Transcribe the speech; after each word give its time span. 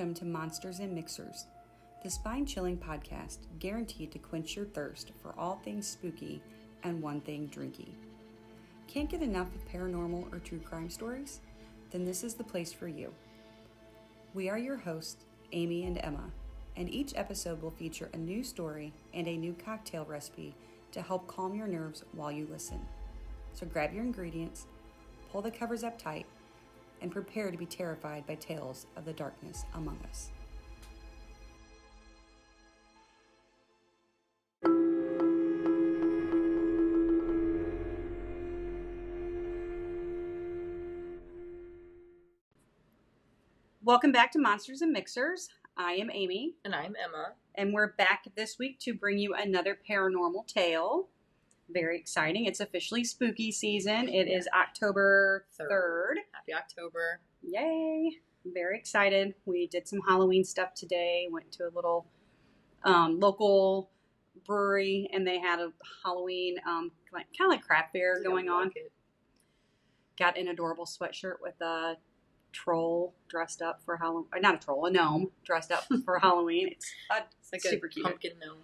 Welcome 0.00 0.14
to 0.14 0.24
Monsters 0.24 0.78
and 0.78 0.94
Mixers, 0.94 1.44
the 2.02 2.08
spine 2.08 2.46
chilling 2.46 2.78
podcast 2.78 3.40
guaranteed 3.58 4.10
to 4.12 4.18
quench 4.18 4.56
your 4.56 4.64
thirst 4.64 5.12
for 5.20 5.34
all 5.38 5.56
things 5.56 5.86
spooky 5.86 6.40
and 6.82 7.02
one 7.02 7.20
thing 7.20 7.50
drinky. 7.54 7.90
Can't 8.88 9.10
get 9.10 9.20
enough 9.20 9.54
of 9.54 9.68
paranormal 9.70 10.32
or 10.32 10.38
true 10.38 10.58
crime 10.58 10.88
stories? 10.88 11.40
Then 11.90 12.06
this 12.06 12.24
is 12.24 12.32
the 12.32 12.42
place 12.42 12.72
for 12.72 12.88
you. 12.88 13.12
We 14.32 14.48
are 14.48 14.56
your 14.56 14.78
hosts, 14.78 15.26
Amy 15.52 15.84
and 15.84 15.98
Emma, 16.02 16.30
and 16.76 16.88
each 16.88 17.12
episode 17.14 17.60
will 17.60 17.70
feature 17.70 18.08
a 18.14 18.16
new 18.16 18.42
story 18.42 18.94
and 19.12 19.28
a 19.28 19.36
new 19.36 19.52
cocktail 19.52 20.06
recipe 20.06 20.54
to 20.92 21.02
help 21.02 21.26
calm 21.26 21.54
your 21.54 21.68
nerves 21.68 22.04
while 22.12 22.32
you 22.32 22.48
listen. 22.50 22.80
So 23.52 23.66
grab 23.66 23.92
your 23.92 24.04
ingredients, 24.04 24.64
pull 25.30 25.42
the 25.42 25.50
covers 25.50 25.84
up 25.84 25.98
tight, 25.98 26.24
and 27.00 27.10
prepare 27.10 27.50
to 27.50 27.56
be 27.58 27.66
terrified 27.66 28.26
by 28.26 28.34
tales 28.36 28.86
of 28.96 29.04
the 29.04 29.12
darkness 29.12 29.64
among 29.74 29.98
us. 30.08 30.30
Welcome 43.82 44.12
back 44.12 44.30
to 44.32 44.38
Monsters 44.38 44.82
and 44.82 44.92
Mixers. 44.92 45.48
I 45.76 45.92
am 45.94 46.10
Amy, 46.12 46.54
And 46.64 46.74
I'm 46.74 46.94
Emma. 47.02 47.32
and 47.54 47.72
we're 47.72 47.92
back 47.94 48.24
this 48.36 48.58
week 48.58 48.78
to 48.80 48.92
bring 48.94 49.18
you 49.18 49.34
another 49.34 49.78
paranormal 49.88 50.46
tale. 50.46 51.08
Very 51.70 51.98
exciting. 51.98 52.44
It's 52.46 52.60
officially 52.60 53.04
spooky 53.04 53.50
season. 53.52 54.08
It 54.08 54.28
is 54.28 54.48
October 54.54 55.46
Third. 55.56 55.70
3rd. 55.70 56.14
Happy 56.50 56.62
October. 56.62 57.20
Yay! 57.42 58.12
Very 58.44 58.78
excited. 58.78 59.34
We 59.44 59.66
did 59.66 59.86
some 59.86 60.00
Halloween 60.06 60.44
stuff 60.44 60.74
today. 60.74 61.28
Went 61.30 61.50
to 61.52 61.64
a 61.64 61.72
little 61.74 62.06
um, 62.84 63.20
local 63.20 63.90
brewery, 64.46 65.08
and 65.12 65.26
they 65.26 65.38
had 65.38 65.60
a 65.60 65.72
Halloween 66.04 66.56
um, 66.66 66.90
kind 67.12 67.24
of 67.42 67.48
like 67.48 67.62
craft 67.62 67.92
fair 67.92 68.22
going 68.22 68.48
on. 68.48 68.68
it. 68.74 68.92
Got 70.18 70.38
an 70.38 70.48
adorable 70.48 70.86
sweatshirt 70.86 71.36
with 71.42 71.60
a 71.60 71.96
troll 72.52 73.14
dressed 73.28 73.62
up 73.62 73.82
for 73.84 73.96
Halloween. 73.96 74.26
Not 74.40 74.54
a 74.54 74.58
troll, 74.58 74.86
a 74.86 74.90
gnome 74.90 75.30
dressed 75.44 75.70
up 75.72 75.84
for 76.04 76.18
Halloween. 76.22 76.68
It's 76.72 76.90
uh, 77.10 77.20
It's 77.40 77.52
like 77.52 77.62
super 77.62 77.86
a 77.86 77.90
cute. 77.90 78.06
pumpkin 78.06 78.32
gnome. 78.44 78.56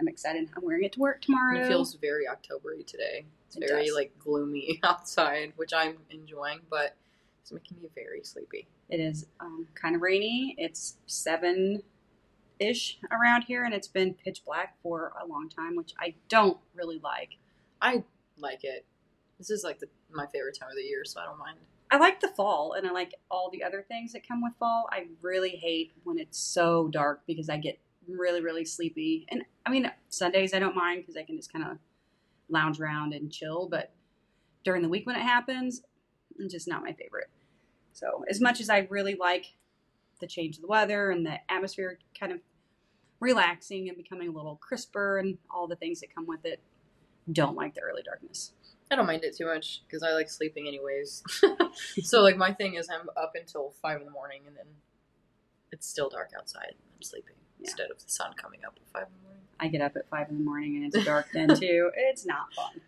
I'm 0.00 0.08
excited. 0.08 0.48
I'm 0.56 0.64
wearing 0.64 0.84
it 0.84 0.92
to 0.92 1.00
work 1.00 1.20
tomorrow. 1.20 1.60
It 1.60 1.66
feels 1.68 1.94
very 1.94 2.24
Octobery 2.24 2.86
today. 2.86 3.26
It's 3.46 3.56
It 3.56 3.68
very 3.68 3.86
does. 3.86 3.94
like 3.94 4.18
gloomy 4.18 4.80
outside, 4.84 5.52
which 5.56 5.72
I'm 5.74 5.98
enjoying, 6.10 6.60
but 6.70 6.96
it's 7.42 7.52
making 7.52 7.78
me 7.82 7.88
very 7.94 8.22
sleepy. 8.24 8.66
It 8.88 8.98
is 8.98 9.26
um, 9.40 9.66
kind 9.74 9.94
of 9.94 10.00
rainy. 10.00 10.54
It's 10.58 10.96
seven 11.06 11.82
ish 12.58 12.98
around 13.10 13.42
here, 13.44 13.64
and 13.64 13.74
it's 13.74 13.88
been 13.88 14.14
pitch 14.14 14.42
black 14.44 14.76
for 14.82 15.12
a 15.22 15.26
long 15.26 15.48
time, 15.48 15.76
which 15.76 15.92
I 15.98 16.14
don't 16.28 16.58
really 16.74 16.98
like. 16.98 17.36
I 17.82 18.04
like 18.38 18.64
it. 18.64 18.84
This 19.38 19.50
is 19.50 19.64
like 19.64 19.80
the, 19.80 19.88
my 20.10 20.26
favorite 20.26 20.56
time 20.58 20.70
of 20.70 20.76
the 20.76 20.82
year, 20.82 21.04
so 21.04 21.20
I 21.20 21.24
don't 21.26 21.38
mind. 21.38 21.58
I 21.90 21.98
like 21.98 22.20
the 22.20 22.28
fall, 22.28 22.74
and 22.74 22.86
I 22.86 22.92
like 22.92 23.14
all 23.30 23.50
the 23.50 23.64
other 23.64 23.82
things 23.86 24.12
that 24.12 24.26
come 24.26 24.42
with 24.42 24.52
fall. 24.58 24.88
I 24.92 25.08
really 25.22 25.50
hate 25.50 25.92
when 26.04 26.18
it's 26.18 26.38
so 26.38 26.88
dark 26.88 27.22
because 27.26 27.48
I 27.50 27.56
get 27.56 27.78
really, 28.08 28.40
really 28.40 28.64
sleepy. 28.64 29.26
And 29.30 29.44
I 29.66 29.70
mean, 29.70 29.90
Sundays 30.08 30.54
I 30.54 30.58
don't 30.58 30.76
mind 30.76 31.02
because 31.02 31.16
I 31.16 31.22
can 31.22 31.36
just 31.36 31.52
kind 31.52 31.64
of 31.64 31.78
lounge 32.48 32.80
around 32.80 33.12
and 33.14 33.30
chill, 33.30 33.68
but 33.68 33.92
during 34.64 34.82
the 34.82 34.88
week 34.88 35.06
when 35.06 35.16
it 35.16 35.22
happens, 35.22 35.82
it's 36.38 36.52
just 36.52 36.68
not 36.68 36.82
my 36.82 36.92
favorite. 36.92 37.28
So, 37.92 38.24
as 38.28 38.40
much 38.40 38.60
as 38.60 38.70
I 38.70 38.86
really 38.90 39.14
like 39.14 39.46
the 40.20 40.26
change 40.26 40.56
of 40.56 40.62
the 40.62 40.68
weather 40.68 41.10
and 41.10 41.24
the 41.24 41.38
atmosphere 41.50 41.98
kind 42.18 42.32
of 42.32 42.40
relaxing 43.20 43.88
and 43.88 43.96
becoming 43.96 44.28
a 44.28 44.32
little 44.32 44.56
crisper 44.56 45.18
and 45.18 45.38
all 45.50 45.66
the 45.66 45.76
things 45.76 46.00
that 46.00 46.14
come 46.14 46.26
with 46.26 46.44
it, 46.44 46.60
don't 47.30 47.56
like 47.56 47.74
the 47.74 47.80
early 47.80 48.02
darkness. 48.02 48.52
I 48.90 48.96
don't 48.96 49.06
mind 49.06 49.22
it 49.24 49.36
too 49.36 49.46
much 49.46 49.82
because 49.86 50.02
I 50.02 50.12
like 50.12 50.28
sleeping 50.28 50.66
anyways. 50.66 51.22
so 52.02 52.22
like 52.22 52.36
my 52.36 52.52
thing 52.52 52.74
is 52.74 52.88
I'm 52.88 53.08
up 53.16 53.32
until 53.34 53.74
five 53.80 54.00
in 54.00 54.06
the 54.06 54.10
morning 54.10 54.42
and 54.46 54.56
then 54.56 54.66
it's 55.70 55.86
still 55.86 56.08
dark 56.08 56.30
outside. 56.36 56.72
I'm 56.72 57.02
sleeping 57.02 57.36
Yeah. 57.60 57.68
instead 57.68 57.90
of 57.90 57.98
the 58.02 58.10
sun 58.10 58.32
coming 58.34 58.60
up 58.66 58.76
at 58.76 58.92
five 58.92 59.08
in 59.08 59.14
the 59.18 59.22
morning. 59.28 59.42
I 59.58 59.68
get 59.68 59.80
up 59.80 59.96
at 59.96 60.08
five 60.08 60.28
in 60.30 60.38
the 60.38 60.44
morning 60.44 60.76
and 60.76 60.94
it's 60.94 61.04
dark 61.04 61.26
then 61.32 61.48
too. 61.60 61.90
It's 61.94 62.24
not 62.26 62.52
fun. 62.54 62.80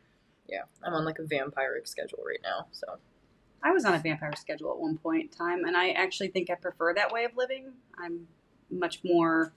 Yeah, 0.48 0.62
I'm 0.82 0.92
on 0.94 1.04
like 1.04 1.18
a 1.18 1.22
vampiric 1.22 1.86
schedule 1.86 2.20
right 2.26 2.40
now, 2.42 2.66
so 2.72 2.98
I 3.62 3.70
was 3.70 3.84
on 3.84 3.94
a 3.94 3.98
vampire 3.98 4.32
schedule 4.36 4.70
at 4.72 4.78
one 4.78 4.98
point 4.98 5.22
in 5.22 5.28
time, 5.28 5.64
and 5.64 5.76
I 5.76 5.90
actually 5.90 6.28
think 6.28 6.50
I 6.50 6.54
prefer 6.56 6.92
that 6.94 7.12
way 7.12 7.24
of 7.24 7.36
living. 7.36 7.72
I'm 7.98 8.26
much 8.70 9.00
more 9.04 9.52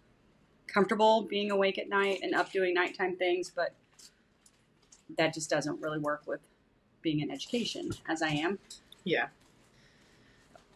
comfortable 0.68 1.24
being 1.24 1.52
awake 1.52 1.78
at 1.78 1.90
night 1.90 2.20
and 2.22 2.36
up 2.36 2.52
doing 2.52 2.74
nighttime 2.74 3.16
things, 3.16 3.52
but 3.54 3.74
that 5.18 5.34
just 5.34 5.50
doesn't 5.50 5.82
really 5.82 6.00
work 6.00 6.24
with 6.26 6.42
being 7.02 7.20
in 7.20 7.30
education 7.32 7.90
as 8.08 8.22
I 8.22 8.30
am. 8.30 8.60
Yeah. 9.04 9.28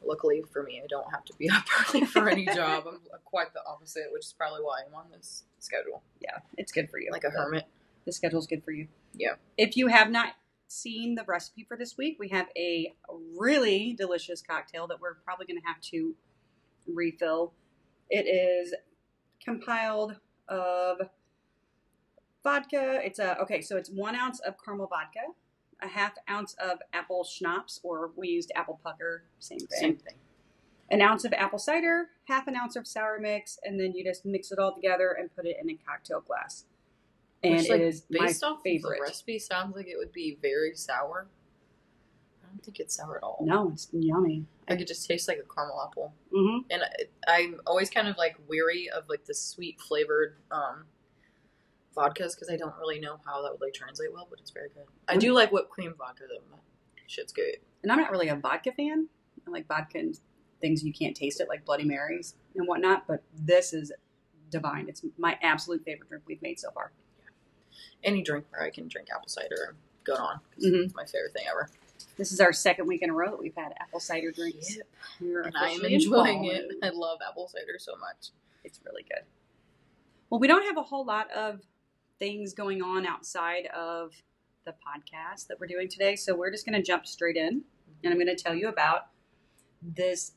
Luckily 0.04 0.44
for 0.52 0.64
me, 0.64 0.82
I 0.84 0.88
don't 0.88 1.10
have 1.12 1.26
to 1.26 1.34
be 1.38 1.50
up 1.54 1.66
early 1.90 2.06
for 2.06 2.30
any 2.30 2.46
job. 2.46 2.86
I'm 2.88 3.00
quite 3.26 3.54
the 3.54 3.62
opposite, 3.66 4.08
which 4.12 4.26
is 4.26 4.34
probably 4.38 4.62
why 4.62 4.82
I'm 4.88 4.96
on 4.96 5.06
this 5.12 5.44
schedule. 5.60 6.02
Yeah, 6.22 6.38
it's 6.58 6.72
good 6.72 6.90
for 6.90 7.00
you. 7.00 7.10
Like 7.12 7.24
a 7.24 7.30
hermit. 7.30 7.66
The 8.06 8.12
schedule's 8.12 8.48
good 8.48 8.64
for 8.64 8.72
you. 8.72 8.88
Yeah. 9.14 9.36
If 9.58 9.76
you 9.78 9.88
have 9.88 10.10
not 10.10 10.34
seen 10.68 11.16
the 11.16 11.24
recipe 11.24 11.66
for 11.68 11.76
this 11.76 11.98
week, 11.98 12.18
we 12.20 12.30
have 12.30 12.48
a 12.56 12.94
really 13.38 13.94
delicious 13.94 14.42
cocktail 14.42 14.88
that 14.88 15.02
we're 15.02 15.16
probably 15.16 15.46
going 15.46 15.60
to 15.60 15.68
have 15.68 15.82
to 15.82 16.16
refill. 16.88 17.54
It 18.10 18.26
is 18.28 18.74
compiled 19.44 20.16
of 20.48 20.98
vodka. 22.44 23.00
It's 23.04 23.20
a 23.20 23.40
okay, 23.42 23.62
so 23.62 23.78
it's 23.78 23.90
one 23.90 24.16
ounce 24.16 24.40
of 24.40 24.56
caramel 24.64 24.88
vodka, 24.88 25.22
a 25.82 25.88
half 25.88 26.14
ounce 26.30 26.56
of 26.62 26.80
apple 26.94 27.24
schnapps, 27.24 27.80
or 27.84 28.12
we 28.16 28.30
used 28.30 28.52
apple 28.56 28.80
pucker, 28.84 29.24
same 29.40 29.60
thing. 29.60 29.80
Same 29.80 29.96
thing. 29.98 30.16
An 30.92 31.02
ounce 31.02 31.24
of 31.24 31.34
apple 31.34 31.60
cider, 31.60 32.08
half 32.26 32.48
an 32.48 32.56
ounce 32.56 32.76
of 32.76 32.88
sour 32.88 33.20
mix, 33.20 33.60
and 33.64 33.80
then 33.80 33.94
you 33.94 34.04
just 34.04 34.26
mix 34.26 34.52
it 34.52 34.60
all 34.60 34.74
together 34.74 35.16
and 35.20 35.34
put 35.36 35.46
it 35.46 35.58
in 35.62 35.70
a 35.70 35.78
cocktail 35.88 36.22
glass. 36.22 36.66
And 37.44 37.56
Which, 37.56 37.66
it 37.68 37.72
like, 37.72 37.82
is 37.82 38.04
my 38.10 38.26
based 38.26 38.44
off 38.44 38.62
favorite. 38.64 38.94
of 38.94 38.98
the 38.98 39.04
recipe, 39.04 39.40
sounds 39.40 39.76
like 39.76 39.88
it 39.88 39.98
would 39.98 40.12
be 40.12 40.38
very 40.42 40.74
sour. 40.76 41.28
I 42.44 42.48
don't 42.48 42.64
think 42.64 42.80
it's 42.80 42.96
sour 42.96 43.18
at 43.18 43.24
all. 43.24 43.44
No, 43.46 43.70
it's 43.70 43.88
yummy. 43.92 44.46
Like 44.68 44.82
it 44.82 44.88
just 44.88 45.08
tastes 45.08 45.28
like 45.28 45.38
a 45.38 45.54
caramel 45.54 45.88
apple. 45.90 46.14
Mm-hmm. 46.34 46.68
And 46.72 46.82
I, 47.28 47.32
I'm 47.32 47.62
always 47.68 47.90
kind 47.90 48.08
of 48.08 48.18
like 48.18 48.38
weary 48.48 48.90
of 48.90 49.08
like 49.08 49.26
the 49.26 49.36
sweet 49.36 49.80
flavored 49.80 50.36
um, 50.52 50.86
vodkas 51.96 52.36
because 52.36 52.50
I 52.52 52.58
don't 52.58 52.76
really 52.80 53.00
know 53.00 53.20
how 53.26 53.42
that 53.44 53.52
would 53.52 53.62
like 53.62 53.74
translate 53.74 54.14
well, 54.14 54.28
but 54.30 54.40
it's 54.40 54.52
very 54.52 54.70
good. 54.70 54.86
I 55.08 55.18
do 55.18 55.34
like 55.34 55.52
whipped 55.52 55.70
cream 55.70 55.94
vodka 55.98 56.24
though. 56.30 56.58
Shit's 57.08 57.34
good. 57.34 57.58
And 57.84 57.92
I'm 57.92 57.98
not 58.00 58.12
really 58.12 58.30
a 58.30 58.36
vodka 58.36 58.72
fan. 58.72 59.08
I 59.48 59.52
like 59.52 59.68
vodka 59.68 59.98
and 59.98 60.20
things 60.62 60.84
you 60.84 60.94
can't 60.94 61.16
taste 61.16 61.40
it, 61.40 61.48
like 61.48 61.66
Bloody 61.66 61.86
Marys 61.86 62.36
and 62.56 62.68
whatnot. 62.68 63.08
But 63.08 63.24
this 63.34 63.74
is 63.74 63.92
divine. 64.52 64.88
It's 64.88 65.04
my 65.18 65.38
absolute 65.42 65.84
favorite 65.84 66.10
drink 66.10 66.24
we've 66.28 66.42
made 66.42 66.60
so 66.60 66.72
far. 66.72 66.92
Any 68.04 68.22
drink 68.22 68.46
where 68.52 68.62
I 68.62 68.70
can 68.70 68.88
drink 68.88 69.08
apple 69.14 69.28
cider, 69.28 69.76
good 70.04 70.18
on. 70.18 70.40
Mhm. 70.60 70.86
It's 70.86 70.96
my 70.96 71.06
favorite 71.06 71.34
thing 71.34 71.46
ever. 71.50 71.70
This 72.18 72.32
is 72.32 72.40
our 72.40 72.54
second 72.54 72.88
week 72.88 73.02
in 73.02 73.10
a 73.10 73.14
row 73.14 73.32
that 73.32 73.40
we've 73.40 73.56
had 73.56 73.74
apple 73.80 74.00
cider 74.00 74.32
drinks. 74.32 74.76
Yep. 74.76 74.88
And 75.48 75.58
I 75.58 75.70
am 75.72 75.86
enjoying 75.86 76.46
it. 76.46 76.72
I 76.84 76.90
love 76.90 77.20
apple 77.28 77.48
cider 77.48 77.78
so 77.80 77.96
much. 77.96 78.30
It's 78.64 78.80
really 78.86 79.04
good. 79.04 79.24
Well, 80.30 80.40
we 80.40 80.48
don't 80.48 80.66
have 80.66 80.78
a 80.78 80.84
whole 80.84 81.06
lot 81.06 81.32
of 81.32 81.62
things 82.20 82.54
going 82.54 82.82
on 82.82 83.06
outside 83.06 83.68
of 83.68 84.14
the 84.66 84.72
podcast 84.72 85.48
that 85.48 85.60
we're 85.60 85.68
doing 85.68 85.88
today, 85.88 86.16
so 86.16 86.36
we're 86.36 86.52
just 86.52 86.66
going 86.66 86.76
to 86.76 86.86
jump 86.86 87.08
straight 87.08 87.38
in, 87.38 87.62
and 88.04 88.14
I'm 88.14 88.20
going 88.20 88.28
to 88.28 88.36
tell 88.36 88.54
you 88.54 88.68
about 88.68 89.08
this 89.82 90.34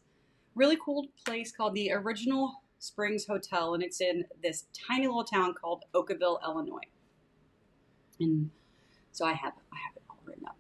really 0.55 0.79
cool 0.83 1.09
place 1.27 1.53
called 1.53 1.75
the 1.75 1.93
Original 1.93 2.63
Springs 2.79 3.27
Hotel, 3.27 3.75
and 3.75 3.83
it's 3.83 4.01
in 4.01 4.25
this 4.43 4.67
tiny 4.89 5.07
little 5.07 5.25
town 5.25 5.55
called 5.55 5.85
Okawville, 5.95 6.43
Illinois. 6.45 6.79
And 8.21 8.51
so 9.11 9.25
I 9.25 9.33
have 9.33 9.53
I 9.73 9.77
have 9.77 9.97
it 9.97 10.03
all 10.09 10.19
written 10.25 10.47
up. 10.47 10.57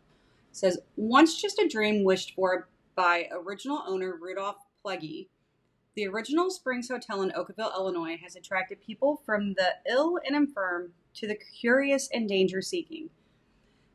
It 0.50 0.56
says 0.56 0.78
once 0.96 1.40
just 1.40 1.58
a 1.58 1.68
dream 1.68 2.04
wished 2.04 2.34
for 2.34 2.68
by 2.94 3.28
original 3.32 3.82
owner 3.86 4.18
Rudolph 4.20 4.56
Plegge, 4.84 5.28
the 5.94 6.06
original 6.06 6.50
Springs 6.50 6.88
Hotel 6.88 7.22
in 7.22 7.30
Okawville, 7.30 7.74
Illinois, 7.74 8.18
has 8.22 8.36
attracted 8.36 8.80
people 8.80 9.22
from 9.24 9.54
the 9.54 9.74
ill 9.88 10.18
and 10.26 10.36
infirm 10.36 10.92
to 11.14 11.26
the 11.26 11.34
curious 11.34 12.08
and 12.12 12.28
danger 12.28 12.62
seeking. 12.62 13.10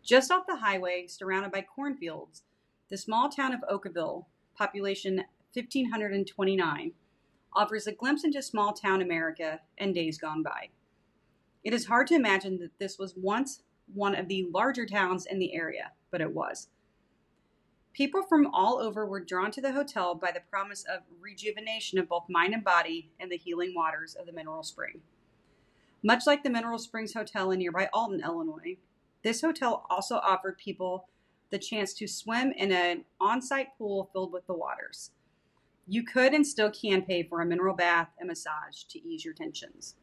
Just 0.04 0.32
off 0.32 0.48
the 0.48 0.58
highway, 0.58 1.08
surrounded 1.08 1.52
by 1.52 1.62
cornfields, 1.62 2.44
the 2.90 2.98
small 2.98 3.30
town 3.30 3.54
of 3.54 3.62
Okawville, 3.70 4.26
population 4.56 5.18
1529, 5.54 6.94
offers 7.54 7.88
a 7.88 7.92
glimpse 7.92 8.24
into 8.24 8.42
small 8.42 8.74
town 8.74 9.02
America 9.02 9.60
and 9.78 9.94
days 9.94 10.18
gone 10.18 10.44
by. 10.44 10.70
It 11.64 11.74
is 11.74 11.88
hard 11.88 12.08
to 12.08 12.16
imagine 12.16 12.60
that 12.60 12.78
this 12.80 12.98
was 12.98 13.16
once 13.18 13.64
one 13.94 14.16
of 14.16 14.28
the 14.28 14.48
larger 14.54 14.86
towns 14.86 15.26
in 15.26 15.40
the 15.40 15.54
area, 15.54 15.92
but 16.12 16.22
it 16.22 16.34
was. 16.34 16.70
People 17.94 18.22
from 18.22 18.48
all 18.54 18.78
over 18.80 19.06
were 19.06 19.20
drawn 19.20 19.50
to 19.52 19.62
the 19.62 19.72
hotel 19.72 20.14
by 20.14 20.32
the 20.32 20.42
promise 20.52 20.86
of 20.86 21.02
rejuvenation 21.20 21.98
of 21.98 22.08
both 22.08 22.30
mind 22.30 22.54
and 22.54 22.64
body 22.64 23.10
and 23.20 23.32
the 23.32 23.38
healing 23.38 23.74
waters 23.76 24.14
of 24.14 24.28
the 24.28 24.32
mineral 24.32 24.62
spring. 24.62 25.02
Much 26.04 26.28
like 26.28 26.44
the 26.44 26.50
Mineral 26.50 26.78
Springs 26.78 27.14
Hotel 27.14 27.52
in 27.52 27.60
nearby 27.60 27.90
Alton, 27.92 28.22
Illinois, 28.24 28.78
this 29.24 29.42
hotel 29.42 29.86
also 29.90 30.18
offered 30.18 30.58
people 30.58 31.10
the 31.50 31.58
chance 31.58 31.94
to 31.94 32.08
swim 32.08 32.52
in 32.52 32.72
an 32.72 33.06
on 33.20 33.42
site 33.42 33.70
pool 33.78 34.10
filled 34.14 34.32
with 34.32 34.46
the 34.48 34.54
waters. 34.54 35.12
You 35.88 36.04
could 36.04 36.34
and 36.34 36.46
still 36.46 36.70
can 36.70 37.02
pay 37.02 37.24
for 37.24 37.42
a 37.42 37.46
mineral 37.46 37.76
bath 37.76 38.10
and 38.20 38.28
massage 38.28 38.84
to 38.90 39.00
ease 39.00 39.24
your 39.24 39.34
tensions. 39.34 39.96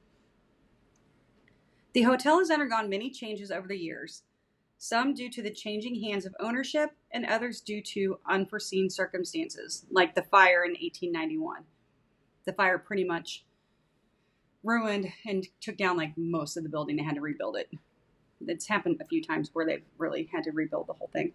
The 1.93 2.03
hotel 2.03 2.39
has 2.39 2.51
undergone 2.51 2.89
many 2.89 3.11
changes 3.11 3.51
over 3.51 3.69
the 3.69 3.79
years, 3.79 4.23
some 4.79 5.15
due 5.15 5.31
to 5.31 5.43
the 5.43 5.51
changing 5.51 6.03
hands 6.03 6.27
of 6.27 6.35
ownership, 6.41 6.91
and 7.13 7.25
others 7.25 7.61
due 7.61 7.81
to 7.83 8.19
unforeseen 8.29 8.91
circumstances, 8.91 9.87
like 9.91 10.15
the 10.15 10.25
fire 10.25 10.65
in 10.65 10.73
1891. 10.73 11.65
The 12.47 12.53
fire 12.53 12.79
pretty 12.79 13.05
much 13.05 13.45
ruined 14.65 15.13
and 15.27 15.47
took 15.61 15.77
down 15.77 15.97
like 15.97 16.13
most 16.17 16.57
of 16.57 16.63
the 16.63 16.69
building. 16.69 16.97
They 16.97 17.05
had 17.05 17.15
to 17.15 17.21
rebuild 17.21 17.57
it. 17.57 17.71
It's 18.47 18.67
happened 18.67 19.01
a 19.01 19.07
few 19.07 19.23
times 19.23 19.51
where 19.53 19.65
they've 19.65 19.85
really 19.99 20.29
had 20.33 20.45
to 20.45 20.51
rebuild 20.51 20.89
the 20.89 20.95
whole 20.95 21.11
thing. 21.13 21.33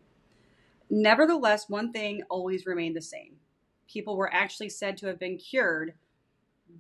Nevertheless, 0.90 1.70
one 1.70 1.92
thing 1.92 2.24
always 2.30 2.66
remained 2.66 2.96
the 2.96 3.02
same. 3.02 3.36
People 3.88 4.18
were 4.18 4.34
actually 4.34 4.70
said 4.70 4.98
to 4.98 5.08
have 5.08 5.20
been 5.20 5.38
cured 5.38 5.94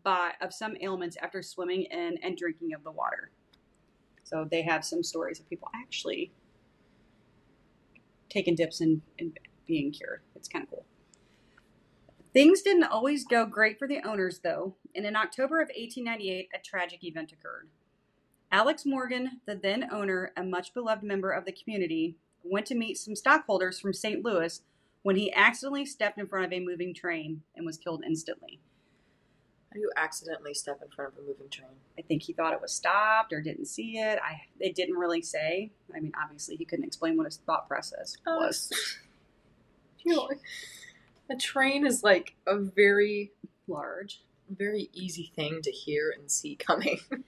by 0.04 0.34
of 0.42 0.54
some 0.54 0.75
ailments 0.81 1.18
after 1.22 1.42
swimming 1.42 1.84
in 1.84 2.18
and 2.22 2.38
drinking 2.38 2.74
of 2.74 2.84
the 2.84 2.92
water. 2.92 3.31
So 4.24 4.48
they 4.50 4.62
have 4.63 4.86
some 4.86 5.04
stories 5.04 5.40
of 5.40 5.50
people 5.50 5.69
actually 5.75 6.31
taking 8.30 8.56
dips 8.56 8.81
and, 8.81 9.01
and 9.18 9.38
being 9.66 9.92
cured. 9.92 10.22
It's 10.36 10.48
kind 10.48 10.63
of 10.63 10.69
cool. 10.69 10.86
Things 12.33 12.61
didn't 12.61 12.83
always 12.83 13.25
go 13.25 13.45
great 13.45 13.79
for 13.79 13.87
the 13.87 14.01
owners, 14.07 14.39
though, 14.43 14.75
and 14.95 15.05
in 15.05 15.15
October 15.15 15.61
of 15.61 15.69
1898, 15.69 16.49
a 16.53 16.59
tragic 16.59 17.03
event 17.03 17.31
occurred. 17.31 17.69
Alex 18.51 18.85
Morgan, 18.85 19.41
the 19.45 19.55
then 19.55 19.87
owner 19.91 20.31
and 20.35 20.51
much 20.51 20.73
beloved 20.73 21.03
member 21.03 21.31
of 21.31 21.45
the 21.45 21.51
community, 21.51 22.15
went 22.43 22.65
to 22.67 22.75
meet 22.75 22.97
some 22.97 23.15
stockholders 23.15 23.79
from 23.79 23.93
St. 23.93 24.23
Louis 24.23 24.61
when 25.01 25.15
he 25.15 25.33
accidentally 25.33 25.85
stepped 25.85 26.19
in 26.19 26.27
front 26.27 26.45
of 26.45 26.53
a 26.53 26.59
moving 26.59 26.93
train 26.93 27.41
and 27.55 27.65
was 27.65 27.77
killed 27.77 28.03
instantly. 28.05 28.59
How 29.69 29.75
do 29.75 29.79
you 29.81 29.91
accidentally 29.95 30.55
step 30.55 30.79
in 30.83 30.89
front 30.89 31.13
of 31.13 31.19
a 31.19 31.27
moving 31.27 31.49
train? 31.49 31.69
I 31.97 32.01
think 32.01 32.23
he 32.23 32.33
thought 32.33 32.53
it 32.53 32.61
was 32.61 32.73
stopped 32.73 33.31
or 33.31 33.41
didn't 33.41 33.65
see 33.65 33.97
it. 33.99 34.19
I 34.23 34.41
it 34.59 34.73
didn't 34.75 34.95
really 34.95 35.21
say. 35.21 35.71
I 35.95 35.99
mean, 35.99 36.11
obviously 36.21 36.55
he 36.55 36.65
couldn't 36.65 36.85
explain 36.85 37.17
what 37.17 37.25
his 37.25 37.37
thought 37.37 37.67
process 37.67 38.17
Oh, 38.27 38.37
was. 38.37 38.71
Know, 40.05 40.29
a 41.29 41.35
train 41.35 41.85
is 41.85 42.03
like 42.03 42.35
a 42.47 42.57
very, 42.57 43.31
Large. 43.67 44.21
very 44.49 44.89
easy 44.93 45.31
thing 45.35 45.61
to 45.63 45.71
hear 45.71 46.13
and 46.17 46.29
see 46.29 46.55
coming. 46.55 46.99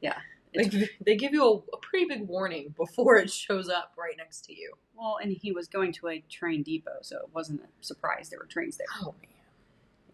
Yeah. 0.00 0.18
Like 0.54 0.72
they 1.04 1.16
give 1.16 1.32
you 1.34 1.42
a, 1.44 1.54
a 1.74 1.78
pretty 1.82 2.06
big 2.06 2.26
warning 2.28 2.74
before 2.78 3.16
it 3.16 3.30
shows 3.30 3.68
up 3.68 3.92
right 3.98 4.14
next 4.16 4.42
to 4.46 4.54
you. 4.54 4.72
Well, 4.94 5.18
and 5.22 5.32
he 5.32 5.52
was 5.52 5.68
going 5.68 5.92
to 5.94 6.08
a 6.08 6.24
train 6.30 6.62
depot, 6.62 6.98
so 7.02 7.16
it 7.16 7.28
wasn't 7.34 7.60
a 7.62 7.84
surprise 7.84 8.30
there 8.30 8.38
were 8.38 8.46
trains 8.46 8.78
there. 8.78 8.86
Oh 9.02 9.14
man. 9.20 9.30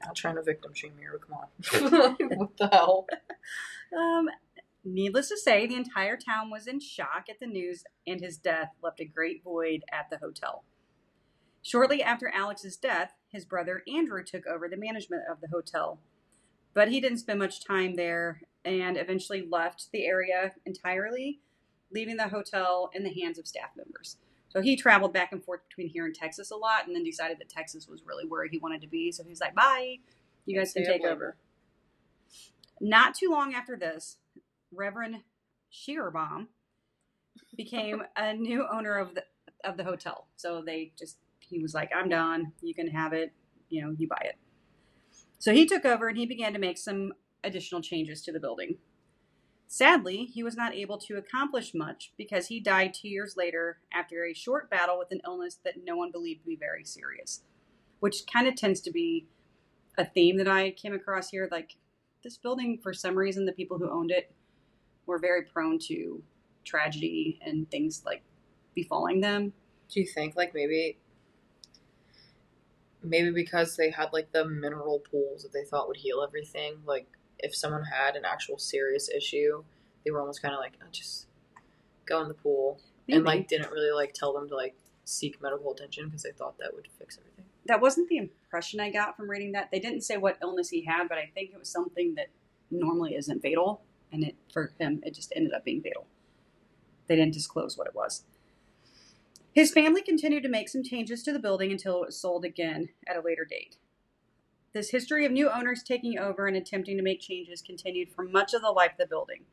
Not 0.04 0.16
trying 0.16 0.34
to 0.34 0.42
victim 0.42 0.72
shame 0.74 0.94
here, 0.98 1.20
come 1.20 1.38
on. 1.38 2.16
what 2.38 2.56
the 2.56 2.68
hell? 2.68 3.06
Um, 3.96 4.28
needless 4.84 5.28
to 5.28 5.36
say, 5.36 5.66
the 5.66 5.76
entire 5.76 6.16
town 6.16 6.50
was 6.50 6.66
in 6.66 6.80
shock 6.80 7.26
at 7.30 7.38
the 7.38 7.46
news, 7.46 7.84
and 8.06 8.20
his 8.20 8.36
death 8.36 8.70
left 8.82 9.00
a 9.00 9.04
great 9.04 9.44
void 9.44 9.84
at 9.92 10.10
the 10.10 10.18
hotel. 10.18 10.64
Shortly 11.62 12.03
after 12.03 12.29
Alex's 12.29 12.76
death, 12.76 13.12
his 13.29 13.44
brother 13.44 13.82
Andrew 13.93 14.25
took 14.25 14.47
over 14.47 14.69
the 14.69 14.76
management 14.76 15.23
of 15.31 15.41
the 15.41 15.49
hotel, 15.49 16.00
but 16.75 16.88
he 16.88 17.00
didn't 17.00 17.19
spend 17.19 17.38
much 17.38 17.64
time 17.64 17.94
there 17.94 18.43
and 18.64 18.97
eventually 18.97 19.47
left 19.49 19.88
the 19.93 20.05
area 20.05 20.53
entirely, 20.67 21.41
leaving 21.93 22.17
the 22.17 22.29
hotel 22.29 22.91
in 22.94 23.05
the 23.05 23.14
hands 23.14 23.38
of 23.38 23.47
staff 23.47 23.70
members. 23.76 24.17
So 24.49 24.61
he 24.61 24.76
traveled 24.76 25.14
back 25.14 25.32
and 25.32 25.43
forth 25.43 25.61
between 25.69 25.88
here 25.88 26.05
and 26.05 26.14
Texas 26.14 26.50
a 26.50 26.56
lot, 26.56 26.87
and 26.87 26.94
then 26.94 27.05
decided 27.05 27.38
that 27.38 27.49
Texas 27.49 27.88
was 27.88 28.03
really 28.05 28.26
where 28.26 28.47
he 28.47 28.59
wanted 28.59 28.82
to 28.82 28.87
be. 28.87 29.11
So 29.11 29.25
he's 29.25 29.41
like, 29.41 29.55
"Bye, 29.55 29.99
you 30.44 30.59
guys 30.59 30.75
can 30.75 30.85
take 30.85 31.05
over." 31.05 31.37
Not 32.81 33.14
too 33.14 33.31
long 33.31 33.55
after 33.55 33.76
this, 33.76 34.19
Reverend 34.73 35.23
Shearbaum 35.73 36.49
became 37.56 38.03
a 38.17 38.35
new 38.35 38.67
owner 38.70 38.99
of 38.99 39.14
the 39.14 39.25
of 39.64 39.76
the 39.76 39.85
hotel. 39.85 40.26
So 40.37 40.61
they 40.61 40.93
just 40.99 41.19
he 41.52 41.62
was 41.62 41.75
like, 41.75 41.90
"I'm 41.94 42.08
done. 42.08 42.52
You 42.62 42.75
can 42.75 42.88
have 42.88 43.12
it. 43.12 43.32
You 43.69 43.82
know, 43.82 43.94
you 43.96 44.08
buy 44.08 44.22
it." 44.25 44.37
So 45.38 45.52
he 45.52 45.66
took 45.66 45.84
over 45.84 46.08
and 46.08 46.19
he 46.19 46.26
began 46.26 46.52
to 46.52 46.58
make 46.58 46.78
some 46.78 47.12
additional 47.44 47.81
changes 47.81 48.22
to 48.22 48.32
the 48.32 48.40
building. 48.40 48.78
Sadly, 49.66 50.26
he 50.26 50.43
was 50.43 50.54
not 50.54 50.75
able 50.75 50.99
to 50.99 51.16
accomplish 51.16 51.75
much 51.75 52.12
because 52.19 52.49
he 52.49 52.60
died 52.60 52.93
two 52.93 53.08
years 53.08 53.37
later 53.37 53.78
after 53.93 54.25
a 54.25 54.34
short 54.34 54.69
battle 54.69 54.99
with 54.99 55.10
an 55.12 55.22
illness 55.25 55.58
that 55.64 55.84
no 55.84 55.96
one 55.96 56.12
believed 56.12 56.43
to 56.43 56.46
be 56.46 56.56
very 56.56 56.84
serious, 56.84 57.43
which 58.00 58.26
kind 58.31 58.46
of 58.46 58.54
tends 58.54 58.81
to 58.82 58.90
be 58.90 59.26
a 59.96 60.04
theme 60.04 60.37
that 60.38 60.49
I 60.49 60.72
came 60.72 60.93
across 60.93 61.31
here. 61.31 61.49
Like, 61.50 61.76
this 62.22 62.37
building, 62.37 62.78
for 62.82 62.93
some 62.93 63.16
reason, 63.16 63.46
the 63.46 63.52
people 63.52 63.78
who 63.78 63.90
owned 63.90 64.10
it 64.10 64.32
were 65.06 65.19
very 65.19 65.43
prone 65.43 65.78
to 65.88 66.22
tragedy 66.64 67.40
and 67.44 67.71
things 67.71 68.02
like 68.04 68.23
befalling 68.75 69.21
them. 69.21 69.52
Do 69.88 70.00
you 70.00 70.06
think 70.06 70.37
like 70.37 70.54
maybe 70.54 70.99
maybe 73.02 73.30
because 73.30 73.76
they 73.76 73.90
had 73.90 74.12
like 74.12 74.30
the 74.32 74.44
mineral 74.44 75.00
pools 75.11 75.42
that 75.42 75.52
they 75.52 75.64
thought 75.64 75.88
would 75.88 75.97
heal 75.97 76.23
everything, 76.23 76.76
like 76.87 77.06
if 77.38 77.54
someone 77.54 77.85
had 77.85 78.16
an 78.16 78.25
actual 78.25 78.59
serious 78.59 79.09
issue, 79.09 79.62
they 80.04 80.11
were 80.11 80.21
almost 80.21 80.42
kind 80.42 80.54
of 80.54 80.61
like, 80.61 80.75
oh, 80.82 80.87
just 80.92 81.26
go 82.06 82.21
in 82.23 82.28
the 82.28 82.35
pool 82.35 82.80
and 83.09 83.25
like 83.25 83.49
didn't 83.49 83.71
really 83.71 83.92
like 83.92 84.12
tell 84.12 84.32
them 84.32 84.49
to 84.49 84.56
like 84.56 84.75
seek 85.04 85.40
medical 85.42 85.73
attention 85.73 86.06
because 86.06 86.23
they 86.23 86.32
thought 86.32 86.56
that 86.59 86.73
would 86.75 86.88
fix 86.99 87.18
everything. 87.18 87.44
that 87.66 87.80
wasn't 87.80 88.09
the 88.09 88.18
impression 88.18 88.80
I 88.80 88.90
got 88.90 89.16
from 89.16 89.28
reading 89.28 89.52
that. 89.52 89.71
They 89.71 89.80
didn't 89.80 90.02
say 90.02 90.16
what 90.16 90.38
illness 90.42 90.68
he 90.68 90.85
had, 90.85 91.09
but 91.09 91.18
I 91.18 91.30
think 91.35 91.50
it 91.52 91.59
was 91.59 91.68
something 91.68 92.14
that 92.14 92.28
normally 92.71 93.14
isn't 93.16 93.42
fatal, 93.42 93.82
and 94.12 94.25
it 94.25 94.37
for 94.52 94.73
him 94.78 95.00
it 95.04 95.14
just 95.14 95.32
ended 95.35 95.52
up 95.52 95.64
being 95.64 95.82
fatal. 95.82 96.06
They 97.09 97.16
didn't 97.16 97.35
disclose 97.35 97.76
what 97.76 97.87
it 97.87 97.94
was. 97.94 98.23
His 99.52 99.71
family 99.71 100.00
continued 100.00 100.42
to 100.44 100.49
make 100.49 100.71
some 100.71 100.82
changes 100.82 101.23
to 101.23 101.32
the 101.32 101.38
building 101.38 101.71
until 101.71 102.02
it 102.02 102.06
was 102.06 102.21
sold 102.21 102.44
again 102.44 102.88
at 103.06 103.16
a 103.16 103.21
later 103.21 103.44
date. 103.44 103.76
This 104.73 104.90
history 104.90 105.26
of 105.26 105.32
new 105.32 105.50
owners 105.50 105.82
taking 105.82 106.18
over 106.18 106.47
and 106.47 106.56
attempting 106.56 106.97
to 106.97 107.02
make 107.02 107.21
changes 107.21 107.61
continued 107.61 108.09
for 108.11 108.25
much 108.25 108.54
of 108.54 108.62
the 108.62 108.71
life 108.71 108.92
of 108.92 108.99
the 108.99 109.06
building. 109.06 109.44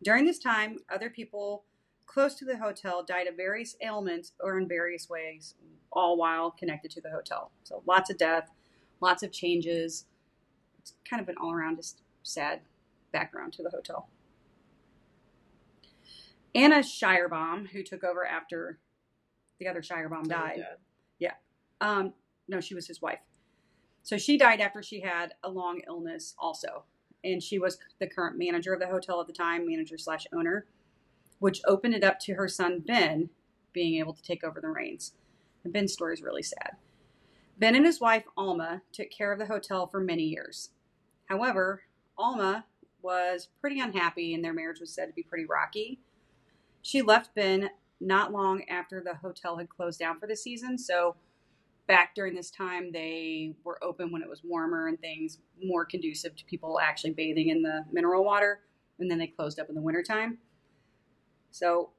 During 0.00 0.26
this 0.26 0.38
time, 0.38 0.78
other 0.88 1.10
people 1.10 1.64
close 2.06 2.34
to 2.36 2.44
the 2.44 2.58
hotel 2.58 3.02
died 3.02 3.26
of 3.26 3.36
various 3.36 3.76
ailments 3.82 4.32
or 4.38 4.58
in 4.58 4.68
various 4.68 5.08
ways, 5.08 5.54
all 5.92 6.16
while 6.16 6.52
connected 6.52 6.92
to 6.92 7.00
the 7.00 7.10
hotel. 7.10 7.50
So 7.64 7.82
lots 7.86 8.10
of 8.10 8.18
death, 8.18 8.50
lots 9.00 9.24
of 9.24 9.32
changes. 9.32 10.06
It's 10.78 10.94
kind 11.08 11.20
of 11.20 11.28
an 11.28 11.34
all 11.40 11.52
around 11.52 11.76
just 11.76 12.02
sad 12.22 12.60
background 13.12 13.52
to 13.54 13.64
the 13.64 13.70
hotel. 13.70 14.08
Anna 16.54 16.78
Shirebaum, 16.78 17.70
who 17.70 17.82
took 17.82 18.04
over 18.04 18.24
after 18.24 18.78
the 19.60 19.68
other 19.68 19.82
Shirebaum 19.82 20.24
died, 20.26 20.66
Yeah. 21.20 21.34
um, 21.80 22.12
no, 22.48 22.60
she 22.60 22.74
was 22.74 22.86
his 22.88 23.00
wife. 23.00 23.20
So 24.02 24.16
she 24.18 24.36
died 24.36 24.60
after 24.60 24.82
she 24.82 25.00
had 25.00 25.34
a 25.44 25.50
long 25.50 25.82
illness, 25.86 26.34
also, 26.38 26.84
and 27.22 27.40
she 27.42 27.58
was 27.60 27.78
the 28.00 28.08
current 28.08 28.36
manager 28.38 28.72
of 28.74 28.80
the 28.80 28.88
hotel 28.88 29.20
at 29.20 29.26
the 29.28 29.32
time, 29.32 29.66
manager 29.66 29.96
slash 29.98 30.26
owner, 30.32 30.66
which 31.38 31.60
opened 31.66 31.94
it 31.94 32.02
up 32.02 32.18
to 32.20 32.34
her 32.34 32.48
son 32.48 32.80
Ben 32.80 33.30
being 33.72 34.00
able 34.00 34.14
to 34.14 34.22
take 34.22 34.42
over 34.42 34.60
the 34.60 34.68
reins. 34.68 35.12
And 35.62 35.72
Ben's 35.72 35.92
story 35.92 36.14
is 36.14 36.22
really 36.22 36.42
sad. 36.42 36.76
Ben 37.58 37.74
and 37.76 37.84
his 37.86 38.00
wife 38.00 38.24
Alma 38.36 38.82
took 38.90 39.10
care 39.10 39.32
of 39.32 39.38
the 39.38 39.46
hotel 39.46 39.86
for 39.86 40.00
many 40.00 40.22
years. 40.24 40.70
However, 41.26 41.82
Alma 42.18 42.64
was 43.02 43.48
pretty 43.60 43.78
unhappy, 43.80 44.34
and 44.34 44.42
their 44.44 44.52
marriage 44.54 44.80
was 44.80 44.92
said 44.92 45.06
to 45.06 45.12
be 45.12 45.22
pretty 45.22 45.44
rocky. 45.44 46.00
She 46.82 47.02
left 47.02 47.34
Ben 47.34 47.70
not 48.00 48.32
long 48.32 48.62
after 48.68 49.00
the 49.00 49.14
hotel 49.14 49.56
had 49.56 49.68
closed 49.68 49.98
down 49.98 50.18
for 50.18 50.26
the 50.26 50.36
season, 50.36 50.78
so 50.78 51.16
back 51.90 52.14
during 52.14 52.34
this 52.36 52.52
time, 52.52 52.92
they 52.92 53.52
were 53.64 53.82
open 53.82 54.12
when 54.12 54.22
it 54.22 54.28
was 54.28 54.42
warmer 54.44 54.86
and 54.86 55.00
things 55.00 55.38
more 55.60 55.84
conducive 55.84 56.36
to 56.36 56.44
people 56.44 56.78
actually 56.80 57.10
bathing 57.10 57.48
in 57.48 57.62
the 57.62 57.84
mineral 57.90 58.24
water. 58.24 58.60
And 59.00 59.10
then 59.10 59.18
they 59.18 59.26
closed 59.26 59.58
up 59.58 59.68
in 59.68 59.74
the 59.74 59.80
wintertime. 59.80 60.38
So 61.50 61.90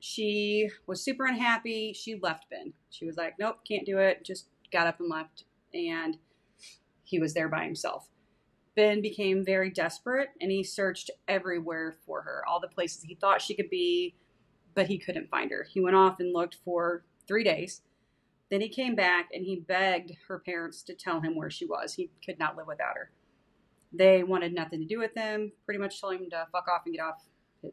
she 0.00 0.68
was 0.88 1.04
super 1.04 1.26
unhappy. 1.26 1.92
She 1.92 2.18
left 2.20 2.46
Ben. 2.50 2.72
She 2.90 3.06
was 3.06 3.16
like, 3.16 3.34
nope, 3.38 3.58
can't 3.68 3.86
do 3.86 3.98
it. 3.98 4.24
Just 4.24 4.48
got 4.72 4.88
up 4.88 4.98
and 4.98 5.08
left. 5.08 5.44
And 5.72 6.16
he 7.04 7.20
was 7.20 7.32
there 7.32 7.48
by 7.48 7.64
himself. 7.64 8.08
Ben 8.74 9.00
became 9.00 9.44
very 9.44 9.70
desperate 9.70 10.30
and 10.40 10.50
he 10.50 10.64
searched 10.64 11.10
everywhere 11.28 11.96
for 12.04 12.22
her, 12.22 12.42
all 12.48 12.60
the 12.60 12.66
places 12.66 13.04
he 13.04 13.14
thought 13.14 13.42
she 13.42 13.54
could 13.54 13.70
be, 13.70 14.16
but 14.74 14.88
he 14.88 14.98
couldn't 14.98 15.30
find 15.30 15.50
her. 15.50 15.66
He 15.70 15.80
went 15.80 15.96
off 15.96 16.20
and 16.20 16.32
looked 16.32 16.56
for 16.64 17.04
three 17.26 17.44
days. 17.44 17.82
Then 18.50 18.60
he 18.60 18.68
came 18.68 18.94
back 18.94 19.28
and 19.32 19.44
he 19.44 19.56
begged 19.56 20.12
her 20.28 20.38
parents 20.38 20.82
to 20.84 20.94
tell 20.94 21.20
him 21.20 21.36
where 21.36 21.50
she 21.50 21.66
was. 21.66 21.94
He 21.94 22.10
could 22.24 22.38
not 22.38 22.56
live 22.56 22.66
without 22.66 22.96
her. 22.96 23.10
They 23.92 24.22
wanted 24.22 24.52
nothing 24.52 24.80
to 24.80 24.86
do 24.86 24.98
with 24.98 25.14
him, 25.14 25.52
pretty 25.64 25.80
much 25.80 26.00
told 26.00 26.14
him 26.14 26.30
to 26.30 26.46
fuck 26.52 26.66
off 26.68 26.82
and 26.84 26.94
get 26.94 27.02
off 27.02 27.26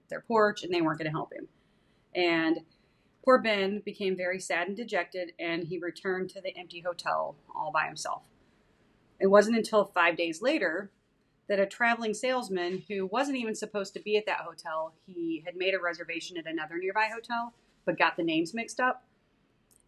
their 0.10 0.22
porch, 0.22 0.63
and 0.63 0.74
they 0.74 0.82
weren't 0.82 1.00
going 1.00 1.10
to 1.10 1.18
help 1.18 1.32
him. 1.34 1.48
And 2.16 2.60
poor 3.24 3.39
Ben 3.39 3.82
became 3.86 4.18
very 4.18 4.39
sad 4.39 4.68
and 4.68 4.75
dejected, 4.75 5.34
and 5.39 5.63
he 5.63 5.77
returned 5.77 6.30
to 6.32 6.42
the 6.42 6.58
empty 6.58 6.82
hotel 6.82 7.36
all 7.56 7.72
by 7.72 7.86
himself. 7.86 8.24
It 9.20 9.27
wasn't 9.27 9.58
until 9.58 9.86
five 9.86 10.18
days 10.18 10.42
later 10.42 10.92
that 11.48 11.60
a 11.60 11.66
traveling 11.66 12.13
salesman 12.13 12.84
who 12.88 13.06
wasn't 13.08 13.38
even 13.38 13.56
supposed 13.56 13.94
to 13.94 14.01
be 14.01 14.18
at 14.18 14.25
that 14.25 14.39
hotel, 14.39 14.94
he 15.06 15.42
had 15.46 15.56
made 15.56 15.74
a 15.74 15.80
reservation 15.80 16.38
at 16.38 16.46
another 16.46 16.77
nearby 16.77 17.10
hotel, 17.13 17.54
but 17.86 17.98
got 17.98 18.18
the 18.18 18.24
names 18.24 18.54
mixed 18.54 18.80
up, 18.80 19.06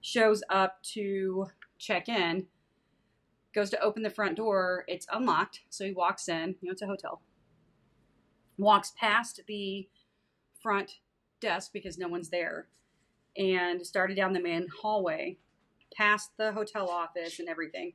shows 0.02 0.42
up 0.50 0.82
to 0.84 1.48
check 1.78 2.08
in, 2.08 2.48
goes 3.54 3.70
to 3.70 3.80
open 3.82 4.04
the 4.04 4.10
front 4.10 4.38
door. 4.38 4.86
It's 4.88 5.08
unlocked, 5.12 5.62
so 5.70 5.86
he 5.86 5.92
walks 5.92 6.30
in. 6.30 6.56
You 6.62 6.68
know, 6.68 6.72
it's 6.72 6.82
a 6.82 6.88
hotel. 6.88 7.22
Walks 8.58 8.94
past 8.98 9.42
the 9.48 9.88
front 10.62 11.00
desk 11.42 11.72
because 11.74 11.98
no 11.98 12.08
one's 12.08 12.30
there, 12.30 12.68
and 13.38 13.86
started 13.86 14.16
down 14.16 14.34
the 14.34 14.42
main 14.42 14.68
hallway, 14.82 15.38
past 15.96 16.32
the 16.38 16.52
hotel 16.52 16.90
office 16.90 17.40
and 17.40 17.50
everything. 17.50 17.94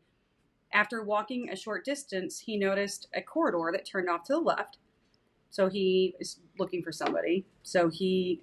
After 0.75 1.04
walking 1.04 1.49
a 1.49 1.57
short 1.57 1.85
distance, 1.85 2.40
he 2.40 2.57
noticed 2.57 3.09
a 3.14 3.23
corridor 3.23 3.71
that 3.73 3.87
turned 3.87 4.11
off 4.11 4.25
to 4.25 4.35
the 4.35 4.40
left. 4.40 4.78
So 5.50 5.69
he 5.69 6.16
is 6.19 6.40
looking 6.59 6.83
for 6.83 6.90
somebody. 6.90 7.47
So 7.62 7.88
he 7.88 8.43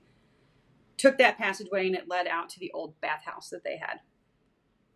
took 0.98 1.18
that 1.18 1.38
passageway 1.38 1.88
and 1.88 1.96
it 1.96 2.08
led 2.08 2.28
out 2.28 2.48
to 2.50 2.60
the 2.60 2.72
old 2.72 3.00
bathhouse 3.02 3.50
that 3.50 3.66
they 3.66 3.78
had. 3.78 4.00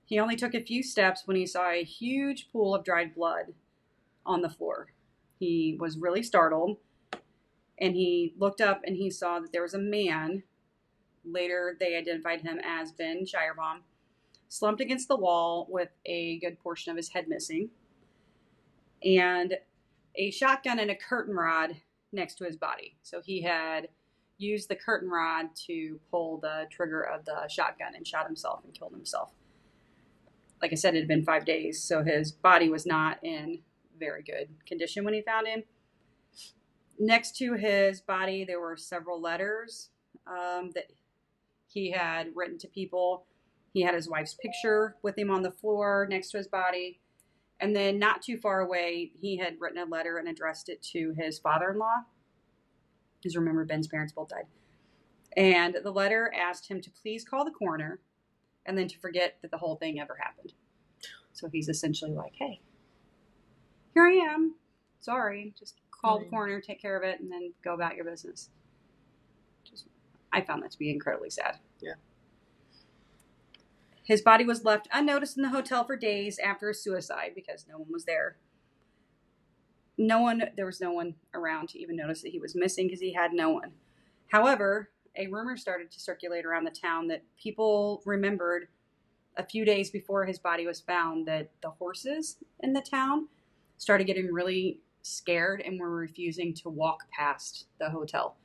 He 0.05 0.17
only 0.17 0.37
took 0.37 0.53
a 0.53 0.63
few 0.63 0.81
steps 0.81 1.23
when 1.25 1.35
he 1.35 1.45
saw 1.45 1.69
a 1.69 1.83
huge 1.83 2.47
pool 2.53 2.73
of 2.73 2.85
dried 2.85 3.13
blood 3.13 3.53
on 4.25 4.41
the 4.41 4.49
floor. 4.49 4.93
He 5.37 5.75
was 5.77 5.97
really 5.97 6.23
startled 6.23 6.77
and 7.79 7.95
he 7.95 8.33
looked 8.37 8.61
up 8.61 8.81
and 8.85 8.95
he 8.95 9.09
saw 9.09 9.39
that 9.39 9.51
there 9.51 9.63
was 9.63 9.73
a 9.73 9.79
man. 9.79 10.43
Later, 11.25 11.75
they 11.79 11.97
identified 11.97 12.41
him 12.41 12.59
as 12.63 12.91
Ben 12.91 13.25
Shirebaum, 13.25 13.81
slumped 14.57 14.81
against 14.81 15.07
the 15.07 15.15
wall 15.15 15.67
with 15.69 15.89
a 16.05 16.39
good 16.39 16.59
portion 16.59 16.91
of 16.91 16.97
his 16.97 17.09
head 17.09 17.27
missing, 17.27 17.69
and 19.03 19.55
a 20.15 20.31
shotgun 20.31 20.79
and 20.79 20.89
a 20.89 20.95
curtain 20.95 21.35
rod 21.35 21.75
next 22.11 22.35
to 22.35 22.45
his 22.45 22.55
body. 22.55 22.95
So 23.03 23.21
he 23.21 23.41
had 23.41 23.89
used 24.37 24.69
the 24.69 24.75
curtain 24.75 25.09
rod 25.09 25.47
to 25.67 25.99
pull 26.09 26.37
the 26.37 26.67
trigger 26.69 27.01
of 27.01 27.25
the 27.25 27.47
shotgun 27.49 27.95
and 27.95 28.07
shot 28.07 28.25
himself 28.25 28.61
and 28.63 28.73
killed 28.73 28.93
himself. 28.93 29.31
Like 30.61 30.71
I 30.71 30.75
said, 30.75 30.95
it 30.95 30.99
had 30.99 31.07
been 31.07 31.25
five 31.25 31.45
days, 31.45 31.83
so 31.83 32.03
his 32.03 32.31
body 32.31 32.69
was 32.69 32.85
not 32.85 33.23
in 33.23 33.59
very 33.99 34.23
good 34.23 34.49
condition 34.65 35.03
when 35.03 35.13
he 35.13 35.21
found 35.21 35.47
him. 35.47 35.63
Next 36.97 37.35
to 37.37 37.53
his 37.53 37.99
body, 37.99 38.45
there 38.45 38.61
were 38.61 38.77
several 38.77 39.21
letters 39.21 39.89
um, 40.25 40.71
that 40.75 40.91
he 41.67 41.91
had 41.91 42.27
written 42.35 42.57
to 42.59 42.67
people. 42.67 43.25
He 43.75 43.81
had 43.81 43.93
his 43.93 44.07
wife's 44.07 44.35
picture 44.35 44.95
with 45.01 45.17
him 45.17 45.29
on 45.29 45.43
the 45.43 45.51
floor 45.51 46.07
next 46.09 46.31
to 46.31 46.37
his 46.37 46.47
body. 46.47 47.01
And 47.59 47.75
then, 47.75 47.99
not 47.99 48.21
too 48.21 48.37
far 48.37 48.61
away, 48.61 49.11
he 49.19 49.35
had 49.35 49.57
written 49.59 49.79
a 49.79 49.85
letter 49.85 50.17
and 50.17 50.29
addressed 50.29 50.69
it 50.69 50.81
to 50.93 51.13
his 51.17 51.39
father 51.39 51.71
in 51.71 51.77
law. 51.77 52.03
Because 53.17 53.35
remember, 53.35 53.65
Ben's 53.65 53.89
parents 53.89 54.13
both 54.13 54.29
died. 54.29 54.45
And 55.35 55.77
the 55.83 55.91
letter 55.91 56.33
asked 56.33 56.69
him 56.69 56.79
to 56.79 56.89
please 56.89 57.25
call 57.25 57.43
the 57.43 57.51
coroner 57.51 57.99
and 58.65 58.77
then 58.77 58.87
to 58.87 58.97
forget 58.97 59.39
that 59.41 59.51
the 59.51 59.57
whole 59.57 59.75
thing 59.75 59.99
ever 59.99 60.17
happened. 60.21 60.53
So 61.33 61.49
he's 61.49 61.67
essentially 61.67 62.11
like, 62.11 62.31
hey, 62.39 62.61
here 63.93 64.07
I 64.07 64.13
am. 64.13 64.55
Sorry. 65.01 65.53
Just 65.59 65.81
call 65.91 66.19
the 66.19 66.25
coroner, 66.25 66.61
take 66.61 66.81
care 66.81 66.95
of 66.95 67.03
it, 67.03 67.19
and 67.19 67.29
then 67.29 67.51
go 67.61 67.73
about 67.73 67.97
your 67.97 68.05
business. 68.05 68.51
Just, 69.69 69.87
I 70.31 70.39
found 70.39 70.63
that 70.63 70.71
to 70.71 70.79
be 70.79 70.91
incredibly 70.91 71.29
sad. 71.29 71.59
Yeah. 71.81 71.95
His 74.05 74.21
body 74.21 74.45
was 74.45 74.63
left 74.63 74.87
unnoticed 74.93 75.35
in 75.35 75.43
the 75.43 75.49
hotel 75.49 75.83
for 75.83 75.97
days 75.97 76.39
after 76.39 76.67
his 76.67 76.83
suicide 76.83 77.31
because 77.33 77.65
no 77.67 77.79
one 77.79 77.91
was 77.91 78.05
there. 78.05 78.37
No 79.97 80.21
one, 80.21 80.43
there 80.55 80.65
was 80.65 80.79
no 80.79 80.91
one 80.91 81.15
around 81.33 81.69
to 81.69 81.79
even 81.79 81.95
notice 81.95 82.21
that 82.21 82.31
he 82.31 82.39
was 82.39 82.55
missing 82.55 82.87
because 82.87 82.99
he 82.99 83.13
had 83.13 83.33
no 83.33 83.49
one. 83.49 83.71
However, 84.27 84.89
a 85.17 85.27
rumor 85.27 85.57
started 85.57 85.91
to 85.91 85.99
circulate 85.99 86.45
around 86.45 86.65
the 86.65 86.71
town 86.71 87.07
that 87.07 87.23
people 87.41 88.03
remembered 88.05 88.67
a 89.37 89.45
few 89.45 89.65
days 89.65 89.89
before 89.89 90.25
his 90.25 90.37
body 90.37 90.67
was 90.67 90.79
found 90.81 91.27
that 91.27 91.49
the 91.61 91.71
horses 91.71 92.37
in 92.59 92.73
the 92.73 92.81
town 92.81 93.27
started 93.77 94.05
getting 94.05 94.31
really 94.31 94.81
scared 95.01 95.61
and 95.61 95.79
were 95.79 95.89
refusing 95.89 96.53
to 96.53 96.69
walk 96.69 97.09
past 97.11 97.65
the 97.79 97.89
hotel. 97.89 98.37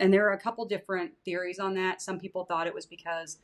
And 0.00 0.12
there 0.12 0.28
are 0.28 0.32
a 0.32 0.40
couple 0.40 0.64
different 0.64 1.12
theories 1.24 1.58
on 1.58 1.74
that. 1.74 2.00
Some 2.00 2.18
people 2.18 2.44
thought 2.44 2.66
it 2.66 2.74
was 2.74 2.86
because 2.86 3.38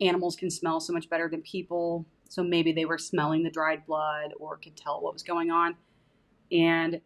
animals 0.00 0.36
can 0.36 0.50
smell 0.50 0.80
so 0.80 0.92
much 0.92 1.08
better 1.08 1.28
than 1.28 1.42
people. 1.42 2.06
So 2.28 2.42
maybe 2.42 2.72
they 2.72 2.84
were 2.84 2.98
smelling 2.98 3.42
the 3.42 3.50
dried 3.50 3.86
blood 3.86 4.32
or 4.38 4.56
could 4.56 4.76
tell 4.76 5.00
what 5.00 5.12
was 5.12 5.22
going 5.22 5.50
on. 5.50 5.76
And 6.52 7.00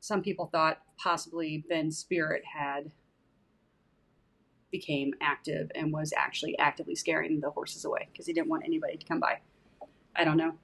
some 0.00 0.22
people 0.22 0.46
thought 0.46 0.80
possibly 0.98 1.64
Ben's 1.68 1.96
spirit 1.98 2.42
had 2.44 2.90
became 4.70 5.12
active 5.20 5.70
and 5.74 5.92
was 5.92 6.12
actually 6.16 6.58
actively 6.58 6.94
scaring 6.94 7.40
the 7.40 7.50
horses 7.50 7.84
away 7.84 8.08
because 8.10 8.26
he 8.26 8.32
didn't 8.32 8.48
want 8.48 8.64
anybody 8.64 8.96
to 8.96 9.06
come 9.06 9.20
by. 9.20 9.38
I 10.16 10.24
don't 10.24 10.36
know. 10.36 10.54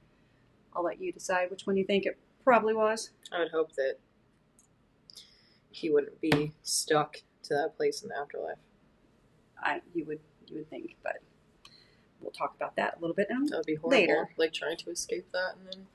I'll 0.74 0.82
let 0.82 1.00
you 1.00 1.12
decide 1.12 1.50
which 1.50 1.66
one 1.66 1.76
you 1.76 1.84
think 1.84 2.06
it 2.06 2.18
probably 2.42 2.74
was. 2.74 3.10
I 3.32 3.38
would 3.38 3.50
hope 3.50 3.74
that 3.76 3.96
he 5.70 5.90
wouldn't 5.90 6.20
be 6.20 6.52
stuck 6.62 7.18
to 7.44 7.54
that 7.54 7.76
place 7.76 8.02
in 8.02 8.08
the 8.08 8.16
afterlife. 8.18 8.58
I 9.62 9.80
you 9.94 10.04
would 10.06 10.20
you 10.50 10.56
would 10.56 10.70
think, 10.70 10.96
but 11.02 11.18
we'll 12.20 12.30
talk 12.32 12.54
about 12.56 12.76
that 12.76 12.96
a 12.98 13.00
little 13.00 13.14
bit 13.16 13.28
now. 13.30 13.40
That 13.46 13.56
would 13.58 13.66
be 13.66 13.74
horrible. 13.76 13.90
Later. 13.98 14.28
Like 14.36 14.52
trying 14.52 14.76
to 14.78 14.90
escape 14.90 15.30
that 15.32 15.54
and 15.58 15.72
then 15.72 15.86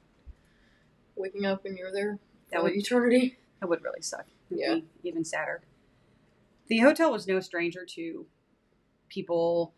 waking 1.16 1.46
up 1.46 1.66
and 1.66 1.78
you're 1.78 1.92
there 1.92 2.20
That 2.52 2.64
would- 2.64 2.76
eternity. 2.76 3.38
That 3.60 3.70
would 3.70 3.82
really 3.82 4.02
suck. 4.02 4.26
It'd 4.52 4.60
Yeah. 4.62 4.74
be 4.76 5.08
even 5.08 5.24
sadder. 5.24 5.62
The 6.68 6.80
hotel 6.80 7.14
was 7.14 7.26
no 7.26 7.40
stranger 7.40 7.86
to 7.86 8.26
people 9.08 9.74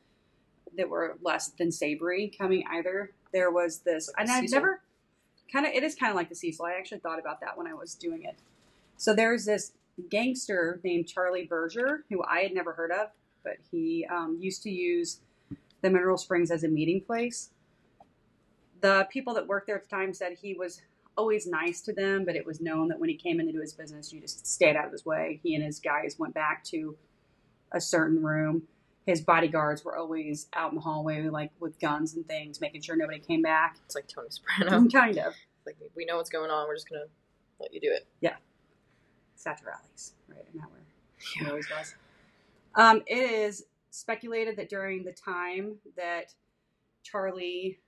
that 0.76 0.90
were 0.90 1.18
less 1.22 1.50
than 1.50 1.72
savory 1.72 2.30
coming 2.36 2.64
either. 2.68 3.12
There 3.32 3.52
was 3.52 3.82
this, 3.82 4.08
Like 4.18 4.28
and 4.28 4.32
I've 4.32 4.50
never 4.50 4.82
kind 5.54 5.68
of, 5.68 5.74
it 5.74 5.84
is 5.84 5.94
kind 5.94 6.10
of 6.10 6.16
like 6.16 6.30
the 6.30 6.36
Cecil. 6.36 6.66
I 6.66 6.72
actually 6.80 6.98
thought 6.98 7.20
about 7.20 7.42
that 7.42 7.56
when 7.56 7.68
I 7.68 7.76
was 7.76 7.94
doing 7.94 8.24
it. 8.24 8.38
So 8.98 9.14
there's 9.14 9.46
this 9.46 9.74
gangster 10.10 10.80
named 10.84 11.08
Charlie 11.08 11.46
Birger 11.46 12.06
who 12.10 12.24
I 12.24 12.40
had 12.40 12.54
never 12.56 12.74
heard 12.74 12.92
of, 12.92 13.10
but 13.46 13.56
he 13.72 14.06
um, 14.12 14.38
used 14.42 14.62
to 14.64 14.70
use 14.70 15.22
the 15.82 15.90
Mineral 15.90 16.18
Springs 16.18 16.52
as 16.52 16.66
a 16.66 16.68
meeting 16.68 17.00
place. 17.00 17.52
The 18.82 19.08
people 19.10 19.34
that 19.36 19.48
worked 19.48 19.68
there 19.68 19.78
at 19.78 19.84
the 19.84 19.96
time 19.96 20.14
said 20.14 20.34
he 20.34 20.54
was 20.54 20.82
always 21.18 21.48
nice 21.48 21.82
to 21.82 21.94
them, 21.94 22.26
but 22.26 22.36
it 22.36 22.46
was 22.46 22.60
known 22.60 22.90
that 22.90 23.00
when 23.00 23.10
he 23.10 23.16
came 23.16 23.40
in 23.40 23.46
to 23.46 23.54
do 23.54 23.62
his 23.62 23.74
business, 23.74 24.12
you 24.12 24.20
just 24.20 24.46
stayed 24.46 24.76
out 24.76 24.86
of 24.88 24.92
his 24.92 25.06
way. 25.06 25.40
He 25.44 25.56
and 25.56 25.64
his 25.64 25.80
guys 25.80 26.18
went 26.20 26.34
back 26.34 26.64
to 26.66 26.98
a 27.72 27.80
certain 27.80 28.22
room. 28.22 28.64
His 29.06 29.22
bodyguards 29.22 29.86
were 29.86 29.96
always 29.96 30.48
out 30.54 30.72
in 30.72 30.76
the 30.76 30.82
hallway, 30.82 31.30
like 31.30 31.52
with 31.60 31.80
guns 31.80 32.16
and 32.16 32.28
things, 32.28 32.60
making 32.60 32.82
sure 32.82 32.98
nobody 32.98 33.20
came 33.20 33.44
back. 33.44 33.78
It's 33.86 33.96
like 33.96 34.08
Tony 34.08 34.30
Soprano. 34.30 34.90
kind 34.92 35.18
of. 35.20 35.34
like 35.66 35.78
we 35.96 36.06
know 36.06 36.18
what's 36.18 36.32
going 36.32 36.50
on. 36.52 36.68
We're 36.68 36.76
just 36.76 36.90
gonna 36.90 37.06
let 37.60 37.74
you 37.74 37.80
do 37.80 37.92
it. 37.92 38.08
Satriale's, 39.46 40.14
right? 40.28 40.44
Isn't 40.50 40.60
that 40.60 40.72
where 40.72 40.82
he 41.20 41.46
always 41.48 41.70
was? 41.70 41.96
Um, 42.76 43.04
it 43.08 43.18
is 43.18 43.64
speculated 43.90 44.58
that 44.58 44.70
during 44.70 45.04
the 45.04 45.14
time 45.14 45.78
that 45.96 46.34
Charlie 47.04 47.80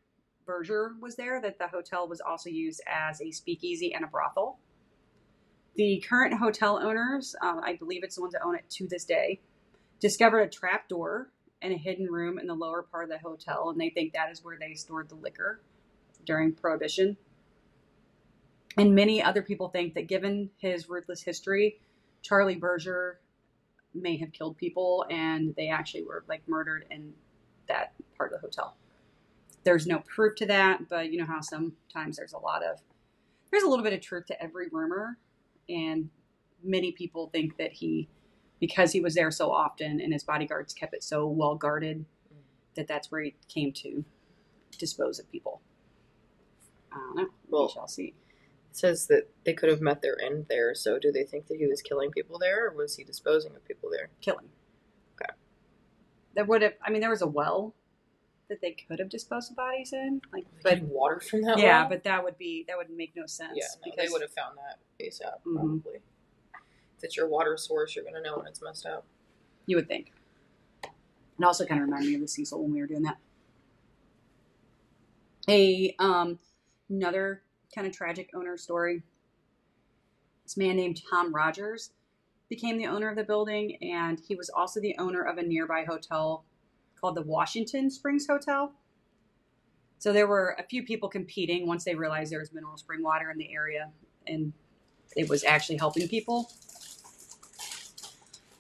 Birger 0.46 0.94
was 1.02 1.16
there, 1.16 1.42
that 1.42 1.60
the 1.60 1.68
hotel 1.68 2.08
was 2.08 2.22
also 2.22 2.50
used 2.50 2.82
as 2.88 3.22
a 3.22 3.32
speakeasy 3.32 3.94
and 3.94 4.06
a 4.06 4.08
brothel. 4.08 4.60
The 5.76 6.04
current 6.08 6.34
hotel 6.34 6.80
owners, 6.82 7.36
um, 7.42 7.60
I 7.64 7.76
believe 7.76 8.04
it's 8.04 8.16
the 8.16 8.22
ones 8.22 8.34
that 8.34 8.44
own 8.44 8.56
it 8.56 8.70
to 8.72 8.88
this 8.88 9.04
day, 9.04 9.42
discovered 10.00 10.42
a 10.42 10.50
trap 10.50 10.88
door 10.88 11.30
in 11.62 11.72
a 11.72 11.78
hidden 11.78 12.08
room 12.08 12.40
in 12.40 12.48
the 12.48 12.54
lower 12.56 12.84
part 12.84 13.04
of 13.04 13.10
the 13.10 13.18
hotel, 13.18 13.70
and 13.70 13.80
they 13.80 13.90
think 13.90 14.14
that 14.14 14.32
is 14.32 14.44
where 14.44 14.58
they 14.58 14.74
stored 14.74 15.10
the 15.10 15.16
liquor 15.16 15.60
during 16.26 16.54
Prohibition. 16.54 17.18
And 18.78 18.96
many 18.96 19.22
other 19.22 19.42
people 19.42 19.70
think 19.70 19.96
that 19.96 20.08
given 20.08 20.52
his 20.58 20.88
ruthless 20.88 21.24
history, 21.24 21.80
Charlie 22.22 22.56
Birger 22.56 23.20
may 24.02 24.18
have 24.18 24.32
killed 24.32 24.58
people 24.58 25.06
and 25.10 25.56
they 25.56 25.70
actually 25.70 26.04
were 26.04 26.24
like 26.28 26.42
murdered 26.48 26.86
in 26.92 27.14
that 27.68 27.94
part 28.18 28.34
of 28.34 28.42
the 28.42 28.48
hotel. 28.48 28.76
There's 29.64 29.86
no 29.86 30.00
proof 30.00 30.36
to 30.38 30.46
that, 30.46 30.88
but 30.90 31.12
you 31.12 31.20
know 31.20 31.26
how 31.26 31.42
sometimes 31.42 32.18
there's 32.18 32.34
a 32.34 32.38
lot 32.38 32.64
of 32.64 32.80
there's 33.52 33.64
a 33.64 33.68
little 33.68 33.84
bit 33.84 33.94
of 33.94 34.02
truth 34.02 34.26
to 34.28 34.42
every 34.42 34.68
rumor 34.72 35.18
and 35.70 36.10
many 36.64 36.92
people 36.92 37.28
think 37.28 37.58
that 37.58 37.72
he 37.72 38.08
because 38.60 38.92
he 38.92 39.00
was 39.02 39.14
there 39.14 39.32
so 39.32 39.52
often 39.52 40.02
and 40.02 40.12
his 40.12 40.24
bodyguards 40.24 40.74
kept 40.74 40.94
it 40.94 41.04
so 41.04 41.28
well 41.28 41.56
guarded 41.56 42.06
that 42.76 42.88
that's 42.88 43.12
where 43.12 43.22
he 43.22 43.36
came 43.48 43.72
to 43.72 44.04
dispose 44.78 45.20
of 45.20 45.30
people. 45.32 45.62
I 46.92 46.98
don't 46.98 47.16
know. 47.16 47.28
Well- 47.50 47.68
we 47.68 47.74
shall 47.74 47.88
see. 47.88 48.14
Says 48.78 49.08
that 49.08 49.28
they 49.44 49.54
could 49.54 49.70
have 49.70 49.82
met 49.82 50.04
their 50.04 50.22
end 50.22 50.46
there. 50.50 50.76
So 50.76 51.00
do 51.00 51.12
they 51.12 51.24
think 51.24 51.48
that 51.48 51.58
he 51.58 51.66
was 51.66 51.82
killing 51.82 52.12
people 52.12 52.38
there, 52.38 52.68
or 52.68 52.76
was 52.76 52.96
he 52.96 53.04
disposing 53.04 53.56
of 53.56 53.66
people 53.66 53.90
there? 53.90 54.10
killing. 54.22 54.46
Okay. 55.20 55.32
There 56.36 56.46
would 56.46 56.62
have. 56.62 56.74
I 56.86 56.92
mean, 56.92 57.02
there 57.02 57.10
was 57.10 57.24
a 57.24 57.28
well 57.28 57.74
that 58.50 58.62
they 58.62 58.74
could 58.88 59.00
have 59.00 59.10
disposed 59.10 59.50
of 59.50 59.58
bodies 59.58 59.94
in, 59.94 60.22
like, 60.32 60.46
but 60.62 60.80
water 60.84 61.20
from 61.20 61.42
that. 61.42 61.58
yeah, 61.58 61.80
well? 61.82 61.90
but 61.90 62.04
that 62.04 62.24
would 62.24 62.38
be 62.38 62.66
that 62.68 62.78
would 62.78 62.92
make 62.92 63.16
no 63.16 63.26
sense. 63.26 63.54
yeah, 63.56 63.66
no, 63.84 63.92
they 63.98 64.10
would 64.12 64.22
have 64.22 64.32
found 64.32 64.56
that 64.58 64.78
ASAP 65.04 65.42
Mhm. 65.44 65.56
probably. 65.56 65.96
If 66.98 67.04
it's 67.04 67.18
your 67.18 67.28
water 67.28 67.58
source, 67.58 67.96
you're 67.96 68.06
gonna 68.06 68.22
know 68.22 68.38
when 68.38 68.46
it's 68.46 68.62
messed 68.62 68.86
up. 68.86 69.06
You 69.66 69.78
would 69.78 69.88
think. 69.88 70.12
It 70.84 71.44
also 71.44 71.66
kind 71.66 71.82
of 71.82 71.88
reminded 71.88 72.10
me 72.10 72.16
of 72.16 72.22
the 72.22 72.28
Cecil 72.28 72.62
when 72.62 72.72
we 72.74 72.80
were 72.80 72.88
doing 72.88 73.02
that. 73.02 73.18
A 75.50 75.96
um, 75.98 76.38
another 76.90 77.42
kind 77.74 77.88
of 77.88 77.94
tragic 77.94 78.30
owner 78.34 78.58
story. 78.58 79.04
This 80.44 80.58
man 80.58 80.78
named 80.78 81.02
Tom 81.10 81.34
Rogers 81.34 81.92
became 82.50 82.78
the 82.78 82.88
owner 82.88 83.10
of 83.10 83.18
the 83.18 83.24
building, 83.24 83.78
and 83.82 84.22
he 84.26 84.36
was 84.36 84.50
also 84.50 84.80
the 84.80 84.96
owner 84.98 85.22
of 85.22 85.38
a 85.38 85.44
nearby 85.44 85.84
hotel 85.84 86.46
called 87.00 87.16
the 87.16 87.22
Washington 87.22 87.90
Springs 87.90 88.26
Hotel. 88.28 88.72
So 90.00 90.14
there 90.14 90.28
were 90.28 90.56
a 90.58 90.64
few 90.64 90.84
people 90.84 91.10
competing 91.10 91.68
once 91.68 91.84
they 91.84 91.96
realized 91.96 92.32
there 92.32 92.40
was 92.40 92.54
mineral 92.54 92.78
spring 92.78 93.04
water 93.04 93.30
in 93.30 93.38
the 93.38 93.54
area, 93.54 93.90
and 94.26 94.54
it 95.16 95.28
was 95.28 95.44
actually 95.44 95.78
helping 95.78 96.08
people. 96.08 96.50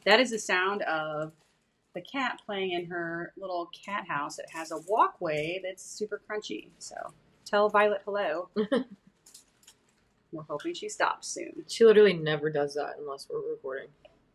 That 0.06 0.20
is 0.20 0.32
the 0.32 0.40
sound 0.40 0.82
of 0.84 1.34
the 1.94 2.02
cat 2.02 2.40
playing 2.46 2.72
in 2.72 2.86
her 2.88 3.34
little 3.38 3.70
cat 3.86 4.08
house. 4.08 4.40
It 4.40 4.48
has 4.54 4.72
a 4.72 4.80
walkway 4.88 5.62
that's 5.64 5.84
super 5.84 6.22
crunchy. 6.30 6.70
So 6.80 6.96
tell 7.48 7.70
Violet 7.70 8.02
hello. 8.06 8.50
We're 10.32 10.44
hoping 10.44 10.74
she 10.74 10.90
stops 10.90 11.28
soon. 11.30 11.64
She 11.68 11.86
literally 11.86 12.14
never 12.14 12.50
does 12.50 12.76
that 12.76 12.96
unless 13.00 13.28
we're 13.32 13.50
recording. 13.50 13.88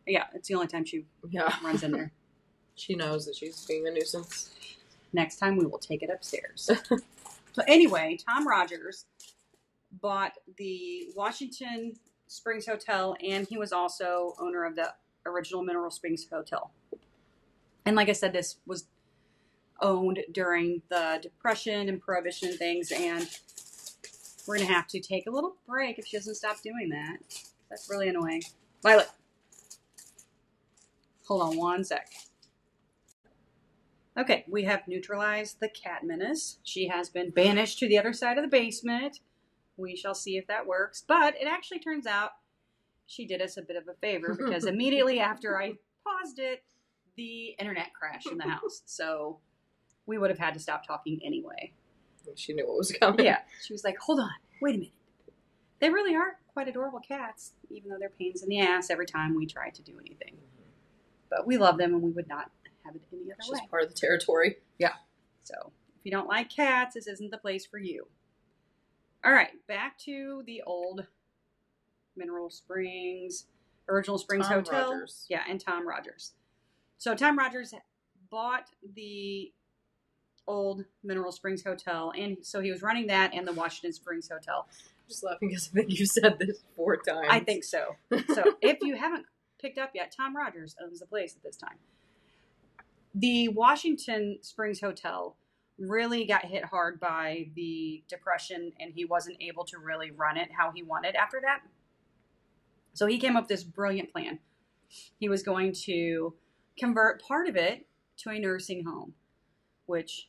Yeah, 0.07 0.25
it's 0.35 0.49
the 0.49 0.55
only 0.55 0.67
time 0.67 0.85
she 0.87 1.05
Yeah, 1.29 1.55
runs 1.63 1.83
in 1.83 1.93
there. 1.93 2.13
she 2.75 2.95
knows 2.95 3.27
that 3.27 3.37
she's 3.37 3.65
being 3.67 3.87
a 3.87 3.91
nuisance. 3.91 4.51
Next 5.13 5.37
time 5.37 5.57
we 5.57 5.67
will 5.67 5.79
take 5.79 6.03
it 6.03 6.09
upstairs. 6.11 6.71
so 6.89 7.63
anyway, 7.69 8.17
Tom 8.27 8.49
Rogers 8.49 9.05
bought 10.01 10.33
the 10.57 11.09
Washington 11.15 11.93
Springs 12.27 12.67
Hotel 12.67 13.15
and 13.23 13.47
he 13.47 13.59
was 13.59 13.73
also 13.73 14.35
owner 14.41 14.65
of 14.65 14.75
the 14.75 14.95
original 15.27 15.63
Mineral 15.63 15.91
Springs 15.91 16.27
Hotel. 16.33 16.71
And 17.85 17.97
like 17.97 18.09
I 18.09 18.13
said, 18.13 18.33
this 18.33 18.57
was 18.67 18.87
owned 19.83 20.21
during 20.33 20.83
the 20.89 21.19
Depression 21.21 21.89
and 21.89 22.01
Prohibition 22.01 22.49
and 22.49 22.59
things, 22.59 22.91
and 22.91 23.29
we're 24.47 24.59
gonna 24.59 24.73
have 24.73 24.87
to 24.89 25.01
take 25.01 25.27
a 25.27 25.31
little 25.31 25.57
break 25.67 25.99
if 25.99 26.07
she 26.07 26.17
doesn't 26.17 26.37
stop 26.37 26.63
doing 26.63 26.89
that. 26.91 27.19
That's 27.69 27.89
really 27.91 28.09
annoying. 28.09 28.43
Violet. 28.83 29.11
Hold 31.27 31.43
on 31.43 31.57
one 31.57 31.85
sec. 31.85 32.11
Okay, 34.19 34.45
we 34.49 34.65
have 34.65 34.87
neutralized 34.87 35.59
the 35.61 35.69
cat 35.69 36.05
menace. 36.05 36.59
She 36.63 36.89
has 36.89 37.09
been 37.09 37.31
banished 37.31 37.79
to 37.79 37.89
the 37.89 37.99
other 37.99 38.13
side 38.13 38.37
of 38.37 38.45
the 38.45 38.49
basement. 38.49 39.21
We 39.77 39.97
shall 39.97 40.15
see 40.15 40.37
if 40.37 40.47
that 40.49 40.67
works. 40.67 41.03
But 41.07 41.35
it 41.41 41.47
actually 41.47 41.79
turns 41.79 42.07
out 42.07 42.33
she 43.07 43.27
did 43.27 43.41
us 43.41 43.57
a 43.57 43.63
bit 43.63 43.77
of 43.77 43.89
a 43.89 43.95
favor 43.95 44.37
because 44.39 44.65
immediately 44.67 45.19
after 45.19 45.59
I 45.59 45.75
paused 46.05 46.39
it, 46.39 46.63
the 47.17 47.55
internet 47.59 47.95
crashed 47.95 48.31
in 48.31 48.39
the 48.39 48.45
house. 48.45 48.83
So 48.85 49.39
we 50.07 50.19
would 50.19 50.31
have 50.31 50.39
had 50.39 50.55
to 50.55 50.61
stop 50.61 50.87
talking 50.87 51.21
anyway. 51.25 51.73
She 52.37 52.53
knew 52.53 52.67
what 52.67 52.79
was 52.79 52.93
coming. 52.93 53.25
Yeah. 53.25 53.39
She 53.63 53.73
was 53.73 53.85
like, 53.85 53.99
hold 53.99 54.21
on, 54.21 54.31
wait 54.61 54.75
a 54.75 54.79
minute. 54.79 54.93
They 55.81 55.91
really 55.91 56.15
are 56.15 56.39
quite 56.53 56.69
adorable 56.69 57.01
cats, 57.01 57.53
even 57.71 57.91
though 57.91 57.97
they're 57.99 58.09
pains 58.11 58.43
in 58.43 58.49
the 58.49 58.61
ass 58.61 58.91
every 58.91 59.07
time 59.07 59.35
we 59.35 59.47
try 59.47 59.71
to 59.71 59.83
do 59.83 59.95
anything. 59.99 60.37
But 61.31 61.47
we 61.47 61.57
love 61.59 61.79
them 61.79 61.95
and 61.95 62.03
we 62.03 62.11
would 62.11 62.29
not 62.29 62.51
have 62.85 62.95
it 62.95 63.03
any 63.13 63.23
other 63.23 63.37
It's 63.39 63.51
way. 63.51 63.59
just 63.59 63.71
part 63.71 63.83
of 63.83 63.89
the 63.89 63.95
territory. 63.95 64.59
Yeah. 64.79 64.93
So 65.43 65.55
if 65.99 66.05
you 66.05 66.13
don't 66.13 66.29
like 66.29 66.51
cats, 66.51 66.95
this 66.95 67.07
isn't 67.09 67.31
the 67.31 67.39
place 67.39 67.67
for 67.67 67.79
you. 67.79 68.07
All 69.25 69.33
right, 69.33 69.51
back 69.67 69.99
to 70.01 70.43
the 70.47 70.63
old 70.67 71.07
Mineral 72.17 72.51
Springs, 72.51 73.47
Original 73.89 74.19
Springs 74.19 74.47
Tom 74.47 74.59
Hotel. 74.59 74.93
Rogers. 74.93 75.27
Yeah, 75.29 75.43
and 75.49 75.61
Tom 75.61 75.87
Rogers. 75.89 76.33
So 76.99 77.15
Tom 77.15 77.39
Rogers 77.39 77.75
bought 78.31 78.69
the 78.95 79.53
old 80.47 80.85
Mineral 81.03 81.33
Springs 81.33 81.63
Hotel, 81.63 82.13
and 82.19 82.37
so 82.43 82.61
he 82.61 82.71
was 82.71 82.83
running 82.83 83.07
that 83.09 83.33
and 83.35 83.47
the 83.47 83.53
Washington 83.53 83.93
Springs 83.93 84.29
Hotel. 84.29 84.67
I'm 84.69 85.09
just 85.09 85.25
laughing 85.25 85.49
because 85.49 85.71
I 85.73 85.77
think 85.77 85.99
you 85.99 86.07
said 86.07 86.39
this 86.39 86.61
four 86.77 86.97
times. 86.97 87.29
I 87.31 87.41
think 87.41 87.65
so. 87.65 87.97
So 88.35 88.57
if 88.61 88.79
you 88.83 88.97
haven't 88.97 89.27
picked 89.61 89.79
up 89.79 89.91
yet, 89.95 90.13
Tom 90.17 90.37
Rogers 90.37 90.75
owns 90.83 91.01
the 91.01 91.07
place 91.07 91.35
at 91.37 91.43
this 91.43 91.57
time. 91.57 91.77
The 93.15 93.49
Washington 93.49 94.39
Springs 94.41 94.81
Hotel 94.81 95.37
really 95.79 96.25
got 96.25 96.45
hit 96.45 96.65
hard 96.65 97.01
by 97.01 97.49
the 97.55 98.03
depression 98.09 98.73
and 98.79 98.93
he 98.95 99.05
wasn't 99.05 99.37
able 99.41 99.65
to 99.65 99.79
really 99.79 100.11
run 100.11 100.37
it 100.37 100.49
how 100.57 100.71
he 100.73 100.83
wanted 100.83 101.15
after 101.15 101.41
that. 101.43 101.61
So 102.95 103.07
he 103.07 103.19
came 103.19 103.37
up 103.37 103.45
with 103.45 103.49
this 103.49 103.65
brilliant 103.65 104.13
plan. 104.13 104.39
He 105.19 105.29
was 105.29 105.43
going 105.43 105.73
to 105.85 106.35
convert 106.79 107.23
part 107.23 107.49
of 107.49 107.57
it 107.57 107.87
to 108.19 108.31
a 108.31 108.39
nursing 108.39 108.85
home, 108.85 109.15
which 109.87 110.29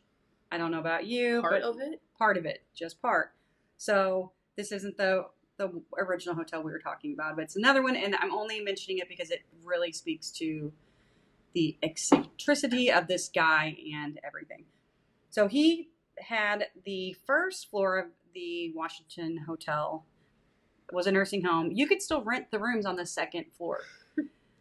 I 0.54 0.58
don't 0.60 0.70
know 0.70 0.80
about 0.80 1.08
you, 1.08 1.42
part 1.42 1.54
but 1.54 1.62
of 1.64 1.80
it. 1.80 2.00
part 2.16 2.38
of 2.38 2.46
it, 2.46 2.64
just 2.76 3.02
part. 3.02 3.32
So 3.78 4.32
this 4.56 4.72
isn't 4.72 4.98
the 4.98 5.26
the 5.58 5.82
original 5.98 6.36
hotel 6.36 6.62
we 6.62 6.72
were 6.72 6.80
talking 6.80 7.14
about, 7.14 7.36
but 7.36 7.44
it's 7.44 7.56
another 7.56 7.82
one, 7.82 7.96
and 7.96 8.16
I'm 8.20 8.32
only 8.32 8.60
mentioning 8.62 9.00
it 9.00 9.10
because 9.10 9.32
it 9.32 9.42
really 9.64 9.92
speaks 9.92 10.30
to 10.34 10.72
the 11.54 11.76
eccentricity 11.82 12.92
of 12.92 13.08
this 13.08 13.30
guy 13.30 13.76
and 13.96 14.20
everything. 14.24 14.66
So 15.32 15.48
he 15.48 15.90
had 16.20 16.68
the 16.86 17.16
first 17.26 17.72
floor 17.72 17.98
of 17.98 18.08
the 18.36 18.72
Washington 18.76 19.40
Hotel 19.48 20.06
was 20.92 21.08
a 21.08 21.12
nursing 21.12 21.44
home. 21.44 21.72
You 21.72 21.88
could 21.88 22.02
still 22.02 22.24
rent 22.24 22.52
the 22.52 22.60
rooms 22.60 22.86
on 22.86 22.96
the 22.96 23.06
second 23.06 23.46
floor. 23.58 23.80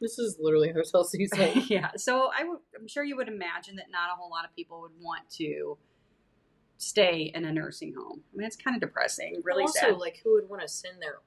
This 0.03 0.19
is 0.19 0.37
literally 0.41 0.73
hotel 0.73 1.05
season. 1.05 1.63
yeah. 1.69 1.91
So 1.97 2.31
I 2.37 2.45
would, 2.45 2.59
I'm 2.79 2.89
sure 2.89 3.05
you 3.05 3.17
would 3.17 3.29
imagine 3.29 3.77
that 3.77 3.87
not 3.91 4.11
a 4.13 4.17
whole 4.17 4.31
lot 4.31 4.45
of 4.45 4.55
people 4.55 4.83
would 4.83 5.01
want 5.01 5.31
to 5.39 5.79
stay 6.77 7.31
in 7.33 7.45
a 7.45 7.53
nursing 7.53 7.95
home. 7.97 8.21
I 8.35 8.37
mean, 8.37 8.47
it's 8.47 8.57
kind 8.57 8.75
of 8.75 8.81
depressing, 8.81 9.41
really 9.45 9.63
also, 9.63 9.81
sad. 9.81 9.99
like, 9.99 10.21
who 10.25 10.35
would 10.35 10.51
want 10.51 10.63
to 10.63 10.69
send 10.69 11.01
their 11.01 11.21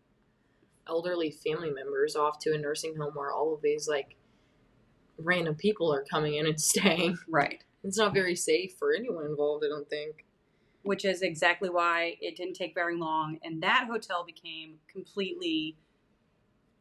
elderly 0.87 1.31
family 1.31 1.71
members 1.71 2.15
off 2.15 2.37
to 2.39 2.53
a 2.53 2.57
nursing 2.57 2.95
home 2.97 3.13
where 3.15 3.31
all 3.31 3.53
of 3.53 3.61
these 3.61 3.87
like 3.87 4.17
random 5.17 5.55
people 5.55 5.91
are 5.91 6.03
coming 6.03 6.35
in 6.35 6.45
and 6.45 6.59
staying? 6.73 7.17
Right. 7.29 7.63
It's 7.85 7.97
not 7.97 8.13
very 8.13 8.35
safe 8.35 8.73
for 8.77 8.93
anyone 8.93 9.25
involved. 9.25 9.63
I 9.65 9.69
don't 9.69 9.89
think. 9.89 10.25
Which 10.83 11.05
is 11.05 11.21
exactly 11.21 11.69
why 11.69 12.17
it 12.21 12.35
didn't 12.35 12.53
take 12.55 12.75
very 12.75 12.95
long, 12.95 13.39
and 13.43 13.63
that 13.63 13.87
hotel 13.89 14.23
became 14.23 14.75
completely 14.91 15.77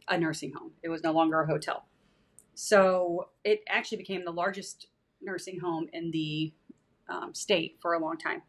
a 0.08 0.18
nursing 0.18 0.52
home. 0.52 0.72
It 0.82 0.88
was 0.88 1.02
no 1.02 1.12
longer 1.12 1.40
a 1.40 1.46
hotel. 1.46 1.86
So 2.54 3.30
it 3.44 3.60
actually 3.68 3.98
became 3.98 4.24
the 4.24 4.32
largest 4.32 4.86
nursing 5.20 5.58
home 5.60 5.88
in 5.92 6.10
the 6.10 6.52
um, 7.08 7.34
state 7.34 7.78
for 7.80 7.94
a 7.94 7.98
long 7.98 8.16
time. 8.16 8.42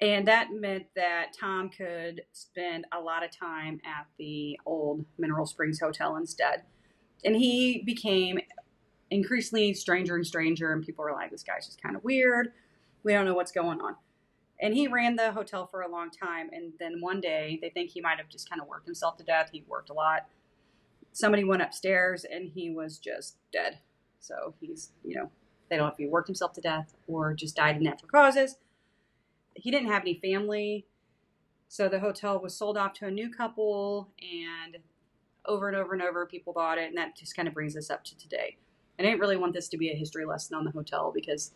And 0.00 0.26
that 0.26 0.48
meant 0.52 0.86
that 0.96 1.26
Tom 1.38 1.68
could 1.68 2.22
spend 2.32 2.86
a 2.92 3.00
lot 3.00 3.24
of 3.24 3.30
time 3.30 3.80
at 3.86 4.06
the 4.18 4.58
old 4.66 5.04
Mineral 5.16 5.46
Springs 5.46 5.78
Hotel 5.78 6.16
instead. 6.16 6.62
And 7.24 7.36
he 7.36 7.82
became 7.86 8.40
increasingly 9.12 9.74
stranger 9.74 10.16
and 10.16 10.26
stranger, 10.26 10.72
and 10.72 10.84
people 10.84 11.04
were 11.04 11.12
like, 11.12 11.30
this 11.30 11.44
guy's 11.44 11.66
just 11.66 11.80
kind 11.80 11.94
of 11.94 12.02
weird. 12.02 12.52
We 13.04 13.12
don't 13.12 13.26
know 13.26 13.34
what's 13.34 13.52
going 13.52 13.80
on. 13.80 13.94
And 14.60 14.74
he 14.74 14.88
ran 14.88 15.16
the 15.16 15.32
hotel 15.32 15.66
for 15.66 15.82
a 15.82 15.88
long 15.88 16.10
time. 16.10 16.50
And 16.52 16.72
then 16.80 17.00
one 17.00 17.20
day, 17.20 17.58
they 17.60 17.70
think 17.70 17.90
he 17.90 18.00
might 18.00 18.18
have 18.18 18.28
just 18.28 18.48
kind 18.48 18.60
of 18.60 18.68
worked 18.68 18.86
himself 18.86 19.16
to 19.18 19.24
death. 19.24 19.50
He 19.52 19.64
worked 19.68 19.90
a 19.90 19.92
lot. 19.92 20.26
Somebody 21.12 21.44
went 21.44 21.62
upstairs 21.62 22.24
and 22.24 22.48
he 22.48 22.70
was 22.70 22.98
just 22.98 23.36
dead. 23.52 23.78
So 24.20 24.54
he's, 24.60 24.92
you 25.04 25.16
know, 25.16 25.30
They 25.68 25.76
don't 25.76 25.86
know 25.86 25.92
if 25.92 25.98
he 25.98 26.06
worked 26.06 26.28
himself 26.28 26.52
to 26.54 26.60
death 26.60 26.94
or 27.06 27.32
just 27.34 27.56
died 27.56 27.76
of 27.76 27.82
natural 27.82 28.08
causes. 28.10 28.56
He 29.54 29.70
didn't 29.70 29.88
have 29.88 30.02
any 30.02 30.18
family. 30.22 30.86
So 31.68 31.88
the 31.88 32.00
hotel 32.00 32.38
was 32.38 32.54
sold 32.54 32.76
off 32.76 32.92
to 32.94 33.06
a 33.06 33.10
new 33.10 33.30
couple, 33.30 34.10
and 34.20 34.76
over 35.46 35.68
and 35.68 35.76
over 35.76 35.94
and 35.94 36.02
over, 36.02 36.26
people 36.26 36.52
bought 36.52 36.76
it. 36.76 36.88
And 36.88 36.98
that 36.98 37.16
just 37.16 37.34
kind 37.34 37.48
of 37.48 37.54
brings 37.54 37.74
us 37.76 37.88
up 37.88 38.04
to 38.04 38.18
today. 38.18 38.58
I 38.98 39.02
didn't 39.02 39.20
really 39.20 39.38
want 39.38 39.54
this 39.54 39.68
to 39.68 39.78
be 39.78 39.90
a 39.90 39.94
history 39.94 40.26
lesson 40.26 40.56
on 40.56 40.64
the 40.64 40.70
hotel 40.70 41.10
because 41.14 41.52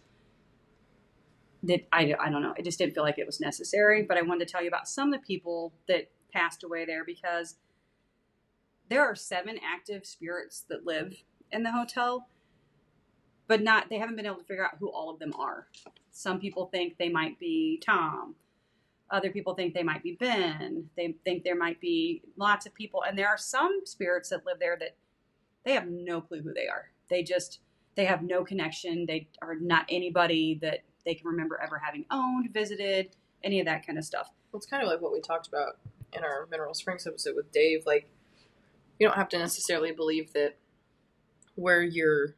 that 1.64 1.86
I, 1.92 2.14
I 2.18 2.30
don't 2.30 2.42
know. 2.42 2.54
I 2.56 2.62
just 2.62 2.78
didn't 2.78 2.94
feel 2.94 3.02
like 3.02 3.18
it 3.18 3.26
was 3.26 3.40
necessary. 3.40 4.02
But 4.02 4.16
I 4.16 4.22
wanted 4.22 4.46
to 4.46 4.52
tell 4.52 4.62
you 4.62 4.68
about 4.68 4.88
some 4.88 5.12
of 5.12 5.20
the 5.20 5.26
people 5.26 5.74
that 5.88 6.10
passed 6.32 6.64
away 6.64 6.86
there 6.86 7.04
because 7.04 7.56
there 8.88 9.02
are 9.02 9.14
seven 9.14 9.58
active 9.64 10.06
spirits 10.06 10.64
that 10.68 10.86
live 10.86 11.14
in 11.52 11.62
the 11.62 11.72
hotel, 11.72 12.28
but 13.46 13.62
not 13.62 13.88
they 13.88 13.98
haven't 13.98 14.16
been 14.16 14.26
able 14.26 14.36
to 14.36 14.44
figure 14.44 14.64
out 14.64 14.78
who 14.78 14.88
all 14.90 15.10
of 15.10 15.18
them 15.18 15.32
are. 15.38 15.68
Some 16.10 16.40
people 16.40 16.66
think 16.66 16.96
they 16.98 17.08
might 17.08 17.38
be 17.38 17.80
Tom. 17.84 18.34
Other 19.10 19.30
people 19.30 19.54
think 19.54 19.72
they 19.74 19.82
might 19.84 20.02
be 20.02 20.16
Ben. 20.18 20.88
They 20.96 21.14
think 21.24 21.44
there 21.44 21.56
might 21.56 21.80
be 21.80 22.22
lots 22.36 22.66
of 22.66 22.74
people, 22.74 23.04
and 23.04 23.16
there 23.16 23.28
are 23.28 23.38
some 23.38 23.80
spirits 23.84 24.30
that 24.30 24.44
live 24.44 24.58
there 24.58 24.76
that 24.80 24.96
they 25.64 25.72
have 25.72 25.86
no 25.88 26.20
clue 26.20 26.42
who 26.42 26.52
they 26.52 26.66
are. 26.66 26.90
They 27.08 27.22
just 27.22 27.60
they 27.94 28.04
have 28.04 28.22
no 28.22 28.44
connection. 28.44 29.06
They 29.06 29.28
are 29.40 29.54
not 29.54 29.86
anybody 29.88 30.58
that 30.62 30.80
they 31.04 31.14
can 31.14 31.28
remember 31.28 31.58
ever 31.62 31.78
having 31.78 32.04
owned, 32.10 32.52
visited, 32.52 33.16
any 33.42 33.60
of 33.60 33.66
that 33.66 33.86
kind 33.86 33.98
of 33.98 34.04
stuff. 34.04 34.30
Well, 34.50 34.58
it's 34.58 34.66
kind 34.66 34.82
of 34.82 34.88
like 34.88 35.00
what 35.00 35.12
we 35.12 35.20
talked 35.20 35.46
about 35.46 35.78
in 36.12 36.22
our 36.22 36.46
Mineral 36.50 36.74
Springs 36.74 37.06
episode 37.06 37.36
with 37.36 37.50
Dave. 37.52 37.84
Like, 37.86 38.10
you 38.98 39.06
don't 39.06 39.16
have 39.16 39.28
to 39.30 39.38
necessarily 39.38 39.92
believe 39.92 40.32
that 40.32 40.56
where 41.54 41.82
you're, 41.82 42.36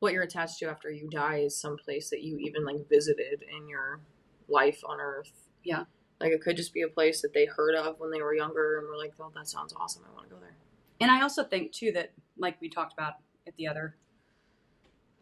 what 0.00 0.12
you're 0.12 0.22
attached 0.22 0.58
to 0.58 0.66
after 0.66 0.90
you 0.90 1.08
die 1.10 1.38
is 1.38 1.58
some 1.58 1.76
place 1.76 2.10
that 2.10 2.22
you 2.22 2.38
even 2.38 2.64
like 2.64 2.88
visited 2.88 3.42
in 3.56 3.68
your 3.68 4.00
life 4.48 4.80
on 4.86 5.00
Earth. 5.00 5.32
Yeah. 5.64 5.84
Like 6.20 6.32
it 6.32 6.40
could 6.40 6.56
just 6.56 6.72
be 6.72 6.82
a 6.82 6.88
place 6.88 7.20
that 7.22 7.34
they 7.34 7.44
heard 7.44 7.74
of 7.74 7.98
when 7.98 8.10
they 8.10 8.22
were 8.22 8.34
younger 8.34 8.78
and 8.78 8.88
were 8.88 8.96
like, 8.96 9.12
"Oh, 9.20 9.30
that 9.34 9.48
sounds 9.48 9.74
awesome. 9.76 10.02
I 10.08 10.14
want 10.14 10.28
to 10.28 10.34
go 10.34 10.40
there." 10.40 10.56
And 11.00 11.10
I 11.10 11.20
also 11.22 11.44
think 11.44 11.72
too 11.72 11.92
that, 11.92 12.12
like 12.38 12.58
we 12.60 12.70
talked 12.70 12.94
about 12.94 13.14
at 13.46 13.54
the 13.56 13.68
other, 13.68 13.96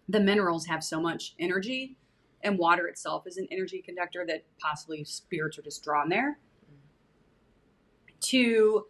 the 0.09 0.21
minerals 0.21 0.67
have 0.67 0.85
so 0.85 1.01
much 1.01 1.35
energy, 1.39 1.97
and 2.43 2.59
water 2.59 2.87
itself 2.87 3.27
is 3.27 3.39
an 3.39 3.49
energy 3.51 3.83
conductor 3.83 4.25
that 4.29 4.45
possibly 4.61 5.03
spirits 5.05 5.59
are 5.59 5.63
just 5.63 5.83
drawn 5.83 6.09
there. 6.09 6.39
Mm-hmm. 6.67 8.19
To 8.21 8.87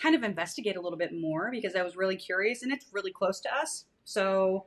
kind 0.00 0.14
of 0.14 0.22
investigate 0.22 0.76
a 0.76 0.80
little 0.80 0.98
bit 0.98 1.12
more 1.18 1.50
because 1.50 1.74
I 1.74 1.82
was 1.82 1.96
really 1.96 2.16
curious, 2.16 2.62
and 2.62 2.72
it's 2.72 2.86
really 2.92 3.12
close 3.12 3.40
to 3.40 3.54
us. 3.54 3.86
So, 4.04 4.66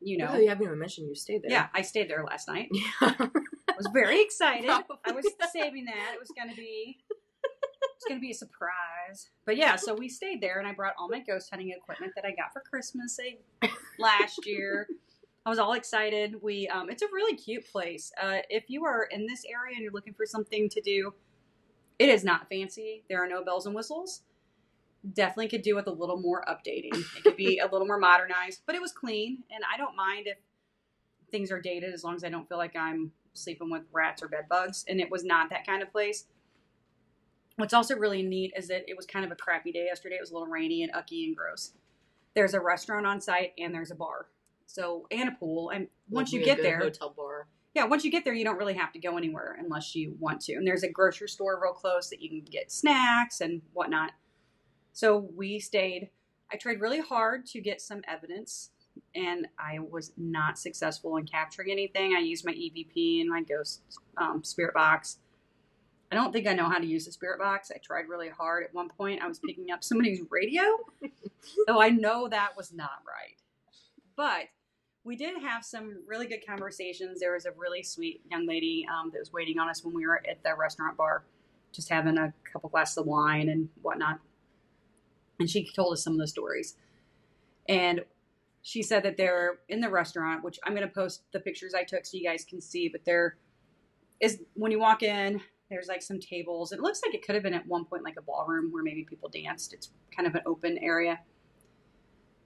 you 0.00 0.16
know, 0.18 0.28
Oh, 0.32 0.38
you 0.38 0.48
haven't 0.48 0.64
even 0.66 0.78
mentioned 0.78 1.08
you 1.08 1.14
stayed 1.14 1.42
there. 1.42 1.50
yeah, 1.50 1.66
I 1.74 1.82
stayed 1.82 2.08
there 2.10 2.24
last 2.24 2.48
night. 2.48 2.70
Yeah. 3.00 3.28
I 3.68 3.76
was 3.76 3.88
very 3.92 4.20
excited. 4.22 4.68
I 5.04 5.12
was 5.12 5.24
saving 5.52 5.84
that. 5.84 6.14
It 6.14 6.18
was 6.18 6.30
going 6.36 6.50
to 6.50 6.56
be 6.56 6.98
it's 7.94 8.04
going 8.08 8.18
to 8.18 8.20
be 8.20 8.32
a 8.32 8.34
surprise. 8.34 9.30
But 9.44 9.56
yeah, 9.56 9.76
so 9.76 9.94
we 9.94 10.08
stayed 10.08 10.40
there 10.40 10.58
and 10.58 10.66
I 10.66 10.72
brought 10.72 10.94
all 10.98 11.08
my 11.08 11.20
ghost 11.20 11.48
hunting 11.50 11.70
equipment 11.70 12.12
that 12.16 12.24
I 12.24 12.30
got 12.32 12.52
for 12.52 12.60
Christmas 12.68 13.18
last 14.00 14.44
year. 14.46 14.88
I 15.46 15.50
was 15.50 15.58
all 15.60 15.74
excited. 15.74 16.42
We 16.42 16.66
um, 16.68 16.90
it's 16.90 17.02
a 17.02 17.06
really 17.12 17.36
cute 17.36 17.70
place. 17.70 18.10
Uh, 18.20 18.38
if 18.50 18.64
you 18.68 18.84
are 18.84 19.04
in 19.04 19.26
this 19.26 19.44
area 19.44 19.74
and 19.76 19.82
you're 19.82 19.92
looking 19.92 20.14
for 20.14 20.26
something 20.26 20.68
to 20.70 20.80
do, 20.80 21.14
it 22.00 22.08
is 22.08 22.24
not 22.24 22.48
fancy. 22.48 23.04
There 23.08 23.22
are 23.22 23.28
no 23.28 23.44
bells 23.44 23.66
and 23.66 23.74
whistles. 23.74 24.22
Definitely 25.12 25.48
could 25.48 25.62
do 25.62 25.74
with 25.74 25.86
a 25.86 25.92
little 25.92 26.18
more 26.20 26.44
updating. 26.48 26.94
It 27.16 27.22
could 27.22 27.36
be 27.36 27.58
a 27.62 27.66
little 27.66 27.86
more 27.86 27.98
modernized, 27.98 28.62
but 28.66 28.74
it 28.74 28.80
was 28.80 28.92
clean, 28.92 29.44
and 29.50 29.62
I 29.72 29.76
don't 29.76 29.96
mind 29.96 30.26
if 30.26 30.38
things 31.30 31.50
are 31.50 31.60
dated 31.60 31.92
as 31.92 32.04
long 32.04 32.14
as 32.16 32.24
I 32.24 32.28
don't 32.30 32.48
feel 32.48 32.58
like 32.58 32.76
I'm 32.76 33.12
sleeping 33.34 33.70
with 33.70 33.82
rats 33.92 34.22
or 34.22 34.28
bed 34.28 34.46
bugs. 34.48 34.84
And 34.88 35.00
it 35.00 35.10
was 35.10 35.24
not 35.24 35.50
that 35.50 35.66
kind 35.66 35.82
of 35.82 35.92
place. 35.92 36.24
What's 37.56 37.74
also 37.74 37.96
really 37.96 38.22
neat 38.22 38.52
is 38.56 38.68
that 38.68 38.88
it 38.88 38.96
was 38.96 39.06
kind 39.06 39.24
of 39.24 39.32
a 39.32 39.36
crappy 39.36 39.72
day 39.72 39.86
yesterday. 39.86 40.16
It 40.16 40.20
was 40.20 40.30
a 40.30 40.34
little 40.34 40.48
rainy 40.48 40.82
and 40.82 40.92
ucky 40.94 41.26
and 41.26 41.36
gross. 41.36 41.72
There's 42.34 42.54
a 42.54 42.60
restaurant 42.60 43.06
on 43.06 43.20
site 43.20 43.52
and 43.58 43.74
there's 43.74 43.90
a 43.90 43.96
bar. 43.96 44.26
So 44.66 45.06
and 45.10 45.28
a 45.28 45.32
pool. 45.32 45.70
And 45.70 45.88
once 46.08 46.32
you 46.32 46.40
Would 46.40 46.44
be 46.44 46.50
a 46.50 46.54
get 46.56 46.62
there, 46.62 46.78
hotel 46.78 47.12
bar. 47.16 47.48
yeah, 47.74 47.84
once 47.84 48.04
you 48.04 48.10
get 48.10 48.24
there, 48.24 48.34
you 48.34 48.44
don't 48.44 48.58
really 48.58 48.74
have 48.74 48.92
to 48.92 48.98
go 48.98 49.16
anywhere 49.16 49.56
unless 49.58 49.94
you 49.94 50.14
want 50.20 50.40
to. 50.42 50.54
And 50.54 50.66
there's 50.66 50.82
a 50.82 50.90
grocery 50.90 51.28
store 51.28 51.60
real 51.60 51.72
close 51.72 52.10
that 52.10 52.22
you 52.22 52.28
can 52.28 52.42
get 52.42 52.70
snacks 52.70 53.40
and 53.40 53.62
whatnot. 53.72 54.12
So 54.98 55.28
we 55.36 55.60
stayed. 55.60 56.10
I 56.52 56.56
tried 56.56 56.80
really 56.80 56.98
hard 56.98 57.46
to 57.46 57.60
get 57.60 57.80
some 57.80 58.02
evidence, 58.08 58.70
and 59.14 59.46
I 59.56 59.78
was 59.78 60.10
not 60.16 60.58
successful 60.58 61.18
in 61.18 61.24
capturing 61.24 61.70
anything. 61.70 62.16
I 62.16 62.18
used 62.18 62.44
my 62.44 62.50
EVP 62.50 63.20
and 63.20 63.30
my 63.30 63.42
ghost 63.42 63.82
um, 64.16 64.42
spirit 64.42 64.74
box. 64.74 65.18
I 66.10 66.16
don't 66.16 66.32
think 66.32 66.48
I 66.48 66.52
know 66.52 66.68
how 66.68 66.78
to 66.78 66.84
use 66.84 67.06
the 67.06 67.12
spirit 67.12 67.38
box. 67.38 67.70
I 67.72 67.78
tried 67.78 68.08
really 68.08 68.28
hard. 68.28 68.64
At 68.64 68.74
one 68.74 68.88
point, 68.88 69.22
I 69.22 69.28
was 69.28 69.38
picking 69.38 69.70
up 69.70 69.84
somebody's 69.84 70.20
radio, 70.30 70.64
so 71.68 71.80
I 71.80 71.90
know 71.90 72.26
that 72.26 72.56
was 72.56 72.72
not 72.72 73.04
right. 73.06 73.36
But 74.16 74.48
we 75.04 75.14
did 75.14 75.40
have 75.40 75.64
some 75.64 76.02
really 76.08 76.26
good 76.26 76.44
conversations. 76.44 77.20
There 77.20 77.34
was 77.34 77.46
a 77.46 77.52
really 77.52 77.84
sweet 77.84 78.22
young 78.28 78.48
lady 78.48 78.84
um, 78.92 79.12
that 79.12 79.20
was 79.20 79.32
waiting 79.32 79.60
on 79.60 79.68
us 79.68 79.84
when 79.84 79.94
we 79.94 80.08
were 80.08 80.20
at 80.28 80.42
the 80.42 80.56
restaurant 80.56 80.96
bar, 80.96 81.22
just 81.70 81.88
having 81.88 82.18
a 82.18 82.34
couple 82.52 82.68
glasses 82.68 82.98
of 82.98 83.06
wine 83.06 83.48
and 83.48 83.68
whatnot. 83.82 84.18
And 85.38 85.48
she 85.48 85.70
told 85.74 85.92
us 85.92 86.02
some 86.02 86.14
of 86.14 86.18
the 86.18 86.26
stories. 86.26 86.76
And 87.68 88.04
she 88.62 88.82
said 88.82 89.02
that 89.04 89.16
they're 89.16 89.58
in 89.68 89.80
the 89.80 89.88
restaurant, 89.88 90.42
which 90.42 90.58
I'm 90.64 90.74
going 90.74 90.86
to 90.86 90.92
post 90.92 91.22
the 91.32 91.40
pictures 91.40 91.74
I 91.74 91.84
took 91.84 92.04
so 92.04 92.16
you 92.16 92.24
guys 92.24 92.44
can 92.44 92.60
see. 92.60 92.88
But 92.88 93.04
there 93.04 93.36
is, 94.20 94.40
when 94.54 94.72
you 94.72 94.80
walk 94.80 95.02
in, 95.02 95.40
there's 95.70 95.86
like 95.86 96.02
some 96.02 96.18
tables. 96.18 96.72
It 96.72 96.80
looks 96.80 97.00
like 97.04 97.14
it 97.14 97.24
could 97.24 97.34
have 97.34 97.44
been 97.44 97.54
at 97.54 97.66
one 97.66 97.84
point 97.84 98.02
like 98.02 98.16
a 98.18 98.22
ballroom 98.22 98.72
where 98.72 98.82
maybe 98.82 99.04
people 99.04 99.28
danced. 99.28 99.74
It's 99.74 99.90
kind 100.14 100.26
of 100.26 100.34
an 100.34 100.42
open 100.46 100.78
area. 100.78 101.20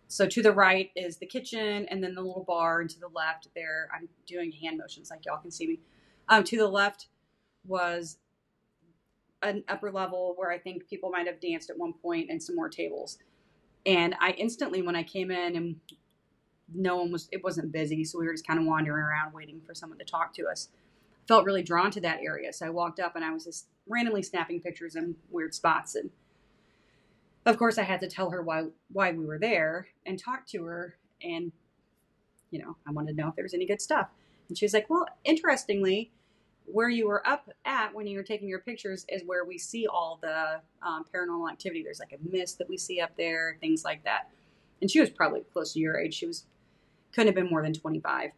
So 0.09 0.27
to 0.27 0.43
the 0.43 0.53
right 0.53 0.91
is 0.95 1.17
the 1.17 1.27
kitchen, 1.27 1.87
and 1.89 2.05
then 2.05 2.15
the 2.15 2.21
little 2.21 2.45
bar, 2.45 2.83
and 2.83 2.91
to 2.91 3.01
the 3.01 3.09
left 3.09 3.49
there, 3.55 3.89
I'm 3.97 4.09
doing 4.27 4.53
hand 4.53 4.77
motions 4.77 5.09
like 5.09 5.25
y'all 5.25 5.39
can 5.39 5.51
see 5.51 5.67
me. 5.67 5.81
Um, 6.29 6.45
to 6.45 6.59
the 6.59 6.69
left 6.69 7.07
was 7.67 8.19
an 9.43 9.65
upper 9.69 9.91
level 9.91 10.35
where 10.37 10.51
I 10.51 10.59
think 10.59 10.89
people 10.89 11.11
might 11.11 11.27
have 11.27 11.41
danced 11.41 11.71
at 11.71 11.79
one 11.79 11.93
point, 11.93 12.31
and 12.31 12.43
some 12.43 12.57
more 12.57 12.69
tables. 12.69 13.19
And 13.85 14.15
I 14.21 14.31
instantly, 14.33 14.83
when 14.83 14.97
I 14.97 15.03
came 15.03 15.31
in, 15.31 15.57
and 15.57 15.77
no 16.75 16.97
one 16.97 17.13
was, 17.13 17.29
it 17.33 17.43
wasn't 17.43 17.73
busy, 17.73 18.05
so 18.05 18.19
we 18.19 18.27
were 18.27 18.33
just 18.33 18.47
kind 18.47 18.61
of 18.61 18.67
wandering 18.67 19.03
around 19.03 19.33
waiting 19.35 19.61
for 19.67 19.75
someone 19.75 19.99
to 19.99 20.05
talk 20.05 20.33
to 20.35 20.47
us. 20.47 20.69
Felt 21.29 21.45
really 21.45 21.63
drawn 21.63 21.91
to 21.93 22.01
that 22.01 22.21
area, 22.23 22.53
so 22.53 22.67
I 22.67 22.71
walked 22.71 23.01
up 23.01 23.17
and 23.17 23.25
I 23.25 23.33
was 23.33 23.45
just 23.45 23.67
randomly 23.87 24.23
snapping 24.23 24.61
pictures 24.61 24.97
in 24.97 25.17
weird 25.31 25.55
spots 25.55 25.97
and 25.97 26.11
of 27.45 27.59
course 27.59 27.79
I 27.79 27.83
had 27.83 28.01
to 28.01 28.09
tell 28.09 28.31
her 28.31 28.43
why 28.43 28.67
why 28.93 29.13
we 29.13 29.27
were 29.27 29.39
there 29.39 29.89
and 30.07 30.19
talk 30.19 30.47
to 30.49 30.65
her 30.65 30.97
and 31.23 31.53
you 32.51 32.59
know, 32.59 32.77
I 32.87 32.93
wanted 32.93 33.17
to 33.17 33.23
know 33.23 33.29
if 33.29 33.35
there 33.35 33.45
was 33.45 33.55
any 33.55 33.67
good 33.67 33.81
stuff. 33.81 34.09
And 34.49 34.59
she 34.59 34.67
was 34.67 34.75
like, 34.75 34.91
"Well, 34.91 35.07
interestingly, 35.25 36.13
where 36.67 36.89
you 36.89 37.07
were 37.07 37.27
up 37.27 37.51
at 37.65 37.95
when 37.95 38.07
you 38.07 38.17
were 38.17 38.25
taking 38.25 38.49
your 38.49 38.61
pictures 38.61 39.05
is 39.09 39.23
where 39.27 39.45
we 39.45 39.59
see 39.59 39.87
all 39.87 40.19
the 40.23 40.61
um, 40.83 41.05
paranormal 41.15 41.51
activity. 41.51 41.83
There's 41.83 42.01
like 42.01 42.13
a 42.13 42.37
mist 42.37 42.59
that 42.59 42.69
we 42.69 42.77
see 42.77 43.01
up 43.01 43.17
there, 43.17 43.57
things 43.61 43.85
like 43.85 44.05
that." 44.05 44.31
And 44.81 44.91
she 44.91 45.01
was 45.01 45.11
probably 45.11 45.43
close 45.53 45.73
to 45.75 45.81
your 45.81 45.99
age. 45.99 46.15
She 46.15 46.27
was 46.27 46.47
couldn't 47.13 47.29
have 47.29 47.35
been 47.35 47.51
more 47.51 47.63
than 47.63 47.75
25. 47.75 48.31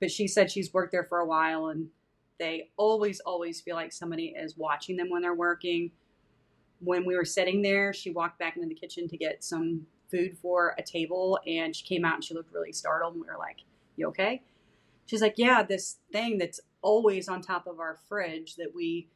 But 0.00 0.10
she 0.10 0.28
said 0.28 0.50
she's 0.50 0.72
worked 0.74 0.92
there 0.92 1.04
for 1.04 1.18
a 1.20 1.26
while 1.26 1.68
and 1.68 1.88
they 2.38 2.70
always 2.76 3.20
always 3.20 3.60
feel 3.60 3.76
like 3.76 3.92
somebody 3.92 4.34
is 4.36 4.56
watching 4.56 4.96
them 4.96 5.08
when 5.10 5.22
they're 5.22 5.34
working 5.34 5.92
when 6.82 7.04
we 7.04 7.16
were 7.16 7.24
sitting 7.24 7.62
there, 7.62 7.92
she 7.92 8.10
walked 8.10 8.38
back 8.38 8.56
into 8.56 8.68
the 8.68 8.74
kitchen 8.74 9.08
to 9.08 9.16
get 9.16 9.44
some 9.44 9.86
food 10.10 10.36
for 10.36 10.74
a 10.78 10.82
table 10.82 11.38
and 11.46 11.74
she 11.74 11.84
came 11.84 12.04
out 12.04 12.14
and 12.14 12.24
she 12.24 12.34
looked 12.34 12.52
really 12.52 12.72
startled 12.72 13.14
and 13.14 13.22
we 13.22 13.28
were 13.28 13.38
like, 13.38 13.58
You 13.96 14.08
okay? 14.08 14.42
She's 15.06 15.22
like, 15.22 15.34
Yeah, 15.36 15.62
this 15.62 15.98
thing 16.12 16.38
that's 16.38 16.60
always 16.82 17.28
on 17.28 17.40
top 17.40 17.66
of 17.66 17.80
our 17.80 17.98
fridge 18.08 18.56
that 18.56 18.74
we 18.74 19.08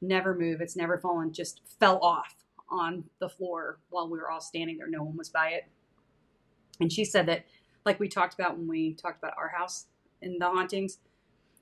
never 0.00 0.34
move, 0.34 0.60
it's 0.60 0.76
never 0.76 0.98
fallen, 0.98 1.32
just 1.32 1.60
fell 1.80 1.98
off 1.98 2.34
on 2.70 3.04
the 3.18 3.28
floor 3.28 3.78
while 3.90 4.08
we 4.08 4.18
were 4.18 4.30
all 4.30 4.40
standing 4.40 4.78
there. 4.78 4.88
No 4.88 5.02
one 5.02 5.16
was 5.16 5.28
by 5.28 5.48
it. 5.50 5.64
And 6.80 6.92
she 6.92 7.04
said 7.04 7.26
that, 7.26 7.44
like 7.84 8.00
we 8.00 8.08
talked 8.08 8.34
about 8.34 8.56
when 8.56 8.66
we 8.66 8.94
talked 8.94 9.18
about 9.18 9.34
our 9.38 9.48
house 9.48 9.86
in 10.22 10.38
the 10.38 10.46
hauntings, 10.46 10.98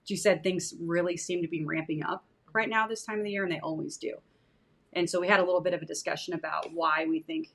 she 0.05 0.17
said 0.17 0.43
things 0.43 0.75
really 0.81 1.17
seem 1.17 1.43
to 1.43 1.49
be 1.49 1.65
ramping 1.65 2.03
up 2.03 2.25
right 2.53 2.69
now 2.69 2.87
this 2.87 3.05
time 3.05 3.19
of 3.19 3.25
the 3.25 3.31
year, 3.31 3.45
and 3.45 3.53
they 3.53 3.61
always 3.61 3.97
do. 3.97 4.15
And 4.93 5.09
so 5.09 5.21
we 5.21 5.29
had 5.29 5.41
a 5.41 5.45
little 5.45 5.61
bit 5.61 5.75
of 5.75 5.83
a 5.83 5.87
discussion 5.87 6.35
about 6.35 6.73
why 6.73 7.07
we 7.09 7.21
think, 7.21 7.51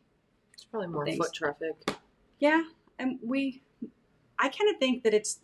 It's 0.54 0.66
probably 0.66 0.88
more 0.88 1.06
Thanks. 1.06 1.26
foot 1.26 1.34
traffic. 1.34 1.76
yeah, 2.40 2.64
and 3.00 3.20
we, 3.24 3.62
I 4.40 4.50
kind 4.50 4.74
of 4.74 4.80
think 4.80 5.04
that 5.04 5.14
it's, 5.14 5.40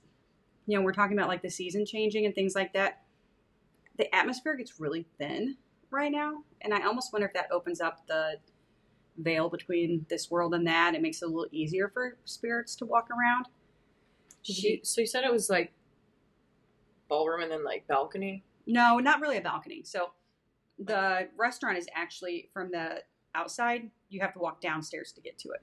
you 0.65 0.77
know, 0.77 0.83
we're 0.83 0.93
talking 0.93 1.17
about 1.17 1.29
like 1.29 1.41
the 1.41 1.49
season 1.49 1.85
changing 1.85 2.25
and 2.25 2.33
things 2.33 2.55
like 2.55 2.73
that. 2.73 3.01
The 3.97 4.13
atmosphere 4.15 4.55
gets 4.55 4.79
really 4.79 5.05
thin 5.17 5.57
right 5.91 6.11
now, 6.11 6.43
and 6.61 6.73
I 6.73 6.85
almost 6.85 7.13
wonder 7.13 7.27
if 7.27 7.33
that 7.33 7.51
opens 7.51 7.79
up 7.79 8.07
the 8.07 8.37
veil 9.17 9.49
between 9.49 10.05
this 10.09 10.31
world 10.31 10.53
and 10.53 10.65
that. 10.67 10.95
It 10.95 11.01
makes 11.01 11.21
it 11.21 11.25
a 11.25 11.27
little 11.27 11.47
easier 11.51 11.89
for 11.93 12.17
spirits 12.25 12.75
to 12.77 12.85
walk 12.85 13.09
around. 13.11 13.47
She 14.41 14.81
so 14.83 15.01
you 15.01 15.07
said 15.07 15.23
it 15.23 15.31
was 15.31 15.49
like 15.49 15.73
ballroom 17.07 17.41
and 17.41 17.51
then 17.51 17.63
like 17.63 17.87
balcony. 17.87 18.43
no, 18.65 18.97
not 18.97 19.21
really 19.21 19.37
a 19.37 19.41
balcony. 19.41 19.83
So 19.83 20.11
the 20.79 21.29
restaurant 21.37 21.77
is 21.77 21.87
actually 21.93 22.49
from 22.53 22.71
the 22.71 23.03
outside. 23.35 23.89
You 24.09 24.21
have 24.21 24.33
to 24.33 24.39
walk 24.39 24.61
downstairs 24.61 25.11
to 25.13 25.21
get 25.21 25.37
to 25.39 25.49
it. 25.49 25.61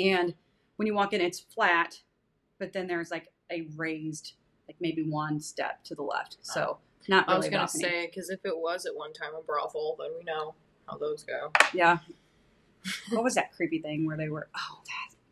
And 0.00 0.34
when 0.76 0.86
you 0.86 0.94
walk 0.94 1.12
in, 1.12 1.20
it's 1.20 1.40
flat, 1.40 2.00
but 2.58 2.72
then 2.72 2.86
there's 2.86 3.10
like 3.10 3.28
a 3.50 3.66
raised, 3.76 4.34
like 4.68 4.76
maybe 4.80 5.02
one 5.02 5.40
step 5.40 5.82
to 5.84 5.94
the 5.94 6.02
left. 6.02 6.38
So 6.42 6.78
not 7.08 7.28
I 7.28 7.36
was 7.36 7.46
gonna 7.46 7.64
balcony. 7.64 7.84
say 7.84 8.06
because 8.06 8.30
if 8.30 8.40
it 8.44 8.56
was 8.56 8.86
at 8.86 8.94
one 8.96 9.12
time 9.12 9.30
a 9.38 9.42
brothel, 9.42 9.96
then 9.98 10.10
we 10.18 10.24
know 10.24 10.54
how 10.88 10.96
those 10.96 11.22
go. 11.22 11.50
Yeah. 11.72 11.98
What 13.10 13.24
was 13.24 13.34
that 13.34 13.52
creepy 13.54 13.80
thing 13.80 14.06
where 14.06 14.16
they 14.16 14.28
were? 14.28 14.48
Oh, 14.56 14.80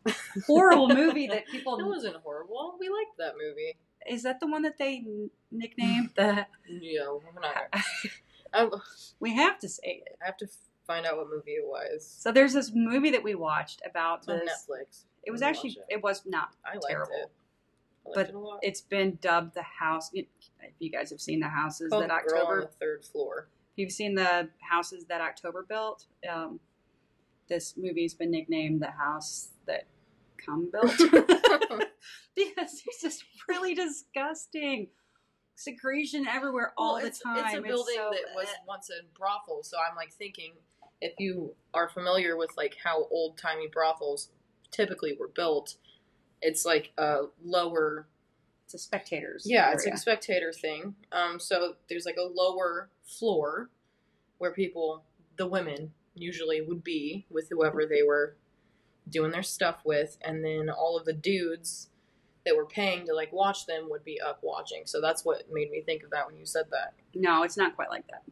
that 0.05 0.15
horrible 0.45 0.89
movie 0.89 1.27
that 1.27 1.47
people. 1.51 1.77
It 1.79 1.85
wasn't 1.85 2.17
horrible. 2.17 2.75
We 2.79 2.89
liked 2.89 3.17
that 3.17 3.33
movie. 3.37 3.77
Is 4.09 4.23
that 4.23 4.39
the 4.39 4.47
one 4.47 4.61
that 4.63 4.77
they 4.77 5.03
nicknamed 5.51 6.11
the? 6.15 6.45
Yeah, 6.67 7.07
we're 7.09 7.41
not. 7.41 7.55
I, 7.73 7.83
um, 8.59 8.71
we 9.19 9.35
have 9.35 9.59
to 9.59 9.69
say 9.69 10.03
it. 10.05 10.17
I 10.21 10.25
have 10.25 10.37
to 10.37 10.47
find 10.85 11.05
out 11.05 11.17
what 11.17 11.29
movie 11.29 11.51
it 11.51 11.65
was. 11.65 12.05
So 12.19 12.31
there's 12.31 12.53
this 12.53 12.71
movie 12.73 13.11
that 13.11 13.23
we 13.23 13.35
watched 13.35 13.81
about 13.85 14.19
It's 14.19 14.27
on 14.27 14.39
this. 14.39 14.67
Netflix. 14.69 15.03
It 15.25 15.31
was 15.31 15.41
actually 15.41 15.75
watch 15.77 15.85
it. 15.89 16.03
was 16.03 16.21
not. 16.25 16.49
I 16.65 16.77
terrible. 16.87 17.11
it. 17.13 17.31
I 18.07 18.11
But 18.13 18.29
it. 18.29 18.35
It's 18.61 18.81
been 18.81 19.17
dubbed 19.21 19.55
the 19.55 19.63
house. 19.63 20.09
If 20.13 20.25
you 20.79 20.91
guys 20.91 21.09
have 21.09 21.21
seen 21.21 21.39
the 21.39 21.49
houses 21.49 21.89
Called 21.89 22.03
that 22.03 22.11
October, 22.11 22.61
the 22.61 22.67
third 22.79 23.05
floor. 23.05 23.47
if 23.73 23.77
you've 23.77 23.91
seen 23.91 24.15
the 24.15 24.49
houses 24.61 25.05
that 25.09 25.21
October 25.21 25.65
built, 25.67 26.05
um, 26.31 26.59
this 27.47 27.75
movie's 27.77 28.13
been 28.13 28.31
nicknamed 28.31 28.81
the 28.81 28.91
house 28.91 29.49
that 29.67 29.87
cum 30.43 30.69
built. 30.71 30.95
because 32.35 32.81
it's 32.85 33.01
just 33.01 33.23
really 33.47 33.73
disgusting. 33.73 34.87
Secretion 35.57 36.27
everywhere 36.27 36.73
all 36.77 36.95
Well, 36.95 37.01
the 37.01 37.07
it's, 37.07 37.19
time. 37.19 37.37
It's 37.45 37.55
a 37.55 37.61
building 37.61 37.95
so- 37.95 38.11
that 38.11 38.35
was 38.35 38.47
once 38.67 38.89
a 38.89 39.05
brothel, 39.17 39.63
so 39.63 39.77
I'm 39.77 39.95
like 39.95 40.11
thinking 40.11 40.53
if 41.01 41.13
you 41.19 41.53
are 41.73 41.87
familiar 41.89 42.35
with 42.37 42.51
like 42.57 42.75
how 42.83 43.05
old 43.09 43.37
timey 43.37 43.67
brothels 43.71 44.29
typically 44.75 45.15
were 45.19 45.29
built, 45.29 45.75
it's 46.41 46.65
like 46.65 46.91
a 46.97 47.23
lower 47.43 48.07
It's 48.65 48.73
a 48.73 48.77
spectators. 48.77 49.43
Yeah, 49.45 49.71
it's 49.71 49.85
a 49.85 49.97
spectator 49.97 50.51
thing. 50.51 50.95
Um, 51.11 51.39
so 51.39 51.75
there's 51.89 52.05
like 52.05 52.17
a 52.17 52.29
lower 52.33 52.89
floor 53.03 53.69
where 54.37 54.51
people, 54.51 55.03
the 55.37 55.47
women, 55.47 55.91
usually 56.15 56.61
would 56.61 56.83
be 56.83 57.25
with 57.29 57.49
whoever 57.49 57.85
they 57.85 58.03
were 58.03 58.35
doing 59.09 59.31
their 59.31 59.43
stuff 59.43 59.77
with, 59.85 60.17
and 60.21 60.43
then 60.43 60.69
all 60.69 60.97
of 60.97 61.05
the 61.05 61.13
dudes 61.13 61.89
that 62.45 62.55
were 62.55 62.65
paying 62.65 63.05
to 63.05 63.13
like 63.13 63.31
watch 63.33 63.65
them 63.65 63.89
would 63.89 64.03
be 64.03 64.19
up 64.21 64.39
watching. 64.41 64.83
So 64.85 65.01
that's 65.01 65.25
what 65.25 65.43
made 65.51 65.69
me 65.71 65.81
think 65.81 66.03
of 66.03 66.11
that 66.11 66.27
when 66.27 66.37
you 66.37 66.45
said 66.45 66.65
that. 66.71 66.93
no, 67.13 67.43
it's 67.43 67.57
not 67.57 67.75
quite 67.75 67.89
like 67.89 68.07
that. 68.07 68.23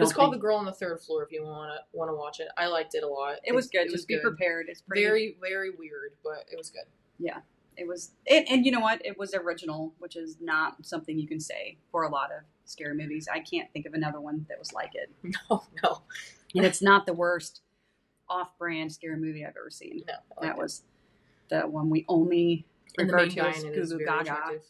It's 0.00 0.12
called 0.12 0.30
think- 0.32 0.40
The 0.40 0.46
Girl 0.46 0.56
on 0.56 0.64
the 0.64 0.72
Third 0.72 1.00
Floor. 1.00 1.22
If 1.22 1.32
you 1.32 1.44
want 1.44 1.70
to 1.72 1.96
want 1.96 2.10
to 2.10 2.14
watch 2.14 2.40
it, 2.40 2.48
I 2.56 2.66
liked 2.66 2.94
it 2.94 3.02
a 3.02 3.08
lot. 3.08 3.36
It 3.44 3.54
was 3.54 3.68
good. 3.68 3.82
It 3.82 3.92
was 3.92 4.00
Just 4.02 4.08
be 4.08 4.14
good. 4.14 4.22
prepared. 4.22 4.66
It's 4.68 4.80
pretty. 4.80 5.02
Very 5.04 5.36
very 5.40 5.70
weird, 5.70 6.12
but 6.24 6.46
it 6.50 6.56
was 6.56 6.70
good. 6.70 6.84
Yeah, 7.18 7.40
it 7.76 7.86
was. 7.86 8.12
It, 8.26 8.46
and 8.50 8.64
you 8.64 8.72
know 8.72 8.80
what? 8.80 9.04
It 9.04 9.18
was 9.18 9.34
original, 9.34 9.92
which 9.98 10.16
is 10.16 10.38
not 10.40 10.84
something 10.86 11.18
you 11.18 11.28
can 11.28 11.40
say 11.40 11.76
for 11.90 12.04
a 12.04 12.08
lot 12.08 12.30
of 12.32 12.42
scary 12.64 12.94
movies. 12.94 13.28
I 13.32 13.40
can't 13.40 13.70
think 13.72 13.84
of 13.86 13.92
another 13.94 14.20
one 14.20 14.46
that 14.48 14.58
was 14.58 14.72
like 14.72 14.92
it. 14.94 15.10
No, 15.50 15.64
no, 15.82 16.02
And 16.54 16.64
it's 16.64 16.80
not 16.80 17.04
the 17.06 17.12
worst 17.12 17.60
off-brand 18.28 18.90
scary 18.92 19.16
movie 19.16 19.44
I've 19.44 19.56
ever 19.58 19.68
seen. 19.70 20.02
no. 20.08 20.14
That 20.40 20.52
it. 20.52 20.56
was 20.56 20.82
the 21.50 21.60
one 21.62 21.90
we 21.90 22.04
only 22.08 22.64
refer 22.96 23.26
to 23.26 23.40
as 23.48 23.62
in 23.62 23.72
it 23.72 23.76
is 23.78 23.92
Goo 23.92 23.98
Gaga. 23.98 24.20
attractive. 24.20 24.62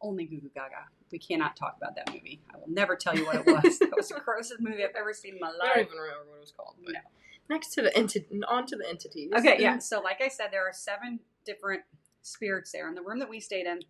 Only 0.00 0.24
Goo 0.24 0.40
Goo 0.40 0.50
Gaga. 0.54 0.86
We 1.10 1.18
cannot 1.18 1.56
talk 1.56 1.76
about 1.76 1.94
that 1.96 2.12
movie. 2.12 2.40
I 2.52 2.58
will 2.58 2.68
never 2.68 2.96
tell 2.96 3.16
you 3.16 3.24
what 3.26 3.36
it 3.36 3.46
was. 3.46 3.78
that 3.78 3.92
was 3.96 4.08
the 4.08 4.20
grossest 4.24 4.60
movie 4.60 4.84
I've 4.84 4.96
ever 4.98 5.12
seen 5.14 5.34
in 5.34 5.40
my 5.40 5.48
life. 5.48 5.56
I 5.62 5.66
don't 5.76 5.86
even 5.86 5.98
remember 5.98 6.24
what 6.30 6.36
it 6.38 6.40
was 6.40 6.52
called. 6.56 6.74
But 6.84 6.94
No. 6.94 7.00
Next 7.48 7.72
to 7.74 7.82
the 7.82 7.96
entity, 7.96 8.26
on 8.48 8.66
to 8.66 8.76
the 8.76 8.88
entities. 8.88 9.30
Okay, 9.36 9.56
yeah. 9.60 9.78
So, 9.78 10.00
like 10.00 10.20
I 10.20 10.28
said, 10.28 10.48
there 10.50 10.66
are 10.66 10.72
seven 10.72 11.20
different 11.44 11.82
spirits 12.22 12.72
there. 12.72 12.88
In 12.88 12.96
the 12.96 13.02
room 13.02 13.20
that 13.20 13.30
we 13.30 13.38
stayed 13.38 13.66
in, 13.66 13.82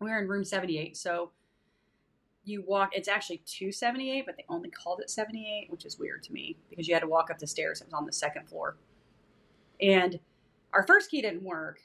we 0.00 0.08
were 0.08 0.18
in 0.18 0.28
room 0.28 0.44
78. 0.44 0.96
So, 0.96 1.32
you 2.44 2.62
walk, 2.66 2.90
it's 2.92 3.08
actually 3.08 3.38
278, 3.46 4.24
but 4.26 4.36
they 4.36 4.44
only 4.48 4.70
called 4.70 5.00
it 5.00 5.10
78, 5.10 5.66
which 5.70 5.84
is 5.84 5.98
weird 5.98 6.22
to 6.24 6.32
me 6.32 6.56
because 6.70 6.86
you 6.86 6.94
had 6.94 7.00
to 7.00 7.08
walk 7.08 7.30
up 7.30 7.38
the 7.38 7.46
stairs. 7.46 7.80
It 7.80 7.88
was 7.88 7.94
on 7.94 8.06
the 8.06 8.12
second 8.12 8.48
floor. 8.48 8.76
And 9.80 10.20
our 10.72 10.86
first 10.86 11.10
key 11.10 11.22
didn't 11.22 11.42
work 11.42 11.80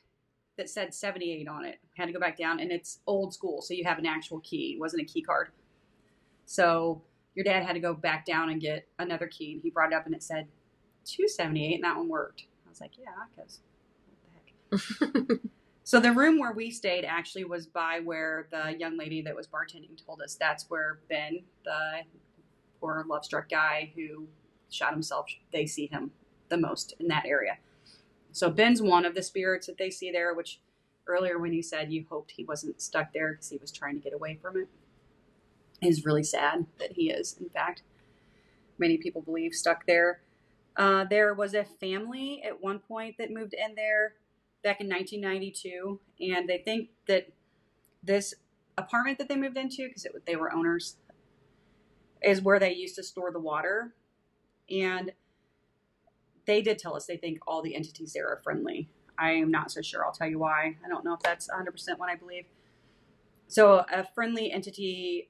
that 0.60 0.70
said 0.70 0.94
78 0.94 1.48
on 1.48 1.66
it. 1.66 1.80
Had 1.98 2.06
to 2.06 2.12
go 2.12 2.20
back 2.20 2.38
down, 2.38 2.60
and 2.60 2.72
it's 2.72 3.00
old 3.08 3.34
school. 3.34 3.64
So, 3.64 3.74
you 3.74 3.84
have 3.86 3.98
an 3.98 4.06
actual 4.06 4.40
key, 4.42 4.74
it 4.76 4.80
wasn't 4.80 5.02
a 5.02 5.06
key 5.06 5.24
card. 5.24 5.50
So, 6.46 7.02
your 7.34 7.44
dad 7.44 7.64
had 7.64 7.74
to 7.74 7.80
go 7.80 7.94
back 7.96 8.26
down 8.26 8.50
and 8.50 8.62
get 8.62 8.88
another 9.00 9.28
key, 9.28 9.54
and 9.54 9.62
he 9.62 9.72
brought 9.72 9.92
it 9.92 9.96
up, 9.96 10.06
and 10.06 10.14
it 10.14 10.22
said 10.22 10.48
278, 11.06 11.76
and 11.76 11.84
that 11.84 11.98
one 11.98 12.08
worked. 12.08 12.44
I 12.66 12.70
was 12.70 12.82
like, 12.82 12.92
yeah, 13.00 13.26
because 13.36 13.62
what 14.70 14.82
the 15.18 15.28
heck. 15.28 15.40
So 15.84 16.00
the 16.00 16.12
room 16.12 16.38
where 16.38 16.52
we 16.52 16.70
stayed 16.70 17.04
actually 17.04 17.46
was 17.46 17.66
by 17.66 18.00
where 18.04 18.48
the 18.52 18.78
young 18.78 18.96
lady 18.96 19.24
that 19.24 19.36
was 19.36 19.48
bartending 19.48 19.98
told 20.06 20.22
us 20.22 20.36
that's 20.36 20.70
where 20.70 21.00
Ben, 21.10 21.40
the 21.66 22.02
poor 22.80 23.04
love 23.10 23.26
struck 23.26 23.50
guy 23.50 23.92
who 23.96 24.28
shot 24.70 24.94
himself, 24.94 25.26
they 25.52 25.66
see 25.66 25.88
him 25.88 26.12
the 26.50 26.58
most 26.58 26.94
in 27.00 27.08
that 27.08 27.26
area. 27.26 27.58
So 28.32 28.50
Ben's 28.50 28.82
one 28.82 29.06
of 29.06 29.16
the 29.16 29.24
spirits 29.24 29.68
that 29.68 29.78
they 29.78 29.90
see 29.90 30.12
there, 30.12 30.34
which 30.34 30.60
earlier 31.08 31.40
when 31.40 31.54
you 31.54 31.64
said 31.64 31.92
you 31.92 32.06
hoped 32.10 32.32
he 32.32 32.44
wasn't 32.44 32.82
stuck 32.82 33.14
there 33.14 33.34
because 33.34 33.50
he 33.50 33.58
was 33.58 33.72
trying 33.72 33.96
to 33.96 34.02
get 34.02 34.14
away 34.14 34.38
from 34.42 34.58
it 34.58 34.68
is 35.82 36.06
really 36.06 36.24
sad 36.24 36.66
that 36.80 36.94
he 36.94 37.10
is, 37.10 37.36
in 37.40 37.50
fact. 37.50 37.84
Many 38.78 38.98
people 38.98 39.22
believe 39.22 39.54
stuck 39.54 39.86
there. 39.86 40.22
Uh, 40.76 41.06
there 41.10 41.34
was 41.34 41.54
a 41.54 41.66
family 41.66 42.42
at 42.46 42.62
one 42.62 42.80
point 42.80 43.16
that 43.18 43.32
moved 43.32 43.54
in 43.54 43.76
there 43.76 44.14
back 44.64 44.82
in 44.82 44.88
1992, 44.90 46.00
and 46.22 46.48
they 46.48 46.58
think 46.58 46.90
that 47.08 47.30
this 48.04 48.34
apartment 48.78 49.18
that 49.18 49.28
they 49.28 49.36
moved 49.36 49.58
into, 49.58 49.88
because 49.88 50.06
they 50.26 50.36
were 50.36 50.54
owners, 50.54 50.96
is 52.22 52.42
where 52.42 52.60
they 52.60 52.74
used 52.74 52.96
to 52.96 53.04
store 53.04 53.32
the 53.32 53.40
water. 53.40 53.94
And 54.70 55.12
they 56.50 56.64
did 56.64 56.80
tell 56.80 56.96
us 56.96 57.06
they 57.06 57.16
think 57.16 57.38
all 57.46 57.62
the 57.62 57.76
entities 57.76 58.14
there 58.14 58.28
are 58.28 58.42
friendly. 58.44 58.90
I 59.20 59.34
am 59.34 59.52
not 59.52 59.72
so 59.72 59.84
sure. 59.84 60.04
I'll 60.04 60.12
tell 60.12 60.28
you 60.28 60.40
why. 60.40 60.76
I 60.84 60.90
don't 60.90 61.06
know 61.06 61.14
if 61.14 61.20
that's 61.20 61.48
100% 61.48 62.00
what 62.00 62.10
I 62.10 62.16
believe. 62.16 62.46
So, 63.48 63.86
a 63.92 64.04
friendly 64.16 64.52
entity 64.52 65.30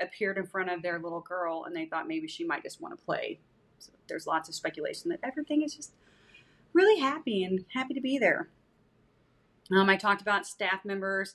appeared 0.00 0.38
in 0.38 0.46
front 0.46 0.70
of 0.70 0.82
their 0.82 0.98
little 0.98 1.20
girl, 1.20 1.64
and 1.64 1.76
they 1.76 1.84
thought 1.84 2.08
maybe 2.08 2.26
she 2.26 2.42
might 2.42 2.62
just 2.62 2.80
want 2.80 2.98
to 2.98 3.04
play. 3.04 3.38
So 3.78 3.92
there's 4.08 4.26
lots 4.26 4.48
of 4.48 4.54
speculation 4.54 5.10
that 5.10 5.20
everything 5.22 5.62
is 5.62 5.74
just 5.74 5.92
really 6.72 7.00
happy 7.00 7.44
and 7.44 7.66
happy 7.74 7.92
to 7.92 8.00
be 8.00 8.18
there. 8.18 8.48
Um, 9.76 9.90
I 9.90 9.96
talked 9.96 10.22
about 10.22 10.46
staff 10.46 10.86
members 10.86 11.34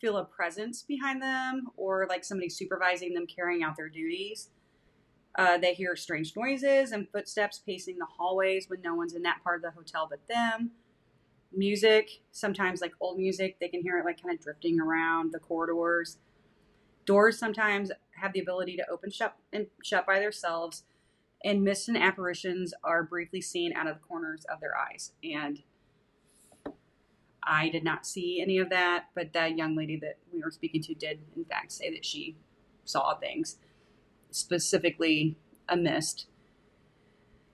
feel 0.00 0.18
a 0.18 0.24
presence 0.24 0.82
behind 0.82 1.22
them 1.22 1.68
or 1.76 2.06
like 2.08 2.24
somebody 2.24 2.48
supervising 2.48 3.14
them 3.14 3.26
carrying 3.26 3.62
out 3.62 3.76
their 3.76 3.88
duties. 3.88 4.48
Uh, 5.36 5.58
they 5.58 5.74
hear 5.74 5.94
strange 5.96 6.34
noises 6.36 6.92
and 6.92 7.08
footsteps 7.10 7.60
pacing 7.64 7.98
the 7.98 8.06
hallways 8.06 8.68
when 8.68 8.80
no 8.82 8.94
one's 8.94 9.14
in 9.14 9.22
that 9.22 9.42
part 9.44 9.56
of 9.56 9.62
the 9.62 9.70
hotel 9.70 10.06
but 10.08 10.20
them. 10.28 10.70
Music, 11.52 12.08
sometimes 12.30 12.80
like 12.80 12.92
old 13.00 13.18
music, 13.18 13.56
they 13.60 13.68
can 13.68 13.82
hear 13.82 13.98
it 13.98 14.04
like 14.04 14.22
kind 14.22 14.34
of 14.34 14.42
drifting 14.42 14.80
around 14.80 15.32
the 15.32 15.38
corridors. 15.38 16.18
Doors 17.06 17.38
sometimes 17.38 17.90
have 18.20 18.32
the 18.32 18.40
ability 18.40 18.76
to 18.76 18.88
open 18.90 19.10
shut 19.10 19.36
and 19.52 19.66
shut 19.82 20.06
by 20.06 20.20
themselves 20.20 20.84
and 21.44 21.62
mists 21.62 21.88
and 21.88 21.96
apparitions 21.96 22.74
are 22.84 23.02
briefly 23.02 23.40
seen 23.40 23.72
out 23.74 23.86
of 23.86 23.94
the 23.94 24.06
corners 24.06 24.44
of 24.52 24.60
their 24.60 24.76
eyes. 24.76 25.12
And 25.24 25.62
I 27.42 27.70
did 27.70 27.82
not 27.82 28.06
see 28.06 28.40
any 28.42 28.58
of 28.58 28.68
that, 28.70 29.06
but 29.14 29.32
that 29.32 29.56
young 29.56 29.74
lady 29.74 29.96
that 30.00 30.18
we 30.32 30.42
were 30.42 30.50
speaking 30.50 30.82
to 30.82 30.94
did, 30.94 31.20
in 31.36 31.44
fact, 31.44 31.72
say 31.72 31.90
that 31.94 32.04
she 32.04 32.36
saw 32.84 33.16
things, 33.16 33.56
specifically 34.30 35.36
a 35.68 35.76
mist. 35.76 36.26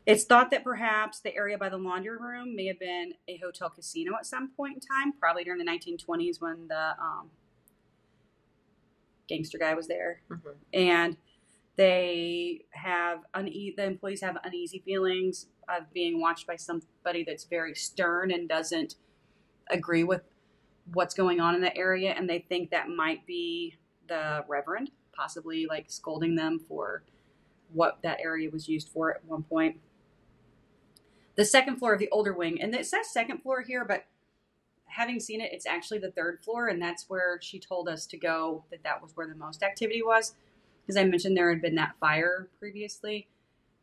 It's 0.07 0.25
thought 0.25 0.51
that 0.53 0.63
perhaps 0.63 1.21
the 1.21 1.35
area 1.35 1.59
by 1.59 1.69
the 1.69 1.79
laundry 1.79 2.17
room 2.17 2.55
may 2.55 2.67
have 2.67 2.79
been 2.79 3.15
a 3.27 3.39
hotel 3.39 3.71
casino 3.71 4.15
at 4.17 4.25
some 4.25 4.51
point 4.57 4.75
in 4.75 4.81
time, 4.81 5.13
probably 5.19 5.43
during 5.43 5.59
the 5.59 5.65
1920s 5.65 6.41
when 6.41 6.69
the 6.69 6.91
um, 7.01 7.31
gangster 9.29 9.59
guy 9.59 9.75
was 9.75 9.89
there 9.89 10.21
Mhm. 10.31 10.55
and 10.73 11.17
they 11.75 12.65
have 12.71 13.25
une- 13.35 13.75
the 13.77 13.85
employees 13.85 14.21
have 14.23 14.39
uneasy 14.45 14.79
feelings 14.79 15.49
of 15.69 15.93
being 15.93 16.21
watched 16.21 16.47
by 16.47 16.57
somebody 16.57 17.25
that's 17.25 17.45
very 17.45 17.75
stern 17.75 18.31
and 18.31 18.49
doesn't 18.49 18.95
agree 19.69 20.05
with 20.05 20.23
what's 20.95 21.13
going 21.15 21.41
on 21.41 21.55
in 21.57 21.61
the 21.61 21.77
area 21.77 22.13
and 22.13 22.31
they 22.31 22.39
think 22.39 22.71
that 22.71 22.89
might 22.89 23.27
be 23.27 23.77
the 24.07 24.45
reverend 24.47 24.93
possibly 25.17 25.67
like 25.67 25.87
scolding 25.89 26.35
them 26.37 26.59
for 26.59 27.03
what 27.73 27.99
that 28.03 28.19
area 28.23 28.51
was 28.51 28.69
used 28.69 28.89
for 28.89 29.15
at 29.15 29.25
one 29.25 29.43
point 29.43 29.77
the 31.37 31.45
second 31.45 31.77
floor 31.77 31.93
of 31.93 32.01
the 32.01 32.09
older 32.11 32.33
wing, 32.33 32.61
and 32.61 32.75
it 32.75 32.87
says 32.87 33.11
second 33.13 33.43
floor 33.43 33.61
here, 33.61 33.85
but 33.85 34.07
having 34.87 35.21
seen 35.21 35.41
it, 35.41 35.53
it's 35.53 35.67
actually 35.67 35.99
the 35.99 36.11
third 36.11 36.41
floor, 36.43 36.69
and 36.69 36.81
that's 36.81 37.09
where 37.09 37.39
she 37.43 37.59
told 37.61 37.89
us 37.89 38.07
to 38.07 38.17
go. 38.17 38.65
That 38.71 38.83
that 38.83 39.03
was 39.03 39.13
where 39.15 39.29
the 39.29 39.35
most 39.35 39.63
activity 39.63 40.03
was, 40.03 40.35
because 40.83 40.97
I 40.97 41.05
mentioned 41.05 41.37
there 41.37 41.51
had 41.51 41.63
been 41.63 41.75
that 41.77 41.95
fire 42.01 42.49
previously. 42.59 43.29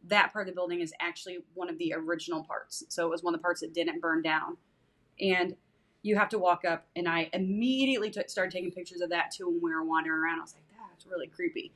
That 0.08 0.34
part 0.34 0.48
of 0.48 0.54
the 0.54 0.56
building 0.56 0.82
is 0.82 0.94
actually 1.00 1.40
one 1.54 1.70
of 1.70 1.78
the 1.78 1.94
original 1.96 2.44
parts, 2.44 2.84
so 2.90 3.06
it 3.06 3.10
was 3.10 3.24
one 3.24 3.36
of 3.36 3.40
the 3.40 3.44
parts 3.44 3.62
that 3.62 3.74
didn't 3.74 4.02
burn 4.02 4.24
down, 4.24 4.58
and 5.22 5.56
you 6.02 6.18
have 6.18 6.30
to 6.30 6.40
walk 6.40 6.66
up. 6.66 6.88
And 6.96 7.08
I 7.08 7.30
immediately 7.34 8.10
t- 8.10 8.24
started 8.28 8.52
taking 8.52 8.72
pictures 8.72 9.02
of 9.02 9.12
that 9.12 9.32
too 9.32 9.48
when 9.48 9.62
we 9.62 9.76
were 9.76 9.84
wandering 9.84 10.20
around. 10.20 10.40
I 10.40 10.42
was 10.42 10.56
like, 10.56 10.63
really 11.14 11.28
creepy. 11.28 11.72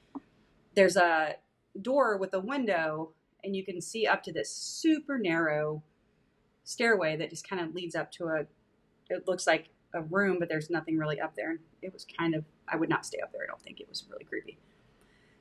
There's 0.75 0.97
a 0.97 1.35
door 1.81 2.17
with 2.17 2.33
a 2.33 2.39
window, 2.39 3.11
and 3.43 3.55
you 3.55 3.63
can 3.63 3.81
see 3.81 4.05
up 4.07 4.23
to 4.23 4.33
this 4.33 4.51
super 4.51 5.17
narrow 5.17 5.83
stairway 6.63 7.15
that 7.17 7.29
just 7.29 7.47
kind 7.47 7.61
of 7.61 7.73
leads 7.73 7.95
up 7.95 8.11
to 8.11 8.25
a 8.27 8.45
it 9.09 9.27
looks 9.27 9.47
like 9.47 9.69
a 9.93 10.01
room, 10.01 10.37
but 10.39 10.49
there's 10.49 10.69
nothing 10.69 10.97
really 10.97 11.19
up 11.19 11.35
there. 11.35 11.57
It 11.81 11.93
was 11.93 12.05
kind 12.17 12.35
of, 12.35 12.43
I 12.67 12.75
would 12.75 12.89
not 12.89 13.05
stay 13.05 13.19
up 13.23 13.31
there. 13.31 13.43
I 13.43 13.47
don't 13.47 13.61
think 13.61 13.79
it 13.79 13.87
was 13.89 14.03
really 14.09 14.25
creepy. 14.25 14.57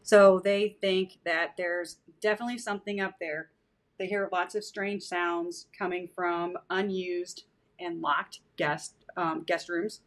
So 0.03 0.41
they 0.43 0.77
think 0.81 1.19
that 1.25 1.55
there's 1.57 1.99
definitely 2.21 2.59
something 2.59 3.01
up 3.01 3.15
there. 3.21 3.51
They 3.99 4.07
hear 4.07 4.29
lots 4.31 4.55
of 4.55 4.63
strange 4.63 5.03
sounds 5.03 5.67
coming 5.77 6.09
from 6.15 6.57
unused 6.71 7.45
and 7.81 8.01
locked 8.01 8.41
guest 8.57 8.95
um, 9.17 9.43
guest 9.45 9.69
rooms. 9.69 10.01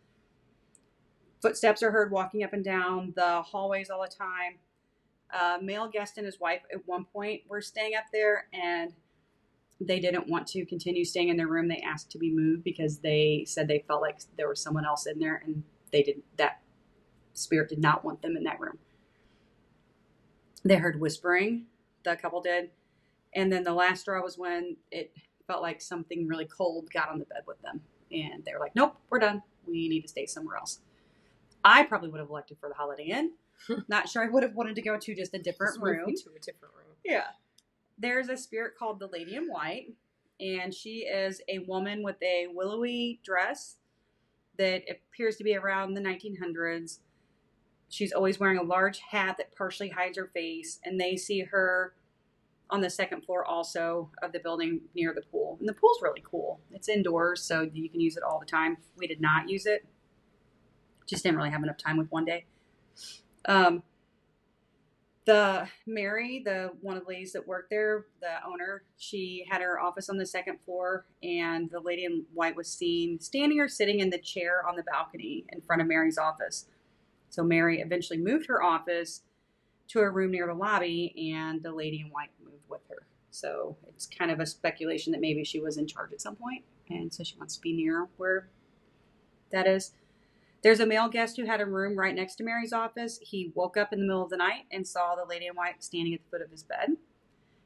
Footsteps 1.41 1.82
are 1.84 1.91
heard 1.91 2.12
walking 2.12 2.43
up 2.43 2.54
and 2.54 2.63
down 2.63 3.13
the 3.15 3.41
hallways 3.41 3.89
all 3.89 4.02
the 4.02 4.08
time. 4.08 4.60
A 5.32 5.62
male 5.62 5.88
guest 5.88 6.17
and 6.17 6.25
his 6.25 6.39
wife 6.39 6.62
at 6.73 6.86
one 6.88 7.06
point 7.06 7.41
were 7.47 7.62
staying 7.62 7.95
up 7.95 8.06
there, 8.12 8.47
and 8.52 8.93
they 9.80 9.99
didn't 9.99 10.28
want 10.28 10.47
to 10.47 10.65
continue 10.65 11.06
staying 11.06 11.30
in 11.30 11.38
their 11.38 11.47
room. 11.47 11.67
They 11.67 11.82
asked 11.86 12.12
to 12.12 12.17
be 12.17 12.32
moved 12.32 12.63
because 12.63 12.99
they 12.99 13.45
said 13.47 13.67
they 13.67 13.86
felt 13.88 14.02
like 14.02 14.19
there 14.38 14.49
was 14.49 14.60
someone 14.62 14.86
else 14.86 15.06
in 15.06 15.19
there, 15.19 15.41
and 15.45 15.63
they 15.91 16.04
didn't. 16.04 16.25
That 16.38 16.62
spirit 17.34 17.69
did 17.69 17.80
not 17.80 18.04
want 18.04 18.21
them 18.21 18.36
in 18.36 18.43
that 18.43 18.60
room. 18.60 18.80
They 20.65 20.75
heard 20.75 20.99
whispering. 20.99 21.67
The 22.04 22.15
couple 22.17 22.41
did, 22.41 22.71
and 23.34 23.52
then 23.52 23.63
the 23.63 23.73
last 23.73 24.02
straw 24.02 24.21
was 24.21 24.38
when 24.38 24.78
it 24.91 25.13
felt 25.47 25.62
like 25.62 25.82
something 25.82 26.28
really 26.28 26.45
cold 26.45 26.89
got 26.91 27.10
on 27.10 27.19
the 27.19 27.25
bed 27.25 27.43
with 27.47 27.62
them, 27.62 27.82
and 28.12 28.43
they 28.43 28.54
were 28.54 28.60
like, 28.60 28.75
"Nope, 28.75 28.97
we're 29.10 29.19
done. 29.19 29.43
We 29.65 29.88
need 29.88 30.02
to 30.02 30.08
stay 30.08 30.25
somewhere 30.25 30.58
else." 30.58 30.82
I 31.63 31.84
probably 31.84 32.10
would 32.10 32.19
have 32.19 32.30
elected 32.30 32.58
for 32.60 32.69
the 32.69 32.76
Holiday 32.76 33.06
Inn. 33.06 33.32
Not 33.88 34.08
sure 34.10 34.24
I 34.24 34.30
would 34.30 34.43
have 34.43 34.56
wanted 34.56 34.76
to 34.76 34.82
go 34.82 34.98
to 34.98 35.15
just 35.15 35.34
a 35.34 35.39
different 35.39 35.74
Just 35.76 35.84
room. 35.84 36.06
to 36.08 36.30
a 36.36 36.39
different 36.39 36.74
room. 36.76 36.95
Yeah. 37.04 37.26
There's 37.98 38.30
a 38.30 38.38
spirit 38.38 38.74
called 38.78 39.00
the 39.00 39.08
Lady 39.08 39.36
in 39.36 39.48
White, 39.48 39.93
and 40.39 40.74
she 40.74 41.00
is 41.00 41.41
a 41.50 41.60
woman 41.60 42.02
with 42.02 42.15
a 42.24 42.48
willowy 42.54 43.19
dress 43.24 43.76
that 44.58 44.84
appears 44.89 45.36
to 45.38 45.43
be 45.43 45.56
around 45.56 45.93
the 45.93 46.02
1900s. 46.02 47.00
She's 47.89 48.13
always 48.13 48.39
wearing 48.39 48.58
a 48.58 48.63
large 48.63 49.00
hat 49.00 49.36
that 49.38 49.56
partially 49.56 49.89
hides 49.89 50.17
her 50.17 50.28
face, 50.34 50.80
and 50.86 51.00
they 51.00 51.17
see 51.17 51.41
her 51.41 51.93
on 52.69 52.82
the 52.82 52.89
second 52.89 53.26
floor 53.26 53.43
also 53.43 54.12
of 54.22 54.32
the 54.32 54.39
building 54.39 54.82
near 54.95 55.13
the 55.13 55.22
pool. 55.24 55.58
And 55.60 55.67
the 55.67 55.74
pool's 55.74 56.00
really 56.02 56.24
cool. 56.24 56.62
It's 56.72 56.88
indoors, 56.88 57.41
so 57.43 57.69
you 57.74 57.89
can 57.89 58.00
use 58.00 58.15
it 58.15 58.24
all 58.24 58.39
the 58.39 58.45
time. 58.45 58.78
We 58.95 59.08
did 59.08 59.19
not 59.19 59.50
use 59.50 59.65
it. 59.65 59.86
Just 61.10 61.24
didn't 61.24 61.38
really 61.38 61.50
have 61.50 61.63
enough 61.63 61.78
time 61.78 61.98
with 61.98 62.08
one 62.12 62.24
day. 62.24 62.45
Um, 63.45 63.82
the 65.26 65.67
Mary, 65.88 66.41
the 66.45 66.72
one 66.82 66.98
of 66.98 67.04
the 67.04 67.10
ladies 67.10 67.34
that 67.34 67.48
worked 67.48 67.72
there, 67.72 68.06
the 68.22 68.48
owner, 68.48 68.84
she 68.98 69.45
had 69.50 69.62
her 69.62 69.80
office 69.80 70.10
on 70.10 70.17
the 70.17 70.26
second 70.26 70.60
floor, 70.65 71.06
and 71.24 71.69
the 71.72 71.80
lady 71.80 72.06
in 72.06 72.26
white 72.34 72.56
was 72.56 72.67
seen 72.67 73.19
standing 73.19 73.60
or 73.60 73.67
sitting 73.67 74.00
in 74.00 74.10
the 74.10 74.19
chair 74.19 74.67
on 74.67 74.76
the 74.76 74.84
balcony 74.84 75.45
in 75.50 75.62
front 75.62 75.82
of 75.82 75.88
Mary's 75.88 76.17
office. 76.17 76.67
So 77.30 77.43
Mary 77.43 77.82
eventually 77.82 78.19
moved 78.19 78.48
her 78.48 78.62
office 78.62 79.22
to 79.89 80.00
a 80.02 80.10
room 80.10 80.32
near 80.32 80.45
the 80.48 80.54
lobby, 80.54 81.34
and 81.34 81.62
the 81.63 81.72
lady 81.72 82.02
in 82.02 82.08
white 82.08 82.30
moved 82.43 82.69
with 82.69 82.82
her. 82.89 83.08
So 83.32 83.78
it's 83.88 84.06
kind 84.06 84.30
of 84.30 84.39
a 84.39 84.45
speculation 84.45 85.12
that 85.13 85.22
maybe 85.22 85.43
she 85.43 85.60
was 85.60 85.78
in 85.78 85.88
charge 85.88 86.13
at 86.13 86.22
some 86.22 86.36
point, 86.36 86.63
and 86.89 87.12
so 87.12 87.24
she 87.24 87.36
wants 87.38 87.56
to 87.56 87.62
be 87.62 87.74
near 87.74 88.08
where 88.17 88.50
that 89.52 89.67
is. 89.67 89.91
There's 90.62 90.80
a 90.82 90.86
male 90.86 91.08
guest 91.08 91.38
who 91.38 91.45
had 91.45 91.62
a 91.62 91.65
room 91.65 91.98
right 91.98 92.13
next 92.13 92.36
to 92.36 92.43
Mary's 92.43 92.74
office. 92.74 93.19
He 93.22 93.52
woke 93.56 93.78
up 93.78 93.93
in 93.93 94.00
the 94.00 94.06
middle 94.06 94.24
of 94.24 94.30
the 94.30 94.38
night 94.38 94.65
and 94.72 94.86
saw 94.86 95.15
the 95.15 95.26
lady 95.26 95.48
in 95.48 95.56
white 95.56 95.84
standing 95.84 96.13
at 96.13 96.19
the 96.22 96.30
foot 96.30 96.41
of 96.45 96.52
his 96.52 96.63
bed. 96.63 96.98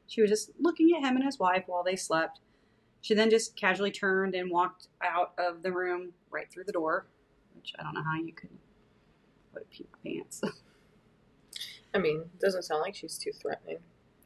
She 0.06 0.20
was 0.20 0.30
just 0.30 0.50
looking 0.60 0.92
at 0.94 1.02
him 1.02 1.16
and 1.16 1.24
his 1.24 1.38
wife 1.38 1.64
while 1.66 1.82
they 1.82 1.96
slept. 1.96 2.40
She 3.00 3.14
then 3.14 3.30
just 3.30 3.56
casually 3.56 3.90
turned 3.90 4.34
and 4.34 4.50
walked 4.50 4.88
out 5.02 5.32
of 5.38 5.62
the 5.62 5.72
room 5.72 6.12
right 6.30 6.50
through 6.50 6.64
the 6.64 6.72
door, 6.72 7.06
which 7.56 7.72
I 7.78 7.82
don't 7.82 7.94
know 7.94 8.02
how 8.02 8.14
you 8.14 8.32
could 8.32 8.50
put 9.52 9.68
pee 9.70 9.86
pants. 10.04 10.40
I 11.94 11.98
mean, 11.98 12.20
it 12.20 12.40
doesn't 12.40 12.62
sound 12.62 12.80
like 12.80 12.94
she's 12.94 13.18
too 13.18 13.32
threatening. 13.32 13.78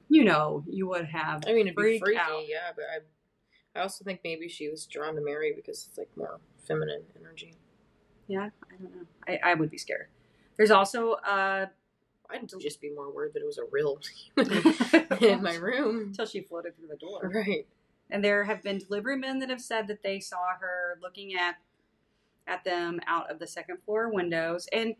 you 0.08 0.24
know, 0.24 0.64
you 0.66 0.86
would 0.88 1.06
have. 1.06 1.42
I 1.46 1.52
mean, 1.52 1.66
it'd 1.68 1.76
be 1.76 1.98
freaky, 1.98 2.18
out. 2.18 2.42
yeah, 2.46 2.70
but 2.74 2.84
I, 2.84 3.78
I 3.78 3.82
also 3.82 4.04
think 4.04 4.20
maybe 4.24 4.48
she 4.48 4.68
was 4.68 4.86
drawn 4.86 5.14
to 5.14 5.20
Mary 5.20 5.52
because 5.54 5.86
it's 5.88 5.98
like 5.98 6.08
more 6.16 6.40
feminine 6.66 7.02
energy. 7.18 7.54
Yeah, 8.28 8.50
I 8.70 8.82
don't 8.82 8.94
know. 8.94 9.06
I, 9.26 9.40
I 9.50 9.54
would 9.54 9.70
be 9.70 9.78
scared. 9.78 10.08
There's 10.56 10.70
also 10.70 11.12
uh 11.12 11.66
I'd 12.30 12.48
just 12.60 12.80
be 12.80 12.90
more 12.90 13.10
worried 13.10 13.32
that 13.34 13.40
it 13.40 13.46
was 13.46 13.58
a 13.58 13.64
real 13.70 13.98
human 15.18 15.38
in 15.38 15.42
my 15.42 15.54
room. 15.54 15.98
until 16.08 16.26
she 16.26 16.42
floated 16.42 16.76
through 16.76 16.88
the 16.88 16.96
door. 16.96 17.30
Right. 17.34 17.66
And 18.10 18.22
there 18.22 18.44
have 18.44 18.62
been 18.62 18.78
delivery 18.78 19.16
men 19.16 19.38
that 19.38 19.50
have 19.50 19.60
said 19.60 19.86
that 19.88 20.02
they 20.02 20.20
saw 20.20 20.48
her 20.60 20.98
looking 21.02 21.34
at 21.34 21.56
at 22.46 22.64
them 22.64 23.00
out 23.06 23.30
of 23.30 23.38
the 23.38 23.46
second 23.46 23.78
floor 23.84 24.10
windows. 24.12 24.68
And 24.72 24.94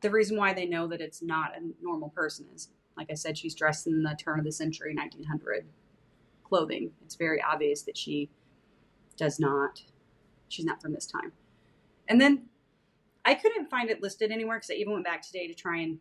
the 0.00 0.10
reason 0.10 0.36
why 0.36 0.52
they 0.52 0.66
know 0.66 0.86
that 0.86 1.00
it's 1.00 1.22
not 1.22 1.52
a 1.56 1.60
normal 1.82 2.10
person 2.10 2.46
is, 2.54 2.68
like 2.96 3.10
I 3.10 3.14
said, 3.14 3.36
she's 3.36 3.54
dressed 3.54 3.86
in 3.86 4.02
the 4.02 4.16
turn 4.18 4.38
of 4.38 4.44
the 4.44 4.52
century, 4.52 4.94
1900 4.94 5.66
clothing. 6.44 6.92
It's 7.04 7.16
very 7.16 7.42
obvious 7.42 7.82
that 7.82 7.96
she 7.98 8.30
does 9.16 9.40
not, 9.40 9.82
she's 10.48 10.64
not 10.64 10.80
from 10.80 10.92
this 10.92 11.06
time. 11.06 11.32
And 12.08 12.20
then 12.20 12.46
I 13.24 13.34
couldn't 13.34 13.70
find 13.70 13.90
it 13.90 14.02
listed 14.02 14.30
anywhere 14.30 14.58
because 14.58 14.70
I 14.70 14.74
even 14.74 14.92
went 14.92 15.04
back 15.04 15.22
today 15.22 15.46
to 15.48 15.54
try 15.54 15.80
and 15.80 15.98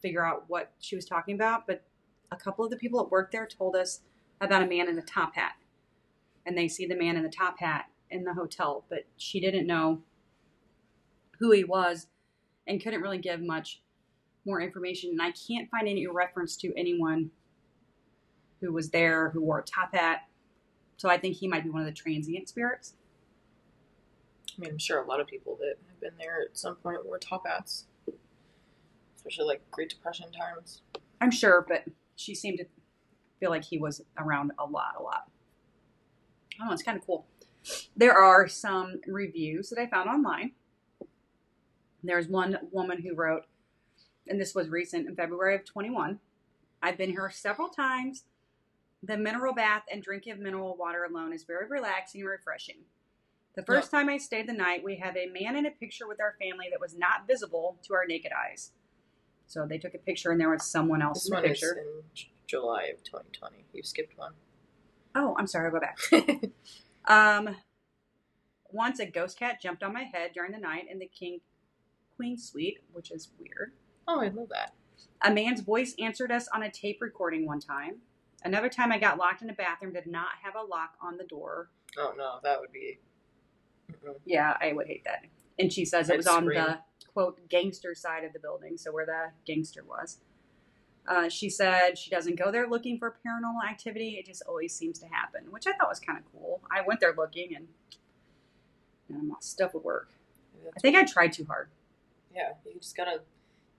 figure 0.00 0.24
out 0.24 0.44
what 0.48 0.72
she 0.80 0.96
was 0.96 1.04
talking 1.04 1.34
about. 1.34 1.66
But 1.66 1.82
a 2.30 2.36
couple 2.36 2.64
of 2.64 2.70
the 2.70 2.76
people 2.76 3.02
that 3.02 3.10
worked 3.10 3.32
there 3.32 3.46
told 3.46 3.76
us 3.76 4.00
about 4.40 4.62
a 4.62 4.66
man 4.66 4.88
in 4.88 4.98
a 4.98 5.02
top 5.02 5.34
hat. 5.34 5.52
And 6.46 6.56
they 6.56 6.68
see 6.68 6.86
the 6.86 6.96
man 6.96 7.16
in 7.16 7.22
the 7.22 7.28
top 7.28 7.58
hat 7.58 7.86
in 8.10 8.24
the 8.24 8.34
hotel, 8.34 8.84
but 8.88 9.06
she 9.16 9.40
didn't 9.40 9.66
know 9.66 10.02
who 11.38 11.50
he 11.50 11.64
was 11.64 12.06
and 12.66 12.82
couldn't 12.82 13.00
really 13.00 13.18
give 13.18 13.40
much 13.40 13.82
more 14.46 14.60
information. 14.60 15.10
And 15.10 15.22
I 15.22 15.32
can't 15.32 15.70
find 15.70 15.88
any 15.88 16.06
reference 16.06 16.56
to 16.58 16.72
anyone 16.78 17.30
who 18.60 18.72
was 18.72 18.90
there 18.90 19.30
who 19.30 19.42
wore 19.42 19.60
a 19.60 19.64
top 19.64 19.94
hat. 19.94 20.20
So 20.96 21.08
I 21.08 21.18
think 21.18 21.36
he 21.36 21.48
might 21.48 21.64
be 21.64 21.70
one 21.70 21.82
of 21.82 21.86
the 21.86 21.92
transient 21.92 22.48
spirits. 22.48 22.94
I 24.56 24.60
mean, 24.60 24.70
I'm 24.70 24.78
sure 24.78 25.02
a 25.02 25.06
lot 25.06 25.20
of 25.20 25.26
people 25.26 25.56
that 25.60 25.76
have 25.88 26.00
been 26.00 26.16
there 26.18 26.42
at 26.42 26.56
some 26.56 26.76
point 26.76 27.04
were 27.06 27.18
top 27.18 27.46
hats, 27.46 27.86
especially 29.16 29.46
like 29.46 29.70
Great 29.70 29.88
Depression 29.90 30.26
times. 30.30 30.82
I'm 31.20 31.30
sure, 31.30 31.64
but 31.66 31.84
she 32.16 32.34
seemed 32.34 32.58
to 32.58 32.66
feel 33.40 33.50
like 33.50 33.64
he 33.64 33.78
was 33.78 34.02
around 34.18 34.52
a 34.58 34.64
lot, 34.64 34.94
a 34.98 35.02
lot. 35.02 35.28
I 36.54 36.58
don't 36.58 36.68
know, 36.68 36.72
it's 36.72 36.82
kind 36.82 36.96
of 36.96 37.04
cool. 37.04 37.26
There 37.96 38.12
are 38.12 38.46
some 38.46 39.00
reviews 39.06 39.70
that 39.70 39.78
I 39.78 39.86
found 39.86 40.08
online. 40.08 40.52
There's 42.02 42.28
one 42.28 42.58
woman 42.70 43.02
who 43.02 43.14
wrote, 43.14 43.44
and 44.28 44.40
this 44.40 44.54
was 44.54 44.68
recent 44.68 45.08
in 45.08 45.16
February 45.16 45.56
of 45.56 45.64
21. 45.64 46.20
I've 46.82 46.98
been 46.98 47.10
here 47.10 47.30
several 47.32 47.68
times. 47.68 48.24
The 49.02 49.16
mineral 49.16 49.54
bath 49.54 49.84
and 49.90 50.02
drinking 50.02 50.34
of 50.34 50.38
mineral 50.38 50.76
water 50.76 51.04
alone 51.04 51.32
is 51.32 51.44
very 51.44 51.66
relaxing 51.66 52.20
and 52.20 52.30
refreshing. 52.30 52.76
The 53.56 53.62
first 53.62 53.90
time 53.90 54.08
I 54.08 54.16
stayed 54.18 54.48
the 54.48 54.52
night, 54.52 54.82
we 54.84 54.96
had 54.96 55.16
a 55.16 55.26
man 55.28 55.56
in 55.56 55.64
a 55.66 55.70
picture 55.70 56.08
with 56.08 56.20
our 56.20 56.34
family 56.40 56.66
that 56.70 56.80
was 56.80 56.96
not 56.96 57.26
visible 57.28 57.78
to 57.86 57.94
our 57.94 58.04
naked 58.06 58.32
eyes. 58.32 58.72
So 59.46 59.66
they 59.66 59.78
took 59.78 59.94
a 59.94 59.98
picture 59.98 60.30
and 60.32 60.40
there 60.40 60.50
was 60.50 60.64
someone 60.66 61.02
else 61.02 61.24
This 61.24 61.26
in 61.26 61.30
the 61.30 61.36
one 61.42 61.44
is 61.50 61.60
picture. 61.60 61.78
in 61.78 62.02
July 62.48 62.82
of 62.92 63.02
2020. 63.04 63.64
You 63.72 63.82
skipped 63.82 64.18
one. 64.18 64.32
Oh, 65.14 65.36
I'm 65.38 65.46
sorry, 65.46 65.66
I'll 65.66 65.72
go 65.72 65.80
back. 65.80 66.50
Um, 67.06 67.56
once 68.72 68.98
a 68.98 69.04
ghost 69.04 69.38
cat 69.38 69.60
jumped 69.60 69.82
on 69.82 69.92
my 69.92 70.04
head 70.04 70.30
during 70.32 70.52
the 70.52 70.58
night 70.58 70.86
in 70.90 70.98
the 70.98 71.06
king 71.06 71.40
queen 72.16 72.38
suite, 72.38 72.78
which 72.94 73.10
is 73.10 73.30
weird. 73.38 73.72
oh, 74.08 74.22
I 74.22 74.28
love 74.28 74.48
that. 74.48 74.72
A 75.22 75.30
man's 75.30 75.60
voice 75.60 75.94
answered 75.98 76.32
us 76.32 76.48
on 76.54 76.62
a 76.62 76.70
tape 76.70 77.02
recording 77.02 77.46
one 77.46 77.60
time. 77.60 77.96
Another 78.42 78.70
time 78.70 78.90
I 78.90 78.98
got 78.98 79.18
locked 79.18 79.42
in 79.42 79.50
a 79.50 79.52
bathroom, 79.52 79.92
did 79.92 80.06
not 80.06 80.28
have 80.42 80.54
a 80.54 80.62
lock 80.66 80.94
on 81.02 81.18
the 81.18 81.24
door. 81.24 81.68
Oh 81.98 82.14
no, 82.16 82.36
that 82.42 82.58
would 82.58 82.72
be. 82.72 82.98
Mm-mm. 83.90 84.14
Yeah, 84.24 84.56
I 84.60 84.72
would 84.72 84.86
hate 84.86 85.04
that. 85.04 85.24
And 85.58 85.72
she 85.72 85.84
says 85.84 86.10
it 86.10 86.16
was 86.16 86.26
on 86.26 86.46
the 86.46 86.78
quote 87.12 87.48
gangster 87.48 87.94
side 87.94 88.24
of 88.24 88.32
the 88.32 88.38
building, 88.38 88.76
so 88.76 88.92
where 88.92 89.06
the 89.06 89.30
gangster 89.46 89.84
was. 89.84 90.18
Uh, 91.06 91.28
she 91.28 91.50
said 91.50 91.98
she 91.98 92.10
doesn't 92.10 92.36
go 92.36 92.50
there 92.50 92.66
looking 92.66 92.98
for 92.98 93.14
paranormal 93.26 93.68
activity. 93.68 94.16
It 94.18 94.26
just 94.26 94.42
always 94.48 94.74
seems 94.74 94.98
to 95.00 95.06
happen, 95.06 95.44
which 95.50 95.66
I 95.66 95.72
thought 95.72 95.88
was 95.88 96.00
kind 96.00 96.18
of 96.18 96.24
cool. 96.32 96.60
I 96.70 96.80
went 96.86 97.00
there 97.00 97.14
looking 97.16 97.54
and, 97.54 97.68
and 99.10 99.28
my 99.28 99.34
stuff 99.40 99.74
would 99.74 99.84
work. 99.84 100.10
I 100.74 100.80
think 100.80 100.96
I 100.96 101.04
tried 101.04 101.32
too 101.32 101.44
hard. 101.44 101.68
Yeah, 102.34 102.52
you 102.64 102.80
just 102.80 102.96
gotta 102.96 103.20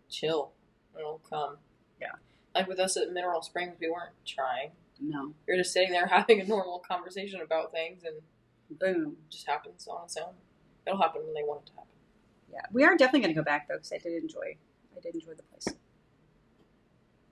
chill. 0.10 0.51
It'll 0.97 1.22
come. 1.30 1.58
Yeah. 1.99 2.14
Like 2.53 2.68
with 2.68 2.80
us 2.80 2.95
at 2.95 3.12
Mineral 3.12 3.41
Springs, 3.41 3.76
we 3.82 3.89
weren't 3.89 4.14
trying. 4.26 4.72
No. 5.01 5.34
We 5.47 5.53
were 5.53 5.58
just 5.58 5.74
sitting 5.74 5.91
there 5.91 6.08
having 6.12 6.41
a 6.41 6.45
normal 6.45 6.80
conversation 6.80 7.41
about 7.41 7.72
things, 7.72 8.03
and 8.03 8.16
Boom. 8.70 9.18
just 9.30 9.47
happens 9.47 9.88
on 9.88 10.05
its 10.05 10.18
own. 10.18 10.34
It'll 10.86 10.99
happen 11.01 11.22
when 11.24 11.34
they 11.34 11.43
want 11.43 11.61
it 11.63 11.68
to 11.68 11.74
happen. 11.74 11.89
Yeah. 12.51 12.61
We 12.72 12.84
are 12.84 12.95
definitely 12.95 13.22
going 13.22 13.34
to 13.36 13.39
go 13.39 13.43
back, 13.43 13.68
though, 13.68 13.76
because 13.76 13.91
I 13.93 13.97
did 13.97 14.22
enjoy 14.22 14.57
I 14.95 14.99
did 15.01 15.13
enjoy 15.16 15.34
the 15.34 15.43
place. 15.43 15.68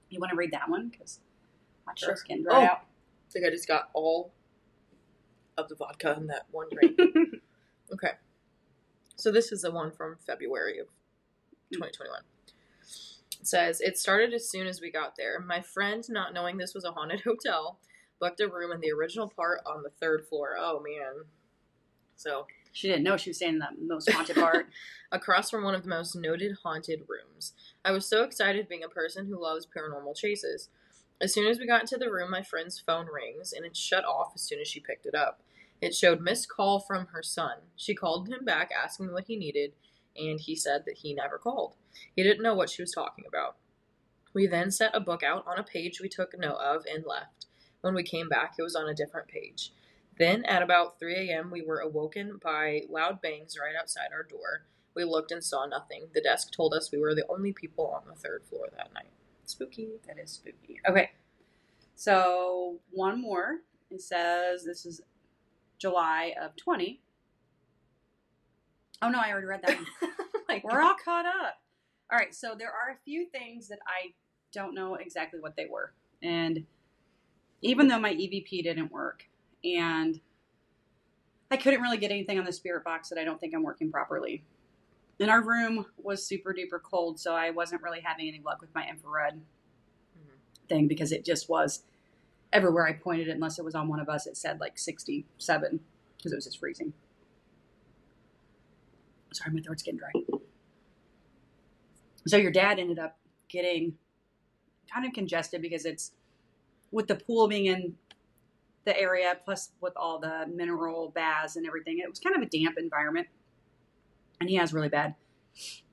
You 0.09 0.19
want 0.19 0.31
to 0.31 0.35
read 0.35 0.51
that 0.51 0.69
one? 0.69 0.89
Because 0.89 1.19
my 1.87 1.93
Sure. 1.95 2.09
shit's 2.09 2.23
getting 2.23 2.43
dried 2.43 2.63
Oh. 2.67 2.71
out. 2.71 2.77
I 2.81 3.31
think 3.31 3.45
I 3.45 3.49
just 3.49 3.67
got 3.67 3.89
all 3.93 4.31
of 5.57 5.69
the 5.69 5.75
vodka 5.75 6.15
in 6.17 6.27
that 6.27 6.45
one 6.51 6.67
drink. 6.71 6.99
okay. 7.93 8.11
So 9.15 9.31
this 9.31 9.51
is 9.51 9.61
the 9.61 9.71
one 9.71 9.91
from 9.91 10.17
February 10.25 10.79
of 10.79 10.87
2021. 11.71 12.21
It 13.39 13.47
says, 13.47 13.81
It 13.81 13.97
started 13.97 14.33
as 14.33 14.49
soon 14.49 14.67
as 14.67 14.81
we 14.81 14.91
got 14.91 15.15
there. 15.15 15.39
My 15.39 15.61
friend, 15.61 16.03
not 16.09 16.33
knowing 16.33 16.57
this 16.57 16.73
was 16.73 16.83
a 16.83 16.91
haunted 16.91 17.21
hotel, 17.25 17.79
booked 18.23 18.39
a 18.39 18.47
room 18.47 18.71
in 18.71 18.79
the 18.79 18.91
original 18.91 19.27
part 19.27 19.59
on 19.65 19.83
the 19.83 19.89
third 19.89 20.25
floor. 20.25 20.55
Oh, 20.57 20.81
man. 20.81 21.25
So, 22.15 22.47
She 22.71 22.87
didn't 22.87 23.03
know 23.03 23.17
she 23.17 23.31
was 23.31 23.37
staying 23.37 23.55
in 23.55 23.59
the 23.59 23.67
most 23.81 24.09
haunted 24.09 24.37
part. 24.37 24.67
across 25.11 25.49
from 25.49 25.65
one 25.65 25.75
of 25.75 25.83
the 25.83 25.89
most 25.89 26.15
noted 26.15 26.55
haunted 26.63 27.01
rooms. 27.01 27.51
I 27.83 27.91
was 27.91 28.07
so 28.07 28.23
excited 28.23 28.69
being 28.69 28.83
a 28.83 28.87
person 28.87 29.25
who 29.25 29.41
loves 29.41 29.67
paranormal 29.67 30.15
chases. 30.15 30.69
As 31.19 31.33
soon 31.33 31.47
as 31.47 31.59
we 31.59 31.67
got 31.67 31.81
into 31.81 31.97
the 31.97 32.09
room, 32.09 32.31
my 32.31 32.41
friend's 32.41 32.79
phone 32.79 33.07
rings 33.13 33.51
and 33.51 33.65
it 33.65 33.75
shut 33.75 34.05
off 34.05 34.31
as 34.33 34.41
soon 34.41 34.61
as 34.61 34.69
she 34.69 34.79
picked 34.79 35.05
it 35.05 35.13
up. 35.13 35.41
It 35.81 35.93
showed 35.93 36.21
missed 36.21 36.47
call 36.47 36.79
from 36.79 37.07
her 37.07 37.21
son. 37.21 37.57
She 37.75 37.93
called 37.93 38.29
him 38.29 38.45
back 38.45 38.71
asking 38.71 39.11
what 39.11 39.25
he 39.27 39.35
needed, 39.35 39.73
and 40.15 40.39
he 40.39 40.55
said 40.55 40.83
that 40.85 40.99
he 40.99 41.13
never 41.13 41.37
called. 41.37 41.75
He 42.15 42.23
didn't 42.23 42.41
know 42.41 42.55
what 42.55 42.69
she 42.69 42.81
was 42.81 42.93
talking 42.93 43.25
about. 43.27 43.57
We 44.33 44.47
then 44.47 44.71
set 44.71 44.95
a 44.95 45.01
book 45.01 45.23
out 45.23 45.45
on 45.45 45.59
a 45.59 45.63
page 45.63 45.99
we 45.99 46.07
took 46.07 46.37
note 46.39 46.55
of 46.55 46.85
and 46.89 47.03
left. 47.05 47.47
When 47.83 47.95
we 47.95 48.03
came 48.03 48.29
back, 48.29 48.53
it 48.57 48.63
was 48.63 48.77
on 48.77 48.87
a 48.87 48.93
different 48.93 49.27
page. 49.27 49.73
Then, 50.17 50.45
at 50.45 50.63
about 50.63 50.99
3 50.99 51.29
a.m., 51.29 51.51
we 51.51 51.61
were 51.61 51.79
awoken 51.79 52.39
by 52.41 52.83
loud 52.89 53.21
bangs 53.21 53.57
right 53.61 53.75
outside 53.77 54.13
our 54.13 54.23
door. 54.23 54.67
We 54.95 55.03
looked 55.03 55.33
and 55.33 55.43
saw 55.43 55.65
nothing. 55.65 56.07
The 56.13 56.21
desk 56.21 56.53
told 56.53 56.73
us 56.73 56.93
we 56.93 56.99
were 56.99 57.13
the 57.13 57.25
only 57.27 57.51
people 57.51 57.87
on 57.87 58.03
the 58.07 58.15
third 58.17 58.43
floor 58.45 58.69
that 58.77 58.93
night. 58.93 59.11
Spooky. 59.43 59.89
That 60.07 60.17
is 60.17 60.31
spooky. 60.31 60.79
Okay. 60.87 61.11
So 61.93 62.77
one 62.91 63.21
more. 63.21 63.57
It 63.91 64.01
says 64.01 64.63
this 64.63 64.85
is 64.85 65.01
July 65.77 66.33
of 66.41 66.55
20. 66.55 67.01
Oh 69.01 69.09
no, 69.09 69.19
I 69.19 69.29
already 69.29 69.47
read 69.47 69.61
that 69.67 69.75
one. 69.75 69.87
Oh 70.35 70.55
like, 70.55 70.63
We're 70.63 70.81
all 70.81 70.95
caught 71.03 71.25
up. 71.25 71.59
All 72.11 72.17
right, 72.17 72.33
so 72.35 72.53
there 72.57 72.69
are 72.69 72.93
a 72.93 73.03
few 73.03 73.25
things 73.25 73.67
that 73.69 73.79
I 73.87 74.13
don't 74.53 74.75
know 74.75 74.95
exactly 74.95 75.39
what 75.39 75.55
they 75.55 75.65
were. 75.69 75.93
And 76.21 76.65
even 77.63 77.87
though 77.87 77.99
my 77.99 78.13
EVP 78.13 78.63
didn't 78.63 78.91
work 78.91 79.23
and 79.63 80.19
I 81.49 81.57
couldn't 81.57 81.81
really 81.81 81.97
get 81.97 82.11
anything 82.11 82.37
on 82.37 82.45
the 82.45 82.51
spirit 82.51 82.83
box 82.83 83.09
that 83.09 83.17
I 83.17 83.23
don't 83.23 83.39
think 83.39 83.55
I'm 83.55 83.63
working 83.63 83.91
properly. 83.91 84.43
And 85.19 85.29
our 85.29 85.41
room 85.41 85.85
was 85.97 86.25
super 86.25 86.53
duper 86.53 86.81
cold, 86.81 87.19
so 87.19 87.33
I 87.33 87.51
wasn't 87.51 87.81
really 87.81 88.01
having 88.01 88.27
any 88.27 88.41
luck 88.43 88.59
with 88.59 88.73
my 88.75 88.85
infrared 88.87 89.35
mm-hmm. 89.35 90.67
thing 90.67 90.87
because 90.87 91.11
it 91.11 91.23
just 91.23 91.47
was 91.47 91.83
everywhere 92.51 92.87
I 92.87 92.93
pointed 92.93 93.27
it, 93.29 93.31
unless 93.31 93.59
it 93.59 93.65
was 93.65 93.75
on 93.75 93.87
one 93.87 93.99
of 93.99 94.09
us, 94.09 94.27
it 94.27 94.35
said 94.35 94.59
like 94.59 94.77
67 94.77 95.79
because 96.17 96.31
it 96.31 96.35
was 96.35 96.45
just 96.45 96.59
freezing. 96.59 96.93
Sorry, 99.31 99.53
my 99.53 99.61
throat's 99.61 99.83
getting 99.83 99.99
dry. 99.99 100.11
So 102.27 102.37
your 102.37 102.51
dad 102.51 102.79
ended 102.79 102.99
up 102.99 103.17
getting 103.49 103.93
kind 104.91 105.05
of 105.05 105.13
congested 105.13 105.61
because 105.61 105.85
it's 105.85 106.11
with 106.93 107.07
the 107.07 107.15
pool 107.15 107.47
being 107.47 107.65
in 107.65 107.95
the 108.85 108.97
area, 108.97 109.35
plus 109.43 109.71
with 109.81 109.93
all 109.95 110.19
the 110.19 110.45
mineral 110.53 111.11
baths 111.13 111.55
and 111.55 111.65
everything. 111.65 111.99
It 111.99 112.09
was 112.09 112.19
kind 112.19 112.35
of 112.35 112.41
a 112.41 112.45
damp 112.45 112.77
environment, 112.77 113.27
and 114.39 114.49
he 114.49 114.55
has 114.55 114.73
really 114.73 114.89
bad 114.89 115.15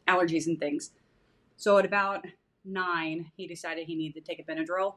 allergies 0.06 0.46
and 0.46 0.58
things. 0.58 0.90
So 1.56 1.78
at 1.78 1.84
about 1.84 2.26
nine, 2.64 3.32
he 3.36 3.46
decided 3.46 3.86
he 3.86 3.94
needed 3.94 4.24
to 4.24 4.28
take 4.28 4.40
a 4.40 4.50
Benadryl, 4.50 4.96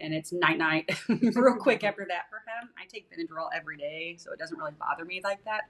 and 0.00 0.14
it's 0.14 0.32
night 0.32 0.58
night 0.58 0.90
real 1.08 1.56
quick 1.56 1.84
after 1.84 2.06
that 2.08 2.30
for 2.30 2.36
him. 2.36 2.70
I 2.78 2.86
take 2.86 3.10
Benadryl 3.10 3.48
every 3.54 3.76
day, 3.76 4.16
so 4.18 4.32
it 4.32 4.38
doesn't 4.38 4.58
really 4.58 4.72
bother 4.78 5.04
me 5.04 5.20
like 5.22 5.44
that. 5.44 5.62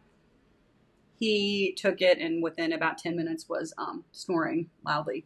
He 1.19 1.75
took 1.77 2.03
it, 2.03 2.19
and 2.19 2.43
within 2.43 2.73
about 2.73 2.99
10 2.99 3.17
minutes 3.17 3.49
was 3.49 3.75
um, 3.79 4.05
snoring 4.13 4.69
loudly. 4.85 5.25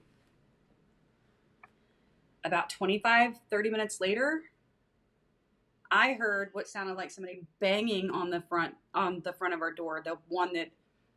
About 2.45 2.71
25, 2.71 3.39
30 3.51 3.71
minutes 3.71 4.01
later, 4.01 4.43
I 5.91 6.13
heard 6.15 6.51
what 6.53 6.69
sounded 6.69 6.95
like 6.95 7.11
somebody 7.11 7.43
banging 7.61 8.11
on 8.11 8.31
the 8.31 8.43
front 8.49 8.75
on 8.95 9.21
the 9.25 9.33
front 9.33 9.55
of 9.55 9.61
our 9.61 9.73
door, 9.73 10.01
the 10.05 10.17
one 10.29 10.53
that 10.55 10.71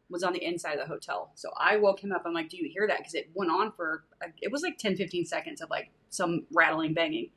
was 0.09 0.24
on 0.24 0.34
the 0.34 0.43
inside 0.43 0.74
of 0.74 0.80
the 0.80 0.93
hotel. 0.93 1.32
So 1.36 1.51
I 1.57 1.78
woke 1.78 2.03
him 2.03 2.11
up. 2.11 2.24
I'm 2.26 2.34
like, 2.34 2.49
"Do 2.49 2.57
you 2.57 2.69
hear 2.71 2.88
that?" 2.88 2.97
Because 2.97 3.13
it 3.13 3.30
went 3.34 3.51
on 3.51 3.71
for 3.71 4.05
it 4.41 4.51
was 4.51 4.63
like 4.63 4.78
10, 4.78 4.95
15 4.95 5.26
seconds 5.26 5.61
of 5.61 5.69
like 5.69 5.91
some 6.09 6.45
rattling, 6.51 6.93
banging. 6.93 7.32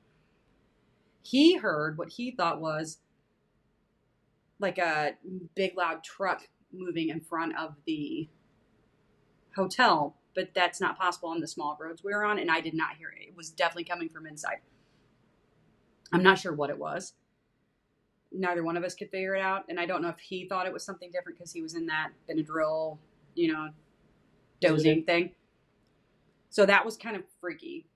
He 1.22 1.57
heard 1.57 1.99
what 1.99 2.11
he 2.11 2.30
thought 2.30 2.61
was 2.61 2.99
like 4.59 4.78
a 4.78 5.16
big 5.55 5.76
loud 5.76 6.03
truck 6.03 6.49
moving 6.72 7.09
in 7.11 7.20
front 7.20 7.57
of 7.57 7.74
the 7.87 8.28
hotel, 9.55 10.16
but 10.37 10.51
that's 10.55 10.80
not 10.80 10.97
possible 10.99 11.30
on 11.30 11.41
the 11.41 11.49
small 11.49 11.76
roads 11.80 12.05
we 12.05 12.12
were 12.14 12.24
on, 12.24 12.39
and 12.39 12.51
I 12.51 12.61
did 12.61 12.74
not 12.74 12.97
hear 12.97 13.09
it. 13.09 13.24
It 13.26 13.37
was 13.37 13.51
definitely 13.51 13.84
coming 13.84 14.09
from 14.09 14.26
inside. 14.26 14.59
I'm 16.12 16.22
not 16.22 16.39
sure 16.39 16.53
what 16.53 16.70
it 16.70 16.78
was. 16.78 17.14
Neither 18.30 18.62
one 18.62 18.76
of 18.76 18.84
us 18.84 18.95
could 18.95 19.11
figure 19.11 19.34
it 19.34 19.41
out, 19.41 19.64
and 19.68 19.80
I 19.80 19.87
don't 19.87 20.03
know 20.03 20.11
if 20.11 20.20
he 20.20 20.47
thought 20.47 20.66
it 20.66 20.72
was 20.72 20.84
something 20.84 21.11
different 21.11 21.39
because 21.39 21.53
he 21.53 21.62
was 21.62 21.74
in 21.74 21.87
that 21.87 22.11
Benadryl, 22.28 22.99
you 23.34 23.53
know, 23.53 23.70
dozing 24.61 25.05
thing. 25.05 25.32
So 26.51 26.66
that 26.66 26.84
was 26.84 26.97
kind 26.97 27.16
of 27.16 27.22
freaky. 27.41 27.87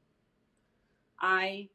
I 1.20 1.68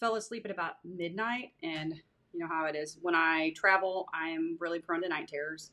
fell 0.00 0.16
asleep 0.16 0.44
at 0.44 0.50
about 0.50 0.74
midnight, 0.84 1.52
and 1.62 1.94
you 2.32 2.40
know 2.40 2.48
how 2.48 2.66
it 2.66 2.74
is. 2.74 2.98
When 3.00 3.14
I 3.14 3.52
travel, 3.54 4.08
I 4.12 4.30
am 4.30 4.56
really 4.58 4.80
prone 4.80 5.02
to 5.02 5.08
night 5.08 5.28
terrors. 5.28 5.70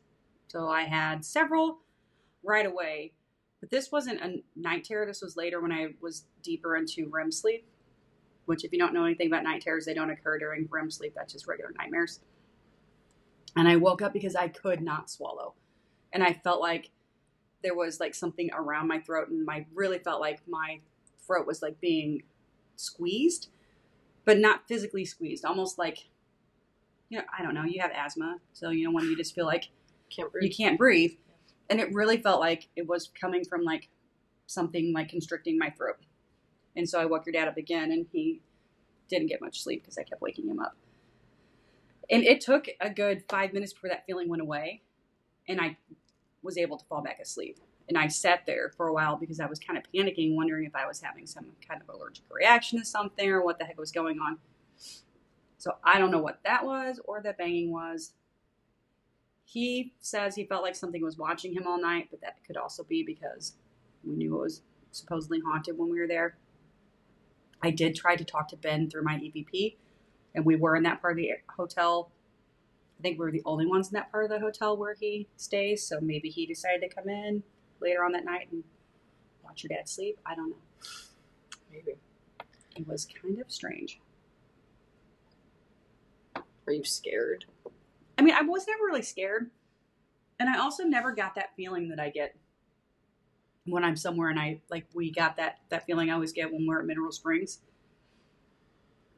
So 0.47 0.67
I 0.69 0.83
had 0.83 1.25
several 1.25 1.79
right 2.43 2.65
away. 2.65 3.13
But 3.59 3.69
this 3.71 3.91
wasn't 3.91 4.21
a 4.21 4.43
night 4.55 4.83
terror. 4.83 5.05
This 5.05 5.21
was 5.21 5.35
later 5.35 5.61
when 5.61 5.71
I 5.71 5.87
was 6.01 6.25
deeper 6.43 6.75
into 6.75 7.09
REM 7.09 7.31
sleep, 7.31 7.67
which, 8.45 8.63
if 8.63 8.71
you 8.71 8.79
don't 8.79 8.93
know 8.93 9.05
anything 9.05 9.27
about 9.27 9.43
night 9.43 9.61
terrors, 9.61 9.85
they 9.85 9.93
don't 9.93 10.11
occur 10.11 10.37
during 10.37 10.67
REM 10.69 10.91
sleep. 10.91 11.13
That's 11.15 11.33
just 11.33 11.47
regular 11.47 11.71
nightmares. 11.77 12.19
And 13.55 13.67
I 13.67 13.75
woke 13.77 14.01
up 14.01 14.13
because 14.13 14.35
I 14.35 14.47
could 14.47 14.81
not 14.81 15.09
swallow. 15.09 15.55
And 16.13 16.23
I 16.23 16.33
felt 16.33 16.61
like 16.61 16.91
there 17.63 17.75
was 17.75 17.99
like 17.99 18.13
something 18.13 18.51
around 18.53 18.87
my 18.87 18.99
throat, 18.99 19.29
and 19.29 19.49
I 19.49 19.65
really 19.73 19.97
felt 19.97 20.21
like 20.21 20.47
my 20.47 20.79
throat 21.25 21.47
was 21.47 21.63
like 21.63 21.81
being 21.81 22.21
squeezed, 22.75 23.49
but 24.23 24.37
not 24.37 24.67
physically 24.67 25.05
squeezed, 25.05 25.43
almost 25.43 25.79
like, 25.79 26.09
you 27.09 27.17
know, 27.17 27.23
I 27.37 27.41
don't 27.41 27.55
know, 27.55 27.63
you 27.63 27.81
have 27.81 27.91
asthma. 27.91 28.37
So, 28.53 28.69
you 28.69 28.85
know, 28.85 28.91
when 28.91 29.05
you 29.05 29.17
just 29.17 29.33
feel 29.33 29.45
like 29.45 29.69
Can't 30.09 30.29
you 30.39 30.49
can't 30.49 30.77
breathe. 30.77 31.13
And 31.69 31.79
it 31.79 31.93
really 31.93 32.17
felt 32.17 32.39
like 32.39 32.69
it 32.75 32.87
was 32.87 33.09
coming 33.19 33.43
from 33.43 33.63
like 33.63 33.89
something 34.45 34.93
like 34.93 35.09
constricting 35.09 35.57
my 35.57 35.69
throat. 35.69 35.97
And 36.75 36.87
so 36.87 36.99
I 36.99 37.05
woke 37.05 37.25
your 37.25 37.33
dad 37.33 37.47
up 37.47 37.57
again 37.57 37.91
and 37.91 38.05
he 38.11 38.41
didn't 39.09 39.27
get 39.27 39.41
much 39.41 39.61
sleep 39.61 39.83
because 39.83 39.97
I 39.97 40.03
kept 40.03 40.21
waking 40.21 40.47
him 40.47 40.59
up. 40.59 40.75
And 42.09 42.23
it 42.23 42.39
took 42.39 42.67
a 42.79 42.89
good 42.89 43.23
five 43.29 43.53
minutes 43.53 43.73
before 43.73 43.89
that 43.89 44.05
feeling 44.05 44.29
went 44.29 44.41
away. 44.41 44.81
And 45.47 45.59
I 45.59 45.77
was 46.41 46.57
able 46.57 46.77
to 46.77 46.85
fall 46.85 47.01
back 47.01 47.19
asleep. 47.19 47.59
And 47.89 47.97
I 47.97 48.07
sat 48.07 48.45
there 48.45 48.71
for 48.75 48.87
a 48.87 48.93
while 48.93 49.15
because 49.17 49.39
I 49.39 49.45
was 49.45 49.59
kind 49.59 49.77
of 49.77 49.85
panicking, 49.93 50.35
wondering 50.35 50.65
if 50.65 50.75
I 50.75 50.85
was 50.85 51.01
having 51.01 51.25
some 51.25 51.47
kind 51.67 51.81
of 51.81 51.93
allergic 51.93 52.25
reaction 52.29 52.79
to 52.79 52.85
something 52.85 53.29
or 53.29 53.43
what 53.43 53.59
the 53.59 53.65
heck 53.65 53.79
was 53.79 53.91
going 53.91 54.19
on. 54.19 54.37
So 55.57 55.75
I 55.83 55.97
don't 55.97 56.11
know 56.11 56.21
what 56.21 56.39
that 56.43 56.65
was 56.65 56.99
or 57.05 57.21
the 57.21 57.33
banging 57.33 57.71
was. 57.71 58.13
He 59.49 59.93
says 60.01 60.35
he 60.35 60.43
felt 60.43 60.61
like 60.61 60.75
something 60.75 61.01
was 61.01 61.17
watching 61.17 61.53
him 61.53 61.65
all 61.65 61.79
night, 61.79 62.09
but 62.11 62.19
that 62.19 62.35
could 62.45 62.57
also 62.57 62.83
be 62.83 63.01
because 63.01 63.53
we 64.03 64.13
knew 64.13 64.35
it 64.35 64.41
was 64.41 64.61
supposedly 64.91 65.39
haunted 65.39 65.77
when 65.77 65.89
we 65.89 66.01
were 66.01 66.07
there. 66.07 66.35
I 67.63 67.71
did 67.71 67.95
try 67.95 68.17
to 68.17 68.25
talk 68.25 68.49
to 68.49 68.57
Ben 68.57 68.89
through 68.89 69.03
my 69.03 69.15
EVP, 69.15 69.77
and 70.35 70.45
we 70.45 70.57
were 70.57 70.75
in 70.75 70.83
that 70.83 71.01
part 71.01 71.13
of 71.13 71.17
the 71.17 71.31
hotel. 71.55 72.11
I 72.99 73.01
think 73.01 73.17
we 73.17 73.23
were 73.23 73.31
the 73.31 73.41
only 73.45 73.65
ones 73.65 73.87
in 73.87 73.93
that 73.93 74.11
part 74.11 74.25
of 74.25 74.31
the 74.31 74.39
hotel 74.41 74.75
where 74.75 74.95
he 74.95 75.29
stays, 75.37 75.81
so 75.81 76.01
maybe 76.01 76.27
he 76.27 76.45
decided 76.45 76.81
to 76.81 76.93
come 76.93 77.07
in 77.07 77.41
later 77.79 78.03
on 78.03 78.11
that 78.11 78.25
night 78.25 78.49
and 78.51 78.65
watch 79.45 79.63
your 79.63 79.69
dad 79.69 79.87
sleep. 79.87 80.19
I 80.25 80.35
don't 80.35 80.49
know. 80.49 80.57
Maybe. 81.71 81.93
It 82.75 82.85
was 82.85 83.05
kind 83.05 83.39
of 83.39 83.49
strange. 83.49 84.01
Are 86.35 86.73
you 86.73 86.83
scared? 86.83 87.45
I 88.17 88.21
mean, 88.21 88.33
I 88.33 88.41
was 88.41 88.65
never 88.67 88.83
really 88.85 89.03
scared. 89.03 89.51
And 90.39 90.49
I 90.49 90.59
also 90.59 90.83
never 90.83 91.11
got 91.13 91.35
that 91.35 91.55
feeling 91.55 91.89
that 91.89 91.99
I 91.99 92.09
get 92.09 92.35
when 93.65 93.83
I'm 93.83 93.95
somewhere 93.95 94.29
and 94.29 94.39
I 94.39 94.61
like 94.69 94.85
we 94.93 95.11
got 95.11 95.35
that 95.37 95.57
that 95.69 95.85
feeling 95.85 96.09
I 96.09 96.13
always 96.13 96.31
get 96.31 96.51
when 96.51 96.65
we're 96.65 96.79
at 96.79 96.85
Mineral 96.85 97.11
Springs. 97.11 97.59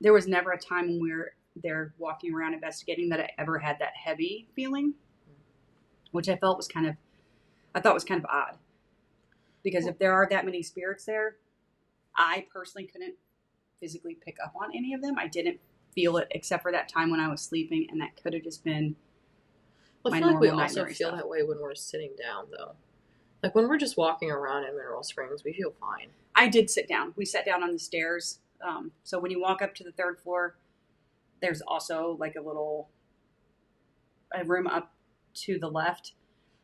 There 0.02 0.14
was 0.14 0.28
never 0.28 0.52
a 0.52 0.58
time 0.58 0.88
when 0.88 1.02
we 1.02 1.12
were 1.14 1.34
there 1.56 1.94
walking 1.98 2.34
around 2.34 2.54
investigating 2.54 3.10
that 3.10 3.20
I 3.20 3.30
ever 3.38 3.60
had 3.60 3.78
that 3.80 3.94
heavy 3.96 4.48
feeling, 4.56 4.94
which 6.12 6.30
I 6.30 6.38
felt 6.38 6.58
was 6.58 6.68
kind 6.68 6.88
of 6.88 6.96
I 7.76 7.82
thought 7.82 7.94
was 7.94 8.06
kind 8.06 8.24
of 8.24 8.30
odd. 8.30 8.58
Because 9.62 9.86
if 9.86 10.00
there 10.00 10.14
are 10.14 10.28
that 10.30 10.46
many 10.46 10.64
spirits 10.64 11.06
there, 11.06 11.36
I 12.16 12.46
personally 12.52 12.88
couldn't 12.88 13.16
physically 13.80 14.16
pick 14.16 14.38
up 14.44 14.54
on 14.60 14.72
any 14.76 14.94
of 14.94 15.02
them. 15.02 15.18
I 15.20 15.28
didn't 15.28 15.60
feel 15.94 16.18
it 16.18 16.28
except 16.32 16.64
for 16.64 16.72
that 16.72 16.88
time 16.90 17.10
when 17.10 17.20
I 17.20 17.28
was 17.28 17.42
sleeping, 17.42 17.88
and 17.90 18.00
that 18.02 18.22
could 18.22 18.34
have 18.34 18.44
just 18.44 18.64
been 18.64 18.96
Well, 20.04 20.14
I 20.14 20.20
feel 20.20 20.28
like 20.32 20.40
we 20.40 20.50
also 20.50 20.86
feel 20.86 20.94
stuff. 20.96 21.16
that 21.16 21.30
way 21.30 21.44
when 21.44 21.60
we're 21.60 21.76
sitting 21.76 22.12
down, 22.22 22.46
though. 22.52 22.74
Like 23.44 23.56
when 23.56 23.68
we're 23.68 23.78
just 23.78 23.98
walking 23.98 24.30
around 24.32 24.66
in 24.66 24.76
Mineral 24.76 25.04
Springs, 25.04 25.44
we 25.44 25.54
feel 25.54 25.74
fine. 25.80 26.10
I 26.36 26.48
did 26.48 26.70
sit 26.70 26.88
down. 26.88 27.14
We 27.16 27.26
sat 27.26 27.46
down 27.46 27.64
on 27.64 27.72
the 27.72 27.80
stairs. 27.80 28.40
Um, 28.66 28.92
so 29.04 29.20
when 29.20 29.32
you 29.32 29.40
walk 29.42 29.62
up 29.62 29.74
to 29.76 29.84
the 29.84 29.92
third 29.94 30.20
floor, 30.20 30.58
there's 31.42 31.62
also 31.62 32.18
like 32.20 32.36
a 32.36 32.42
little 32.42 32.90
a 34.34 34.44
room 34.44 34.68
up 34.68 34.92
to 35.34 35.58
the 35.58 35.70
left 35.70 36.14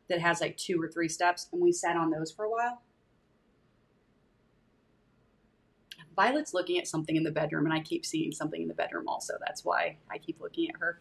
that 0.09 0.19
has 0.19 0.41
like 0.41 0.57
two 0.57 0.81
or 0.81 0.87
three 0.87 1.09
steps, 1.09 1.47
and 1.51 1.61
we 1.61 1.71
sat 1.71 1.95
on 1.95 2.11
those 2.11 2.31
for 2.31 2.45
a 2.45 2.49
while. 2.49 2.81
Violet's 6.15 6.53
looking 6.53 6.77
at 6.77 6.87
something 6.87 7.15
in 7.15 7.23
the 7.23 7.31
bedroom, 7.31 7.65
and 7.65 7.73
I 7.73 7.79
keep 7.81 8.05
seeing 8.05 8.31
something 8.31 8.61
in 8.61 8.67
the 8.67 8.73
bedroom 8.73 9.07
also. 9.07 9.33
That's 9.45 9.65
why 9.65 9.97
I 10.09 10.17
keep 10.17 10.39
looking 10.39 10.69
at 10.69 10.75
her. 10.79 10.99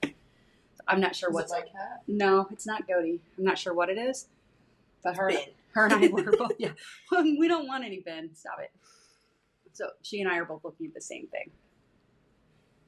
I'm 0.88 1.00
not 1.00 1.14
sure 1.14 1.30
what's. 1.30 1.52
Like 1.52 1.72
cat? 1.72 2.02
No, 2.08 2.48
it's 2.50 2.66
not 2.66 2.86
Goaty. 2.86 3.20
I'm 3.38 3.44
not 3.44 3.58
sure 3.58 3.74
what 3.74 3.88
it 3.88 3.98
is. 3.98 4.28
But 5.02 5.16
her, 5.16 5.28
Ben. 5.28 5.38
her 5.74 5.86
and 5.86 5.94
I 5.94 6.08
were 6.08 6.32
both. 6.38 6.52
Yeah, 6.58 6.70
um, 7.16 7.38
we 7.38 7.48
don't 7.48 7.66
want 7.66 7.84
any 7.84 8.00
Ben. 8.00 8.30
Stop 8.34 8.58
it. 8.60 8.70
So 9.72 9.90
she 10.02 10.20
and 10.20 10.30
I 10.30 10.38
are 10.38 10.44
both 10.44 10.64
looking 10.64 10.86
at 10.86 10.94
the 10.94 11.00
same 11.00 11.26
thing. 11.28 11.50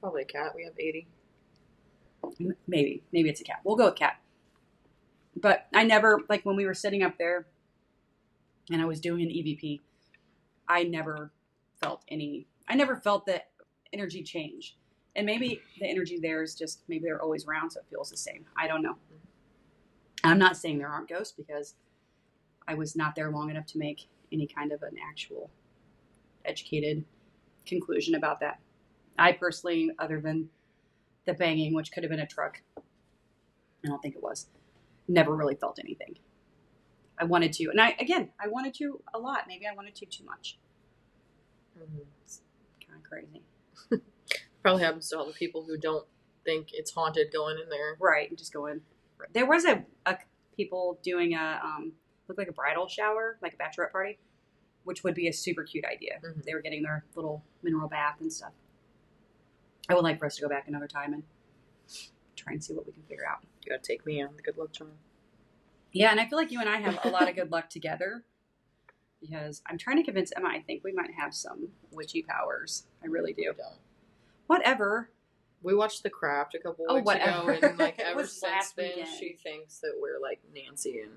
Probably 0.01 0.23
a 0.23 0.27
cat. 0.27 0.53
We 0.55 0.65
have 0.65 0.75
80. 0.79 1.07
Maybe, 2.67 3.03
maybe 3.13 3.29
it's 3.29 3.41
a 3.41 3.45
cat. 3.45 3.61
We'll 3.65 3.77
go 3.77 3.87
with 3.87 3.97
cat. 3.97 4.21
But 5.37 5.67
I 5.75 5.85
never 5.85 6.23
like 6.29 6.45
when 6.45 6.57
we 6.57 6.67
were 6.67 6.75
sitting 6.75 7.03
up 7.03 7.19
there, 7.19 7.47
and 8.71 8.81
I 8.81 8.85
was 8.85 9.01
doing 9.01 9.23
an 9.23 9.29
EVP. 9.29 9.81
I 10.69 10.83
never 10.83 11.31
felt 11.87 12.05
any. 12.09 12.49
I 12.69 12.75
never 12.75 12.97
felt 12.97 13.27
the 13.27 13.43
energy 13.93 14.25
change, 14.25 14.77
and 15.15 15.25
maybe 15.25 15.61
the 15.79 15.87
energy 15.89 16.19
there 16.21 16.43
is 16.43 16.57
just 16.57 16.83
maybe 16.89 17.05
they're 17.05 17.23
always 17.23 17.47
around, 17.47 17.71
so 17.71 17.81
it 17.81 17.87
feels 17.89 18.11
the 18.11 18.17
same. 18.17 18.45
I 18.59 18.67
don't 18.67 18.83
know. 18.83 18.97
I'm 20.25 20.39
not 20.39 20.57
saying 20.57 20.79
there 20.79 20.89
aren't 20.89 21.09
ghosts 21.09 21.35
because 21.37 21.75
I 22.67 22.75
was 22.75 22.97
not 22.97 23.15
there 23.15 23.31
long 23.31 23.51
enough 23.51 23.67
to 23.67 23.79
make 23.79 24.09
any 24.33 24.49
kind 24.49 24.73
of 24.73 24.83
an 24.83 24.97
actual 25.09 25.49
educated 26.45 27.05
conclusion 27.67 28.17
about 28.17 28.41
that. 28.41 28.59
I 29.17 29.31
personally, 29.33 29.93
other 30.01 30.21
than 30.21 30.49
the 31.25 31.35
banging, 31.35 31.73
which 31.73 31.93
could 31.93 32.03
have 32.03 32.11
been 32.11 32.21
a 32.21 32.27
truck, 32.27 32.63
I 32.77 33.89
don't 33.89 34.03
think 34.03 34.17
it 34.17 34.23
was, 34.23 34.49
never 35.07 35.37
really 35.37 35.55
felt 35.55 35.79
anything. 35.79 36.19
I 37.17 37.25
wanted 37.25 37.53
to, 37.55 37.71
and 37.71 37.81
I 37.81 37.95
again, 38.01 38.31
I 38.41 38.49
wanted 38.49 38.75
to 38.75 39.01
a 39.15 39.19
lot. 39.21 39.45
Maybe 39.47 39.69
I 39.69 39.75
wanted 39.77 39.95
to 39.95 40.07
too 40.07 40.25
much. 40.25 40.59
Kind 41.79 42.99
of 42.99 43.03
crazy, 43.09 43.43
Probably 44.63 44.83
happens 44.83 45.09
to 45.11 45.19
all 45.19 45.27
the 45.27 45.33
people 45.33 45.65
who 45.65 45.77
don't 45.77 46.07
think 46.45 46.69
it's 46.73 46.91
haunted 46.93 47.33
going 47.33 47.59
in 47.63 47.69
there. 47.69 47.97
right? 48.01 48.29
and 48.29 48.39
Just 48.39 48.53
going. 48.53 48.81
There 49.33 49.47
was 49.47 49.65
a, 49.65 49.85
a 50.05 50.19
people 50.57 50.99
doing 51.03 51.35
a 51.35 51.61
um, 51.65 51.93
looked 52.29 52.39
like 52.39 52.49
a 52.49 52.53
bridal 52.53 52.89
shower, 52.89 53.39
like 53.43 53.55
a 53.55 53.57
bachelorette 53.57 53.93
party, 53.93 54.19
which 54.85 55.05
would 55.05 55.15
be 55.15 55.29
a 55.29 55.33
super 55.33 55.65
cute 55.65 55.85
idea. 55.85 56.19
Mhm. 56.25 56.45
They 56.45 56.55
were 56.55 56.61
getting 56.63 56.83
their 56.83 57.05
little 57.15 57.43
mineral 57.63 57.89
bath 57.89 58.17
and 58.21 58.33
stuff. 58.33 58.53
I 59.89 59.95
would 59.95 60.05
like 60.05 60.19
for 60.19 60.27
us 60.27 60.37
to 60.37 60.43
go 60.43 60.49
back 60.49 60.67
another 60.69 60.89
time 60.89 61.13
and 61.15 61.23
try 62.37 62.53
and 62.53 62.63
see 62.63 62.75
what 62.75 62.87
we 62.87 62.93
can 62.93 63.03
figure 63.05 63.27
out. 63.27 63.39
You 63.65 63.71
gotta 63.71 63.83
take 63.83 64.05
me 64.05 64.23
on 64.23 64.35
the 64.37 64.43
good 64.43 64.57
luck 64.59 64.73
charm. 64.73 64.93
Yeah, 65.93 66.11
and 66.11 66.21
I 66.21 66.27
feel 66.29 66.39
like 66.39 66.51
you 66.53 66.61
and 66.61 66.69
I 66.69 66.77
have 66.79 66.99
a 67.05 67.09
lot 67.09 67.29
of 67.29 67.35
good 67.37 67.51
luck 67.51 67.71
together 67.71 68.25
because 69.27 69.63
I'm 69.67 69.79
trying 69.79 69.97
to 69.97 70.03
convince 70.03 70.33
Emma 70.37 70.49
I 70.49 70.61
think 70.61 70.85
we 70.85 70.93
might 70.93 71.11
have 71.19 71.35
some 71.35 71.69
witchy 71.91 72.23
powers. 72.23 72.85
I 73.03 73.07
really 73.07 73.33
do. 73.33 73.43
You 73.43 73.55
don't. 73.57 73.79
Whatever. 74.47 75.11
We 75.63 75.75
watched 75.75 76.03
The 76.03 76.11
Craft 76.11 76.55
a 76.55 76.59
couple 76.59 76.85
Oh, 76.89 76.97
weeks 76.97 77.11
ago, 77.11 77.21
whatever. 77.45 77.67
and 77.67 77.79
like 77.79 77.99
ever 77.99 78.27
since 78.27 78.73
then, 78.73 78.91
weekend. 78.97 79.09
she 79.19 79.37
thinks 79.43 79.79
that 79.81 79.95
we're 80.01 80.21
like 80.21 80.41
Nancy 80.55 81.01
and 81.01 81.13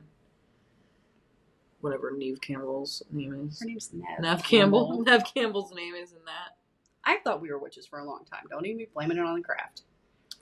whatever 1.81 2.11
Neve 2.15 2.41
Campbell's 2.41 3.03
name 3.11 3.47
is. 3.49 3.59
Her 3.59 3.65
name's 3.67 3.91
Nev. 3.93 4.19
Nev 4.21 4.43
Campbell. 4.43 5.03
Nev 5.05 5.23
Campbell's 5.33 5.73
name 5.73 5.93
is 5.95 6.11
in 6.11 6.19
that. 6.25 6.57
I 7.03 7.17
thought 7.23 7.41
we 7.41 7.51
were 7.51 7.59
witches 7.59 7.85
for 7.85 7.99
a 7.99 8.05
long 8.05 8.25
time. 8.29 8.43
Don't 8.49 8.65
even 8.65 8.77
be 8.77 8.87
blaming 8.93 9.17
it 9.17 9.23
on 9.25 9.35
the 9.35 9.43
craft. 9.43 9.83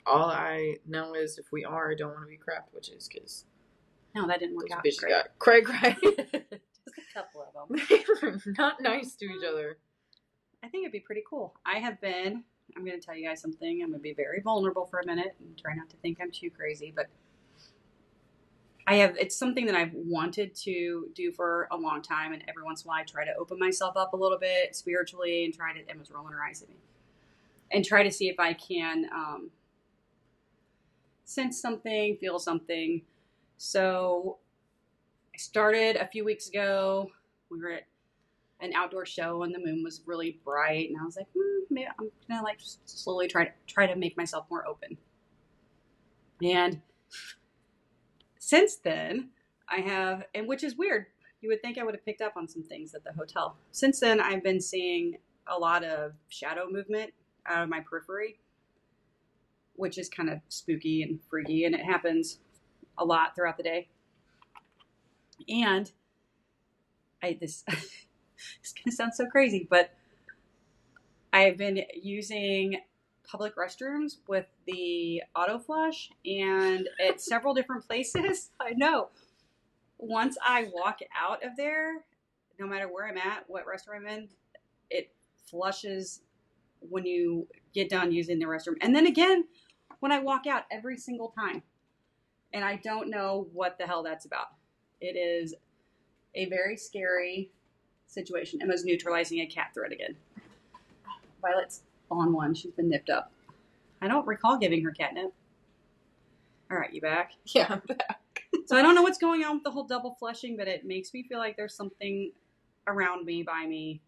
All 0.06 0.30
I 0.30 0.78
know 0.88 1.14
is 1.14 1.38
if 1.38 1.52
we 1.52 1.66
are, 1.66 1.92
I 1.92 1.96
don't 1.96 2.10
want 2.12 2.22
to 2.24 2.28
be 2.30 2.38
craft 2.38 2.74
witches 2.74 3.10
because 3.12 3.46
No, 4.16 4.26
that 4.28 4.40
didn't 4.40 4.56
work 4.56 4.70
those 4.70 4.78
out. 4.78 4.84
bitches 4.86 5.00
great. 5.00 5.12
got 5.12 5.40
cray 5.40 5.62
cray. 5.62 5.96
Just 6.96 7.10
a 7.10 7.14
couple 7.14 7.44
of 7.44 7.70
them. 7.70 7.82
they 7.90 8.04
were 8.22 8.42
not 8.58 8.82
nice 8.82 9.16
to 9.16 9.26
each 9.26 9.44
other. 9.48 9.78
I 10.64 10.68
think 10.68 10.84
it'd 10.84 10.94
be 10.94 11.00
pretty 11.00 11.24
cool. 11.30 11.54
I 11.66 11.80
have 11.80 12.00
been. 12.02 12.44
I'm 12.76 12.86
going 12.86 13.00
to 13.00 13.06
tell 13.06 13.16
you 13.16 13.28
guys 13.28 13.42
something. 13.42 13.82
I'm 13.82 13.90
going 13.90 14.00
to 14.00 14.04
be 14.04 14.14
very 14.14 14.42
vulnerable 14.42 14.86
for 14.86 15.00
a 15.00 15.06
minute 15.06 15.36
and 15.40 15.58
try 15.58 15.74
not 15.74 15.90
to 15.90 15.98
think 15.98 16.20
I'm 16.22 16.32
too 16.32 16.50
crazy, 16.50 16.94
but 16.96 17.08
I 18.86 18.96
have. 18.96 19.18
It's 19.18 19.36
something 19.36 19.66
that 19.66 19.76
I've 19.76 19.94
wanted 19.94 20.56
to 20.56 21.10
do 21.14 21.32
for 21.32 21.68
a 21.72 21.78
long 21.78 22.02
time, 22.02 22.34
and 22.34 22.42
every 22.48 22.64
once 22.64 22.84
in 22.84 22.88
a 22.88 22.90
while 22.90 23.02
I 23.02 23.04
try 23.04 23.26
to 23.26 23.36
open 23.36 23.60
myself 23.60 23.98
up 23.98 24.14
a 24.14 24.16
little 24.16 24.40
bit 24.40 24.76
spiritually 24.76 25.44
and 25.46 25.54
try 25.54 25.74
to. 25.74 25.90
Emma's 25.90 26.10
rolling 26.10 26.34
her 26.34 26.44
eyes 26.44 26.62
at 26.62 26.70
me, 26.70 26.76
and 27.72 27.84
try 27.84 28.04
to 28.04 28.12
see 28.12 28.30
if 28.30 28.40
I 28.40 28.54
can 28.54 29.10
um, 29.14 29.52
sense 31.26 31.62
something, 31.62 32.16
feel 32.18 32.40
something. 32.40 33.02
So 33.58 34.38
I 35.38 35.40
started 35.40 35.98
a 35.98 36.08
few 36.08 36.26
weeks 36.26 36.50
ago. 36.50 37.12
We 37.52 37.60
were 37.60 37.74
at 37.74 37.84
an 38.60 38.74
outdoor 38.74 39.06
show 39.06 39.44
and 39.44 39.54
the 39.54 39.60
moon 39.60 39.84
was 39.84 40.02
really 40.08 40.40
bright 40.44 40.90
and 40.90 41.00
I 41.00 41.04
was 41.04 41.16
like, 41.16 41.28
hmm, 41.38 41.66
maybe 41.70 41.88
I'm 42.00 42.10
gonna 42.28 42.42
like 42.42 42.58
slowly 42.86 43.28
try 43.28 43.46
to 43.46 43.52
try 43.68 43.86
to 43.86 43.96
make 43.96 44.18
myself 44.18 44.48
more 44.50 44.66
open. 44.66 44.98
And 46.42 46.82
since 48.40 48.78
then, 48.78 49.30
I 49.70 49.82
have, 49.82 50.24
and 50.34 50.48
which 50.48 50.64
is 50.64 50.76
weird. 50.76 51.06
You 51.42 51.50
would 51.50 51.62
think 51.62 51.78
I 51.78 51.84
would 51.84 51.94
have 51.94 52.04
picked 52.04 52.22
up 52.22 52.34
on 52.36 52.48
some 52.48 52.64
things 52.64 52.96
at 52.96 53.04
the 53.04 53.14
hotel. 53.14 53.58
Since 53.72 54.00
then, 54.00 54.20
I've 54.20 54.42
been 54.42 54.60
seeing 54.60 55.18
a 55.46 55.56
lot 55.56 55.84
of 55.84 56.14
shadow 56.30 56.68
movement 56.68 57.14
out 57.46 57.62
of 57.62 57.70
my 57.70 57.82
periphery, 57.82 58.40
which 59.76 60.00
is 60.00 60.10
kind 60.10 60.32
of 60.32 60.40
spooky 60.50 61.04
and 61.04 61.20
freaky, 61.30 61.66
and 61.66 61.76
it 61.76 61.86
happens 61.86 62.40
a 62.98 63.06
lot 63.06 63.36
throughout 63.36 63.58
the 63.58 63.64
day. 63.64 63.88
And 65.48 65.92
I 67.22 67.38
this 67.40 67.64
it's 67.68 68.74
gonna 68.74 68.96
sound 68.96 69.14
so 69.14 69.26
crazy, 69.28 69.68
but 69.70 69.92
I've 71.34 71.58
been 71.58 71.84
using 71.94 72.80
public 73.24 73.56
restrooms 73.58 74.18
with 74.28 74.46
the 74.66 75.22
auto 75.36 75.60
flush 75.60 76.10
and 76.26 76.88
at 77.06 77.22
several 77.22 77.54
different 77.54 77.86
places. 77.86 78.52
I 78.60 78.74
know. 78.76 79.10
Once 80.00 80.38
I 80.46 80.70
walk 80.74 81.00
out 81.20 81.44
of 81.44 81.58
there, 81.58 82.06
no 82.60 82.68
matter 82.68 82.88
where 82.88 83.08
I'm 83.08 83.18
at, 83.18 83.44
what 83.48 83.66
restroom 83.66 83.98
I'm 83.98 84.08
in, 84.08 84.30
it 84.90 85.12
flushes 85.50 86.22
when 86.80 87.06
you 87.06 87.48
get 87.74 87.90
done 87.90 88.12
using 88.12 88.40
the 88.40 88.46
restroom. 88.46 88.76
And 88.82 88.96
then 88.96 89.08
again, 89.08 89.46
when 90.00 90.12
I 90.12 90.20
walk 90.20 90.46
out 90.48 90.64
every 90.72 90.98
single 90.98 91.30
time. 91.30 91.64
And 92.54 92.64
I 92.64 92.78
don't 92.78 93.10
know 93.10 93.48
what 93.54 93.78
the 93.78 93.86
hell 93.86 94.04
that's 94.04 94.26
about. 94.26 94.48
It 95.02 95.16
is 95.16 95.54
a 96.36 96.46
very 96.46 96.78
scary 96.78 97.52
situation. 98.08 98.62
Emma's 98.62 98.86
neutralizing 98.86 99.40
a 99.42 99.48
cat 99.48 99.72
threat 99.74 99.92
again. 99.92 100.16
Violet's 101.42 101.82
on 102.10 102.34
one. 102.34 102.54
She's 102.54 102.72
been 102.72 102.90
nipped 102.90 103.10
up. 103.10 103.32
I 104.02 104.08
don't 104.08 104.26
recall 104.28 104.58
giving 104.58 104.84
her 104.84 104.92
catnip. 104.92 105.34
All 106.70 106.78
right, 106.78 106.94
you 106.94 107.02
back? 107.02 107.32
Yeah, 107.56 107.68
I'm 107.70 107.82
back. 107.88 108.22
So 108.66 108.76
I 108.76 108.82
don't 108.82 108.96
know 108.96 109.02
what's 109.02 109.18
going 109.18 109.44
on 109.44 109.56
with 109.56 109.64
the 109.64 109.72
whole 109.72 109.86
double 109.86 110.16
flushing, 110.20 110.58
but 110.58 110.68
it 110.68 110.86
makes 110.86 111.14
me 111.14 111.24
feel 111.24 111.38
like 111.38 111.56
there's 111.56 111.74
something 111.74 112.32
around 112.86 113.26
me, 113.26 113.44
by 113.44 113.66
me, 113.66 114.02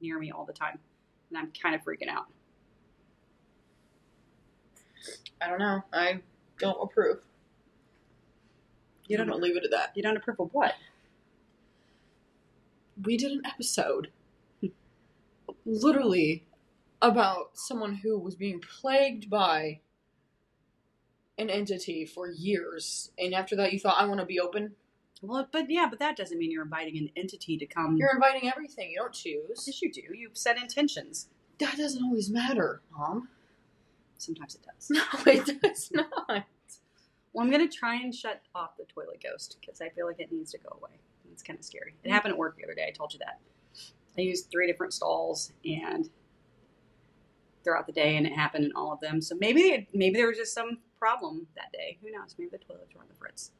near 0.00 0.18
me 0.18 0.30
all 0.30 0.44
the 0.44 0.52
time. 0.52 0.78
And 1.30 1.38
I'm 1.38 1.52
kind 1.60 1.74
of 1.74 1.82
freaking 1.82 2.08
out. 2.08 2.26
I 5.40 5.48
don't 5.48 5.58
know. 5.58 5.82
I 5.92 6.20
don't 6.58 6.78
approve. 6.82 7.18
You 9.08 9.16
don't 9.16 9.28
gonna 9.28 9.40
leave 9.42 9.56
it 9.56 9.64
at 9.64 9.70
that. 9.70 9.92
You 9.94 10.02
don't 10.02 10.16
approve 10.16 10.40
of 10.40 10.52
what? 10.52 10.74
We 13.02 13.16
did 13.16 13.32
an 13.32 13.42
episode. 13.44 14.10
Literally 15.64 16.44
about 17.02 17.50
someone 17.54 17.96
who 17.96 18.18
was 18.18 18.34
being 18.34 18.60
plagued 18.60 19.28
by 19.28 19.80
an 21.38 21.50
entity 21.50 22.06
for 22.06 22.28
years, 22.30 23.10
and 23.18 23.34
after 23.34 23.54
that, 23.56 23.72
you 23.72 23.78
thought, 23.78 24.00
"I 24.00 24.06
want 24.06 24.20
to 24.20 24.26
be 24.26 24.40
open." 24.40 24.74
Well, 25.22 25.48
but 25.50 25.70
yeah, 25.70 25.86
but 25.88 25.98
that 25.98 26.16
doesn't 26.16 26.38
mean 26.38 26.50
you're 26.50 26.62
inviting 26.62 26.96
an 26.98 27.10
entity 27.16 27.56
to 27.58 27.66
come. 27.66 27.96
You're 27.96 28.14
inviting 28.14 28.50
everything. 28.50 28.90
You 28.90 28.98
don't 28.98 29.12
choose. 29.12 29.64
yes, 29.66 29.82
you 29.82 29.92
do. 29.92 30.02
You 30.14 30.30
set 30.32 30.56
intentions. 30.60 31.28
That 31.58 31.76
doesn't 31.76 32.02
always 32.04 32.30
matter, 32.30 32.82
Mom. 32.96 33.28
Sometimes 34.18 34.54
it 34.54 34.62
does. 34.62 34.90
No, 34.90 35.32
it 35.32 35.60
does 35.60 35.90
not. 35.92 36.46
Well, 37.36 37.44
I'm 37.44 37.50
gonna 37.50 37.68
try 37.68 37.96
and 37.96 38.14
shut 38.14 38.40
off 38.54 38.78
the 38.78 38.84
toilet 38.84 39.22
ghost 39.22 39.58
because 39.60 39.82
I 39.82 39.90
feel 39.90 40.06
like 40.06 40.20
it 40.20 40.32
needs 40.32 40.52
to 40.52 40.58
go 40.58 40.74
away. 40.80 40.98
It's 41.30 41.42
kind 41.42 41.58
of 41.58 41.66
scary. 41.66 41.94
It 42.02 42.10
happened 42.10 42.32
at 42.32 42.38
work 42.38 42.56
the 42.56 42.64
other 42.64 42.72
day. 42.72 42.86
I 42.88 42.92
told 42.92 43.12
you 43.12 43.18
that. 43.18 43.40
I 44.16 44.22
used 44.22 44.50
three 44.50 44.66
different 44.66 44.94
stalls 44.94 45.52
and 45.62 46.08
throughout 47.62 47.86
the 47.86 47.92
day, 47.92 48.16
and 48.16 48.26
it 48.26 48.32
happened 48.32 48.64
in 48.64 48.72
all 48.74 48.90
of 48.90 49.00
them. 49.00 49.20
So 49.20 49.36
maybe 49.38 49.86
maybe 49.92 50.16
there 50.16 50.28
was 50.28 50.38
just 50.38 50.54
some 50.54 50.78
problem 50.98 51.46
that 51.56 51.70
day. 51.72 51.98
Who 52.00 52.10
knows? 52.10 52.34
Maybe 52.38 52.48
the 52.52 52.56
toilets 52.56 52.94
were 52.94 53.02
on 53.02 53.08
the 53.10 53.14
fritz. 53.14 53.50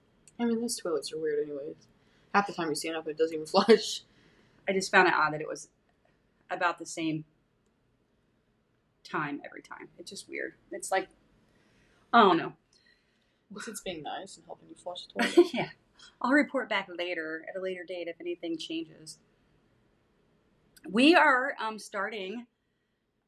I 0.40 0.46
mean, 0.46 0.62
those 0.62 0.78
toilets 0.78 1.12
are 1.12 1.20
weird, 1.20 1.46
anyways. 1.46 1.76
Half 2.34 2.46
the 2.46 2.54
time 2.54 2.70
you 2.70 2.74
stand 2.74 2.96
up, 2.96 3.06
it 3.06 3.18
doesn't 3.18 3.34
even 3.34 3.46
flush. 3.66 4.04
I 4.66 4.72
just 4.72 4.90
found 4.90 5.06
it 5.06 5.12
odd 5.14 5.34
that 5.34 5.42
it 5.42 5.48
was 5.48 5.68
about 6.50 6.78
the 6.78 6.86
same 6.86 7.26
time 9.04 9.42
every 9.44 9.60
time. 9.60 9.88
It's 9.98 10.08
just 10.08 10.30
weird. 10.30 10.54
It's 10.72 10.90
like, 10.90 11.08
I 12.14 12.22
don't 12.22 12.38
know. 12.38 12.54
Guess 13.54 13.68
it's 13.68 13.80
being 13.80 14.02
nice 14.02 14.36
and 14.36 14.44
helping 14.46 14.68
you 14.68 14.74
flush 14.74 15.06
the 15.06 15.22
toilet. 15.34 15.54
yeah. 15.54 15.68
I'll 16.20 16.32
report 16.32 16.68
back 16.68 16.88
later 16.96 17.44
at 17.48 17.58
a 17.58 17.62
later 17.62 17.84
date 17.86 18.08
if 18.08 18.16
anything 18.20 18.58
changes. 18.58 19.18
We 20.90 21.14
are 21.14 21.54
um, 21.60 21.78
starting, 21.78 22.46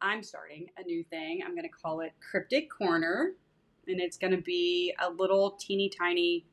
I'm 0.01 0.23
starting 0.23 0.69
a 0.79 0.83
new 0.83 1.03
thing. 1.05 1.43
I'm 1.45 1.53
going 1.53 1.65
to 1.65 1.69
call 1.69 2.01
it 2.01 2.13
Cryptid 2.23 2.69
Corner. 2.69 3.33
And 3.87 4.01
it's 4.01 4.19
going 4.19 4.33
to 4.33 4.43
be 4.43 4.95
a 5.01 5.11
little 5.11 5.53
teeny 5.53 5.89
tiny 5.89 6.45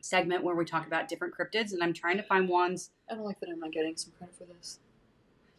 segment 0.00 0.42
where 0.42 0.54
we 0.54 0.64
talk 0.64 0.86
about 0.86 1.08
different 1.08 1.34
cryptids. 1.34 1.72
And 1.72 1.82
I'm 1.82 1.92
trying 1.92 2.16
to 2.16 2.22
find 2.22 2.48
ones. 2.48 2.90
I 3.10 3.14
don't 3.14 3.24
like 3.24 3.40
that 3.40 3.48
I'm 3.50 3.60
not 3.60 3.72
getting 3.72 3.96
some 3.96 4.12
credit 4.18 4.34
for 4.36 4.44
this. 4.44 4.80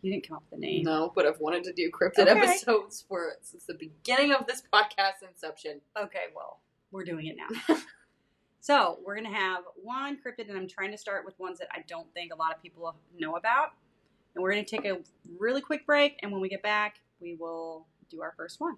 You 0.02 0.12
didn't 0.14 0.28
come 0.28 0.38
up 0.38 0.44
with 0.50 0.60
the 0.60 0.66
name. 0.66 0.84
No, 0.86 1.12
but 1.14 1.26
I've 1.26 1.40
wanted 1.40 1.64
to 1.66 1.74
do 1.74 1.92
cryptid 1.92 2.28
Okay. 2.28 2.40
episodes 2.40 3.04
for 3.08 3.34
since 3.42 3.66
the 3.66 3.74
beginning 3.74 4.32
of 4.32 4.48
this 4.48 4.64
podcast 4.74 5.28
inception. 5.28 5.82
Okay, 5.98 6.26
well, 6.36 6.60
we're 6.92 7.04
doing 7.04 7.26
it 7.28 7.36
now. 7.38 7.78
so 8.62 9.00
we're 9.06 9.16
gonna 9.16 9.34
have 9.36 9.64
one 9.82 10.18
cryptid, 10.18 10.50
and 10.50 10.58
I'm 10.58 10.68
trying 10.68 10.92
to 10.92 10.98
start 10.98 11.26
with 11.26 11.38
ones 11.40 11.60
that 11.60 11.68
I 11.74 11.84
don't 11.88 12.12
think 12.14 12.34
a 12.34 12.38
lot 12.38 12.56
of 12.56 12.62
people 12.62 12.96
know 13.18 13.36
about. 13.36 13.70
And 14.36 14.42
we're 14.44 14.52
gonna 14.52 14.64
take 14.64 14.86
a 14.86 15.00
really 15.38 15.62
quick 15.62 15.86
break, 15.86 16.18
and 16.22 16.32
when 16.32 16.40
we 16.42 16.50
get 16.50 16.64
back, 16.64 17.00
we 17.20 17.36
will 17.36 17.86
do 18.10 18.22
our 18.22 18.34
first 18.38 18.60
one. 18.62 18.78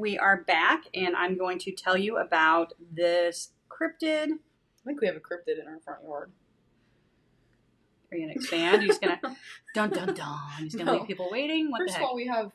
We 0.00 0.18
are 0.18 0.38
back, 0.44 0.84
and 0.94 1.14
I'm 1.14 1.36
going 1.36 1.58
to 1.60 1.72
tell 1.72 1.96
you 1.96 2.16
about 2.16 2.72
this 2.90 3.50
cryptid. 3.68 4.28
I 4.32 4.84
think 4.86 5.00
we 5.00 5.06
have 5.06 5.16
a 5.16 5.20
cryptid 5.20 5.60
in 5.60 5.68
our 5.68 5.78
front 5.84 6.02
yard. 6.02 6.32
Are 8.10 8.16
you 8.16 8.22
gonna 8.24 8.32
expand? 8.34 8.82
You're 8.82 8.88
just 8.88 9.02
gonna 9.02 9.20
dun 9.74 9.90
dun 9.90 10.14
dun. 10.14 10.38
You're 10.60 10.78
gonna 10.78 10.84
No. 10.92 10.98
leave 10.98 11.06
people 11.06 11.28
waiting. 11.30 11.70
What 11.70 11.80
First 11.82 11.94
the 11.94 12.00
of 12.00 12.08
all, 12.08 12.16
we 12.16 12.26
have 12.26 12.50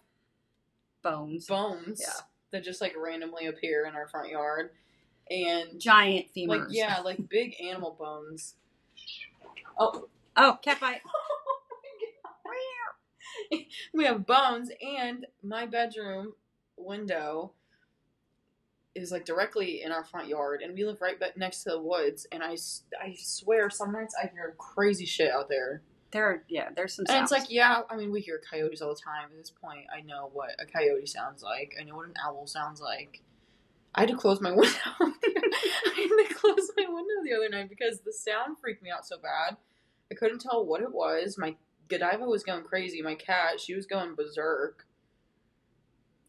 Bones, 1.04 1.46
bones 1.46 2.02
Yeah. 2.02 2.22
that 2.52 2.64
just 2.64 2.82
like 2.82 2.96
randomly 2.98 3.46
appear 3.46 3.86
in 3.86 3.93
our 3.96 4.08
front 4.08 4.30
yard, 4.30 4.72
and 5.30 5.80
giant 5.80 6.26
femurs. 6.36 6.48
like 6.48 6.62
yeah, 6.72 7.00
like 7.06 7.30
big 7.30 7.56
animal 7.62 7.96
bones. 7.98 8.56
Oh, 9.80 10.08
Oh, 10.36 10.58
cat 10.62 10.80
fight. 10.80 11.02
Oh 13.52 13.62
we 13.93 14.06
have 14.06 14.26
bones, 14.26 14.70
and 14.82 15.26
my 15.43 15.66
bedroom 15.66 16.34
window 16.78 17.53
is 18.95 19.11
like 19.11 19.26
directly 19.26 19.82
in 19.84 19.91
our 19.91 20.03
front 20.03 20.28
yard, 20.28 20.61
and 20.61 20.73
we 20.73 20.86
live 20.86 21.01
right 21.01 21.17
next 21.36 21.63
to 21.63 21.71
the 21.71 21.82
woods. 21.82 22.26
And 22.32 22.41
I, 22.41 22.55
I 23.01 23.15
swear, 23.17 23.69
some 23.69 23.91
nights 23.91 24.15
I 24.21 24.28
hear 24.28 24.55
crazy 24.57 25.05
shit 25.05 25.32
out 25.32 25.49
there. 25.49 25.82
There, 26.11 26.26
are, 26.26 26.43
yeah, 26.47 26.69
there's 26.73 26.95
some. 26.95 27.05
And 27.09 27.21
it's 27.21 27.32
like, 27.32 27.49
yeah, 27.49 27.82
I 27.89 27.97
mean, 27.97 28.11
we 28.11 28.21
hear 28.21 28.41
coyotes 28.49 28.82
all 28.82 28.89
the 28.89 29.01
time. 29.01 29.26
At 29.32 29.38
this 29.38 29.51
point, 29.51 29.86
I 29.93 30.01
know 30.01 30.30
what 30.32 30.51
a 30.59 30.65
coyote 30.65 31.07
sounds 31.07 31.43
like. 31.43 31.76
I 31.80 31.84
know 31.84 31.95
what 31.95 32.07
an 32.07 32.13
owl 32.26 32.47
sounds 32.47 32.80
like. 32.80 33.21
I 33.93 34.01
had 34.01 34.09
to 34.09 34.15
close 34.15 34.39
my 34.39 34.51
window. 34.55 34.80
I 34.99 35.11
had 35.95 36.28
to 36.28 36.34
close 36.36 36.71
my 36.78 36.86
window 36.88 37.23
the 37.23 37.34
other 37.36 37.49
night 37.49 37.69
because 37.69 37.99
the 37.99 38.13
sound 38.13 38.57
freaked 38.61 38.82
me 38.82 38.91
out 38.91 39.05
so 39.05 39.17
bad. 39.17 39.57
I 40.09 40.15
couldn't 40.15 40.39
tell 40.39 40.65
what 40.65 40.82
it 40.82 40.93
was. 40.93 41.38
My 41.38 41.55
Godiva 41.89 42.26
was 42.26 42.43
going 42.43 42.63
crazy. 42.63 43.01
My 43.01 43.15
cat, 43.15 43.59
she 43.59 43.76
was 43.76 43.86
going 43.86 44.15
berserk. 44.15 44.86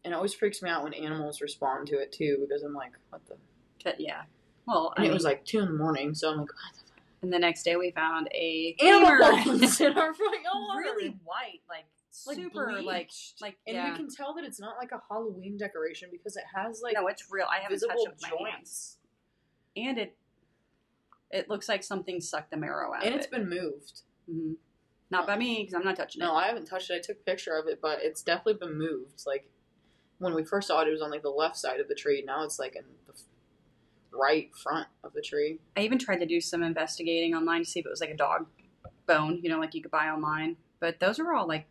And 0.07 0.13
it 0.13 0.15
always 0.15 0.33
freaks 0.33 0.61
me 0.61 0.69
out 0.69 0.83
when 0.85 0.93
animals 0.93 1.41
respond 1.41 1.85
to 1.87 1.95
it 1.99 2.13
too 2.13 2.37
because 2.39 2.63
I'm 2.63 2.73
like, 2.73 2.93
what 3.09 3.25
the? 3.27 3.35
But 3.83 3.99
yeah. 3.99 4.21
Well, 4.65 4.93
I 4.95 5.01
And 5.01 5.05
it 5.05 5.09
mean, 5.09 5.13
was 5.15 5.25
like 5.25 5.43
two 5.43 5.59
in 5.59 5.65
the 5.65 5.73
morning, 5.73 6.15
so 6.15 6.31
I'm 6.31 6.37
like, 6.37 6.47
what 6.47 6.75
the? 6.75 7.01
and 7.23 7.33
the 7.33 7.39
next 7.39 7.63
day 7.63 7.75
we 7.75 7.91
found 7.91 8.29
a 8.33 8.73
Animal 8.81 9.17
bones 9.43 9.81
in 9.81 9.97
our 9.97 10.13
front 10.13 10.37
yard. 10.41 10.85
really 10.85 11.17
white, 11.25 11.59
like, 11.67 11.83
like 12.25 12.37
super, 12.37 12.71
like, 12.71 12.83
bleached. 13.09 13.41
like 13.41 13.57
and 13.67 13.75
yeah. 13.75 13.91
we 13.91 13.97
can 13.97 14.07
tell 14.09 14.33
that 14.35 14.45
it's 14.45 14.61
not 14.61 14.77
like 14.77 14.93
a 14.93 15.01
Halloween 15.09 15.57
decoration 15.57 16.07
because 16.09 16.37
it 16.37 16.45
has 16.55 16.79
like 16.81 16.93
no, 16.95 17.07
it's 17.07 17.25
real. 17.29 17.47
I 17.51 17.59
haven't 17.59 17.79
touched 17.81 17.99
it 18.05 18.09
with 18.11 18.21
my 18.21 18.29
hands, 18.29 18.47
joints, 18.55 18.97
and 19.75 19.97
it 19.97 20.15
it 21.31 21.49
looks 21.49 21.67
like 21.67 21.83
something 21.83 22.21
sucked 22.21 22.51
the 22.51 22.57
marrow 22.57 22.93
out 22.93 23.05
and 23.05 23.13
it's 23.13 23.25
it. 23.25 23.31
been 23.31 23.49
moved. 23.49 24.03
Mhm. 24.31 24.55
Not 25.09 25.27
by 25.27 25.37
me 25.37 25.59
because 25.59 25.73
I'm 25.73 25.83
not 25.83 25.95
touching 25.97 26.19
No, 26.21 26.27
it. 26.27 26.29
No 26.29 26.35
I 26.35 26.47
haven't 26.47 26.65
touched 26.65 26.89
it. 26.91 26.95
I 26.95 26.99
took 26.99 27.17
a 27.17 27.23
picture 27.23 27.57
of 27.57 27.67
it, 27.67 27.79
but 27.81 27.99
it's 28.01 28.21
definitely 28.21 28.55
been 28.65 28.77
moved. 28.77 29.23
Like 29.25 29.49
when 30.19 30.33
we 30.33 30.43
first 30.43 30.67
saw 30.67 30.81
it, 30.81 30.87
it 30.87 30.91
was 30.91 31.01
on 31.01 31.11
like 31.11 31.23
the 31.23 31.29
left 31.29 31.57
side 31.57 31.79
of 31.79 31.87
the 31.87 31.95
tree. 31.95 32.23
Now 32.25 32.43
it's 32.43 32.59
like 32.59 32.75
in 32.75 32.83
the 33.05 33.13
right 34.11 34.49
front 34.55 34.87
of 35.03 35.13
the 35.13 35.21
tree. 35.21 35.59
I 35.75 35.81
even 35.81 35.97
tried 35.97 36.19
to 36.19 36.25
do 36.25 36.41
some 36.41 36.63
investigating 36.63 37.35
online 37.35 37.63
to 37.63 37.69
see 37.69 37.79
if 37.79 37.85
it 37.85 37.89
was 37.89 38.01
like 38.01 38.09
a 38.09 38.17
dog 38.17 38.47
bone, 39.05 39.39
you 39.41 39.49
know, 39.49 39.59
like 39.59 39.73
you 39.73 39.81
could 39.81 39.91
buy 39.91 40.07
online. 40.07 40.57
But 40.79 40.99
those 40.99 41.19
are 41.19 41.33
all 41.33 41.47
like 41.47 41.67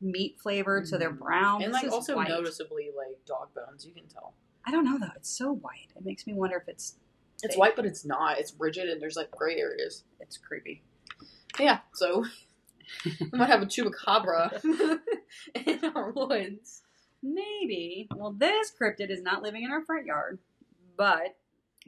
meat 0.00 0.36
flavored, 0.40 0.86
so 0.86 0.98
they're 0.98 1.10
mm-hmm. 1.10 1.24
brown. 1.24 1.62
and 1.62 1.72
This 1.72 1.82
like 1.82 1.86
is 1.86 1.92
also 1.92 2.16
white. 2.16 2.28
noticeably 2.28 2.90
like 2.96 3.24
dog 3.26 3.48
bones. 3.54 3.84
You 3.84 3.92
can 3.92 4.06
tell 4.06 4.34
I 4.66 4.70
don't 4.70 4.84
know 4.84 4.98
though. 4.98 5.12
It's 5.16 5.30
so 5.30 5.52
white. 5.52 5.88
It 5.96 6.04
makes 6.04 6.26
me 6.26 6.34
wonder 6.34 6.56
if 6.56 6.68
it's 6.68 6.96
it's 7.42 7.54
fake. 7.54 7.58
white, 7.58 7.76
but 7.76 7.86
it's 7.86 8.04
not. 8.04 8.38
It's 8.38 8.54
rigid, 8.58 8.88
and 8.88 9.00
there's 9.00 9.16
like 9.16 9.30
gray 9.30 9.56
areas. 9.56 10.04
It's 10.20 10.36
creepy. 10.36 10.82
Yeah, 11.58 11.78
so 11.94 12.24
we 13.04 13.38
might 13.38 13.48
have 13.48 13.62
a 13.62 13.66
chupacabra 13.66 14.60
in 15.66 15.84
our 15.94 16.12
woods. 16.12 16.82
Maybe. 17.22 18.08
Well, 18.14 18.32
this 18.32 18.72
cryptid 18.80 19.10
is 19.10 19.22
not 19.22 19.42
living 19.42 19.62
in 19.64 19.70
our 19.70 19.84
front 19.84 20.06
yard, 20.06 20.38
but 20.96 21.36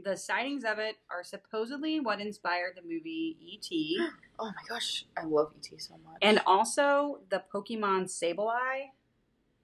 the 0.03 0.17
sightings 0.17 0.65
of 0.65 0.79
it 0.79 0.97
are 1.11 1.23
supposedly 1.23 2.01
what 2.01 2.21
inspired 2.21 2.73
the 2.77 2.83
movie 2.83 3.37
E.T. 3.41 3.99
Oh 4.43 4.47
my 4.47 4.63
gosh, 4.75 5.05
I 5.19 5.25
love 5.27 5.53
ET 5.59 5.79
so 5.83 5.95
much. 6.03 6.17
and 6.23 6.41
also 6.47 7.19
the 7.29 7.43
Pokemon 7.53 8.05
Sableye. 8.05 8.87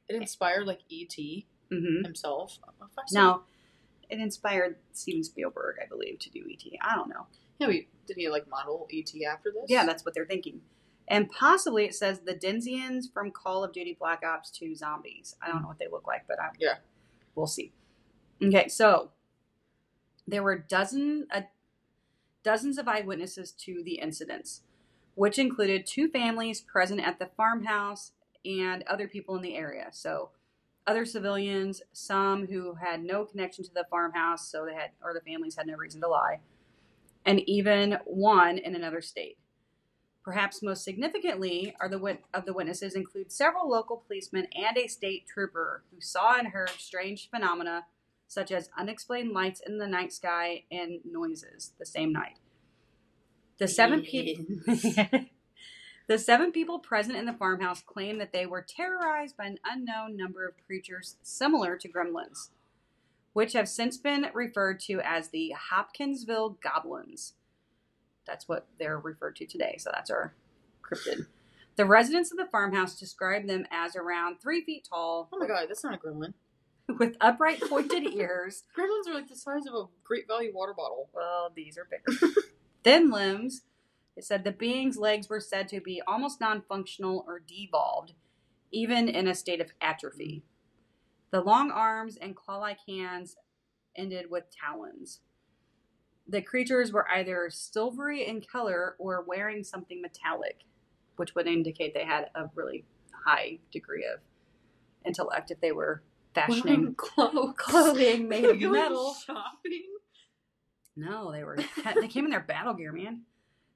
it 0.09 0.17
inspired 0.17 0.67
like 0.67 0.81
ET 0.93 1.17
Mm-hmm. 1.73 2.05
himself. 2.05 2.59
If 2.81 2.87
I 2.99 3.03
say- 3.07 3.19
Now, 3.19 3.43
it 4.11 4.21
inspired 4.21 4.77
Steven 4.93 5.25
Spielberg, 5.25 5.77
I 5.83 5.87
believe, 5.89 6.19
to 6.21 6.31
do 6.31 6.41
E.T. 6.47 6.79
I 6.83 6.95
don't 6.95 7.09
know. 7.09 7.27
yeah, 7.59 7.69
did 8.07 8.17
he 8.17 8.29
like 8.29 8.47
model 8.49 8.87
ET 8.93 9.11
after 9.29 9.51
this? 9.51 9.64
Yeah, 9.69 9.85
that's 9.87 10.05
what 10.05 10.14
they're 10.14 10.27
thinking. 10.27 10.61
And 11.09 11.31
possibly 11.31 11.85
it 11.85 11.95
says 11.95 12.21
the 12.21 12.35
Denizens 12.35 13.09
from 13.13 13.31
Call 13.31 13.63
of 13.63 13.73
Duty 13.73 13.97
Black 13.99 14.23
Ops 14.25 14.51
2 14.51 14.75
zombies. 14.75 15.37
I 15.41 15.49
don't 15.49 15.63
know 15.63 15.69
what 15.69 15.79
they 15.79 15.89
look 15.91 16.07
like, 16.07 16.25
but 16.27 16.41
I, 16.41 16.51
Yeah. 16.59 16.77
we'll 17.35 17.47
see. 17.47 17.73
Okay, 18.43 18.69
so 18.69 19.11
there 20.27 20.43
were 20.43 20.59
dozen 20.59 21.27
uh, 21.33 21.43
dozens 22.43 22.79
of 22.79 22.89
eyewitnesses 22.89 23.53
to 23.53 23.83
the 23.85 23.95
incidents, 23.99 24.63
which 25.15 25.39
included 25.39 25.87
two 25.87 26.09
families 26.09 26.61
present 26.61 27.01
at 27.01 27.19
the 27.19 27.27
farmhouse 27.37 28.13
and 28.45 28.83
other 28.85 29.09
people 29.09 29.37
in 29.37 29.43
the 29.43 29.57
area. 29.57 29.89
So 29.93 30.31
other 30.87 31.05
civilians, 31.05 31.83
some 31.93 32.47
who 32.47 32.75
had 32.75 33.03
no 33.03 33.25
connection 33.25 33.65
to 33.65 33.75
the 33.75 33.87
farmhouse, 33.91 34.47
so 34.49 34.65
they 34.67 34.75
had 34.75 34.91
or 35.03 35.15
the 35.15 35.21
families 35.21 35.57
had 35.57 35.67
no 35.67 35.77
reason 35.77 36.01
to 36.03 36.09
lie, 36.09 36.41
and 37.25 37.41
even 37.49 37.99
one 38.05 38.59
in 38.59 38.75
another 38.75 39.01
state. 39.01 39.39
Perhaps 40.27 40.61
most 40.61 40.83
significantly 40.83 41.72
are 41.81 41.89
the 41.89 42.01
wit- 42.01 42.24
of 42.35 42.47
the 42.47 42.53
witnesses 42.53 42.97
include 42.97 43.31
several 43.31 43.70
local 43.70 44.03
policemen 44.09 44.49
and 44.57 44.77
a 44.77 44.89
state 44.89 45.24
trooper 45.33 45.85
who 45.93 46.01
saw 46.01 46.37
and 46.37 46.49
heard 46.49 46.70
strange 46.70 47.31
phenomena 47.31 47.87
such 48.27 48.51
as 48.51 48.68
unexplained 48.77 49.31
lights 49.31 49.62
in 49.64 49.79
the 49.79 49.87
night 49.87 50.12
sky 50.12 50.64
and 50.68 50.99
noises 51.05 51.74
the 51.79 51.87
same 51.87 52.12
night. 52.12 52.39
The 53.59 53.68
seven 53.68 54.03
people 54.03 54.45
The 56.09 56.18
seven 56.18 56.51
people 56.51 56.81
present 56.81 57.16
in 57.16 57.27
the 57.27 57.33
farmhouse 57.33 57.83
claim 57.83 58.18
that 58.18 58.33
they 58.33 58.47
were 58.47 58.66
terrorized 58.68 59.37
by 59.37 59.47
an 59.47 59.61
unknown 59.64 60.16
number 60.16 60.45
of 60.45 60.55
creatures 60.66 61.18
similar 61.22 61.77
to 61.77 61.89
gremlins, 61.89 62.51
which 63.33 63.53
have 63.53 63.68
since 63.68 63.97
been 63.97 64.27
referred 64.35 64.81
to 64.81 65.01
as 65.05 65.29
the 65.29 65.55
Hopkinsville 65.70 66.59
Goblins. 66.61 67.35
That's 68.27 68.49
what 68.49 68.66
they're 68.79 68.99
referred 68.99 69.37
to 69.37 69.47
today, 69.47 69.77
so 69.79 69.91
that's 69.93 70.11
our 70.11 70.35
cryptid. 70.83 71.27
The 71.77 71.85
residents 71.85 72.31
of 72.33 72.39
the 72.39 72.47
farmhouse 72.47 72.99
describe 72.99 73.47
them 73.47 73.66
as 73.70 73.97
around 73.97 74.39
three 74.41 74.62
feet 74.62 74.87
tall, 74.89 75.29
Oh 75.33 75.39
my 75.39 75.47
god, 75.47 75.66
that's 75.68 75.85
not 75.85 75.95
a 75.95 75.99
gremlin. 75.99 76.33
with 76.99 77.16
upright 77.20 77.61
pointed 77.61 78.07
ears. 78.14 78.64
Gremlins 78.77 79.09
are 79.09 79.14
like 79.14 79.29
the 79.29 79.37
size 79.37 79.66
of 79.66 79.74
a 79.74 79.85
Great 80.05 80.27
Value 80.27 80.53
water 80.55 80.74
bottle. 80.74 81.09
Well, 81.12 81.51
these 81.55 81.77
are 81.79 81.89
bigger. 81.91 82.33
Thin 82.85 83.11
limbs. 83.11 83.62
It 84.16 84.24
said 84.24 84.45
the 84.45 84.53
being's 84.53 84.97
legs 84.97 85.29
were 85.29 85.41
said 85.41 85.68
to 85.68 85.81
be 85.81 86.01
almost 86.07 86.41
non 86.41 86.62
functional 86.62 87.24
or 87.27 87.41
devolved, 87.41 88.12
even 88.72 89.09
in 89.09 89.29
a 89.29 89.35
state 89.35 89.61
of 89.61 89.72
atrophy. 89.81 90.43
The 91.33 91.41
long 91.41 91.70
arms 91.70 92.16
and 92.16 92.35
claw 92.37 92.59
like 92.59 92.79
hands 92.89 93.37
ended 93.97 94.31
with 94.31 94.45
talons. 94.51 95.20
The 96.29 96.43
creatures 96.43 96.93
were 96.93 97.09
either 97.11 97.49
silvery 97.51 98.27
in 98.27 98.41
color 98.41 98.97
or 98.99 99.22
wearing 99.27 99.62
something 99.62 100.03
metallic, 100.03 100.64
which 101.16 101.35
would 101.35 101.47
indicate 101.47 101.95
they 101.95 102.05
had 102.05 102.31
a 102.35 102.51
really 102.55 102.85
high 103.24 103.59
degree 103.72 104.05
of 104.12 104.20
intellect 105.05 105.51
if 105.51 105.61
they 105.61 105.72
were 105.72 106.03
fashioning 106.35 106.95
clothes. 106.97 107.55
clothing 107.57 108.29
made 108.29 108.45
of 108.45 108.61
metal. 108.72 109.14
Shopping. 109.24 109.85
No, 110.97 111.31
they 111.31 111.45
were 111.45 111.59
they 112.01 112.09
came 112.09 112.24
in 112.24 112.31
their 112.31 112.41
battle 112.41 112.74
gear, 112.74 112.93
man. 112.93 113.22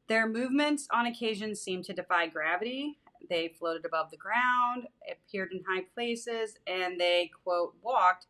Their 0.09 0.27
movements 0.29 0.89
on 0.93 1.07
occasion 1.07 1.55
seemed 1.55 1.85
to 1.85 1.93
defy 1.93 2.27
gravity. 2.27 2.99
They 3.29 3.55
floated 3.59 3.85
above 3.85 4.11
the 4.11 4.17
ground, 4.17 4.89
appeared 5.09 5.53
in 5.53 5.63
high 5.69 5.85
places, 5.95 6.57
and 6.67 6.99
they 6.99 7.31
quote 7.45 7.77
walked 7.83 8.27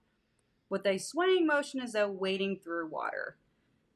with 0.69 0.85
a 0.87 0.99
swaying 0.99 1.47
motion 1.47 1.81
as 1.81 1.93
though 1.93 2.11
wading 2.11 2.59
through 2.63 2.89
water. 2.89 3.37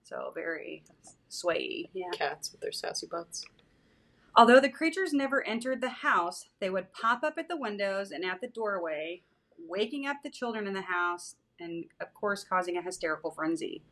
So 0.04 0.32
very 0.34 0.84
swayy. 1.30 1.88
Yeah. 1.94 2.10
Cats 2.12 2.52
with 2.52 2.60
their 2.60 2.72
sassy 2.72 3.06
butts. 3.10 3.44
Although 4.36 4.60
the 4.60 4.68
creatures 4.68 5.12
never 5.12 5.46
entered 5.46 5.80
the 5.80 5.88
house, 5.88 6.48
they 6.60 6.70
would 6.70 6.92
pop 6.92 7.22
up 7.22 7.34
at 7.38 7.48
the 7.48 7.56
windows 7.56 8.10
and 8.10 8.24
at 8.24 8.40
the 8.40 8.48
doorway, 8.48 9.22
waking 9.58 10.06
up 10.06 10.18
the 10.22 10.30
children 10.30 10.66
in 10.66 10.74
the 10.74 10.82
house 10.82 11.36
and, 11.60 11.84
of 12.00 12.12
course, 12.14 12.44
causing 12.44 12.76
a 12.76 12.82
hysterical 12.82 13.30
frenzy. 13.30 13.82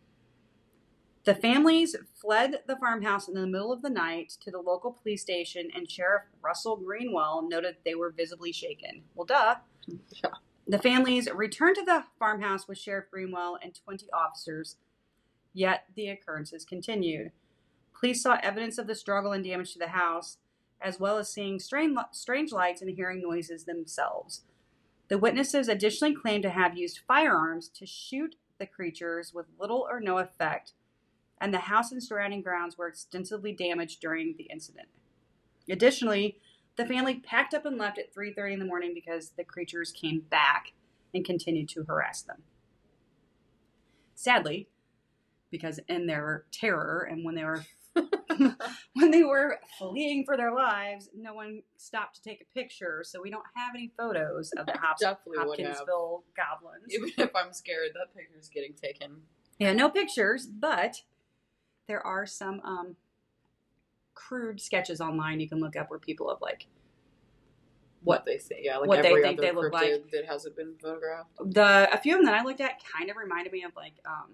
The 1.25 1.35
families 1.37 1.95
fled 2.21 2.63
the 2.67 2.77
farmhouse 2.77 3.29
in 3.29 3.35
the 3.35 3.47
middle 3.47 3.73
of 3.73 3.83
the 3.83 3.91
night 3.91 4.33
to 4.41 4.51
the 4.51 4.59
local 4.59 4.91
police 4.91 5.23
station, 5.23 5.69
and 5.75 5.89
Sheriff 5.89 6.25
Russell 6.43 6.77
Greenwell 6.77 7.49
noted 7.49 7.77
they 7.85 7.95
were 7.95 8.11
visibly 8.11 8.53
shaken. 8.53 9.03
Well, 9.15 9.27
duh. 9.27 9.57
Yeah. 10.23 10.31
The 10.69 10.79
families 10.79 11.29
returned 11.33 11.75
to 11.77 11.85
the 11.85 12.05
farmhouse 12.21 12.69
with 12.69 12.79
Sheriff 12.79 13.07
Greenwell 13.11 13.59
and 13.63 13.75
20 13.75 14.07
officers, 14.13 14.77
yet 15.53 15.85
the 15.95 16.09
occurrences 16.09 16.65
continued. 16.65 17.33
Police 17.99 18.23
saw 18.23 18.39
evidence 18.43 18.79
of 18.79 18.87
the 18.87 18.95
struggle 18.95 19.33
and 19.33 19.45
damage 19.45 19.73
to 19.73 19.79
the 19.79 19.89
house, 19.89 20.39
as 20.81 20.99
well 20.99 21.19
as 21.19 21.33
seeing 21.33 21.59
strange, 21.61 21.97
strange 22.11 22.53
lights 22.53 22.83
and 22.83 22.91
hearing 22.91 23.23
noises 23.23 23.65
themselves. 23.65 24.43
The 25.09 25.19
witnesses 25.19 25.69
additionally 25.69 26.15
claimed 26.15 26.43
to 26.43 26.51
have 26.51 26.77
used 26.77 27.01
firearms 27.07 27.69
to 27.69 27.87
shoot 27.87 28.35
the 28.59 28.67
creatures 28.67 29.33
with 29.35 29.47
little 29.59 29.87
or 29.89 30.01
no 30.01 30.19
effect, 30.19 30.73
and 31.41 31.53
the 31.53 31.59
house 31.59 31.93
and 31.93 32.03
surrounding 32.03 32.43
grounds 32.43 32.79
were 32.79 32.89
extensively 32.89 33.53
damaged 33.53 34.01
during 34.01 34.35
the 34.37 34.45
incident. 34.45 34.89
Additionally, 35.69 36.39
the 36.77 36.87
family 36.87 37.17
packed 37.17 37.55
up 37.55 37.67
and 37.67 37.77
left 37.77 37.99
at 37.99 38.15
3:30 38.15 38.55
in 38.55 38.59
the 38.59 38.65
morning 38.65 38.95
because 38.95 39.31
the 39.31 39.45
creatures 39.45 39.93
came 39.93 40.21
back 40.21 40.73
and 41.13 41.25
continued 41.25 41.69
to 41.69 41.85
harass 41.85 42.23
them. 42.23 42.43
Sadly, 44.15 44.69
because 45.53 45.79
in 45.89 46.07
their 46.07 46.47
terror 46.51 47.07
and 47.09 47.25
when 47.25 47.37
they 47.37 47.45
were 47.45 47.65
when 48.95 49.11
they 49.11 49.23
were 49.23 49.61
fleeing 49.79 50.25
for 50.25 50.37
their 50.37 50.53
lives, 50.53 51.11
no 51.15 51.35
one 51.35 51.63
stopped 51.77 52.17
to 52.17 52.23
take 52.23 52.41
a 52.41 52.55
picture, 52.55 53.03
so 53.05 53.21
we 53.21 53.31
don't 53.31 53.45
have 53.55 53.75
any 53.75 53.93
photos 53.97 54.51
of 54.53 54.67
the 54.67 54.73
Hop- 54.81 54.99
Definitely 54.99 55.45
would 55.45 55.59
have. 55.61 55.69
Hopkinsville 55.69 56.25
goblins. 56.35 56.87
Even 56.89 57.11
if 57.19 57.31
I'm 57.37 57.53
scared, 57.53 57.91
that 57.95 58.15
picture's 58.17 58.49
getting 58.49 58.73
taken. 58.73 59.19
Yeah, 59.59 59.75
no 59.75 59.91
pictures, 59.91 60.47
but 60.47 61.03
there 61.87 62.05
are 62.05 62.25
some 62.25 62.61
um, 62.65 62.97
crude 64.15 64.61
sketches 64.61 65.01
online 65.01 65.41
you 65.41 65.49
can 65.49 65.61
look 65.61 65.77
up 65.77 65.91
where 65.91 65.99
people 65.99 66.29
have 66.31 66.41
like 66.41 66.67
What 68.03 68.25
they 68.25 68.39
say, 68.39 68.61
yeah, 68.63 68.79
like 68.79 68.89
what 68.89 69.03
they 69.03 69.21
think 69.21 69.41
they 69.41 69.53
look 69.53 69.73
like 69.73 70.11
that 70.13 70.25
hasn't 70.27 70.57
been 70.57 70.75
photographed. 70.81 71.31
the 71.45 71.93
a 71.93 71.99
few 71.99 72.15
of 72.15 72.21
them 72.21 72.27
that 72.27 72.41
I 72.41 72.43
looked 72.43 72.61
at 72.61 72.81
kind 72.85 73.11
of 73.11 73.17
reminded 73.17 73.53
me 73.53 73.65
of 73.65 73.73
like 73.77 73.95
um, 74.07 74.31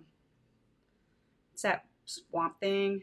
it's 1.58 1.64
that 1.64 1.84
swamp 2.04 2.54
thing 2.60 3.02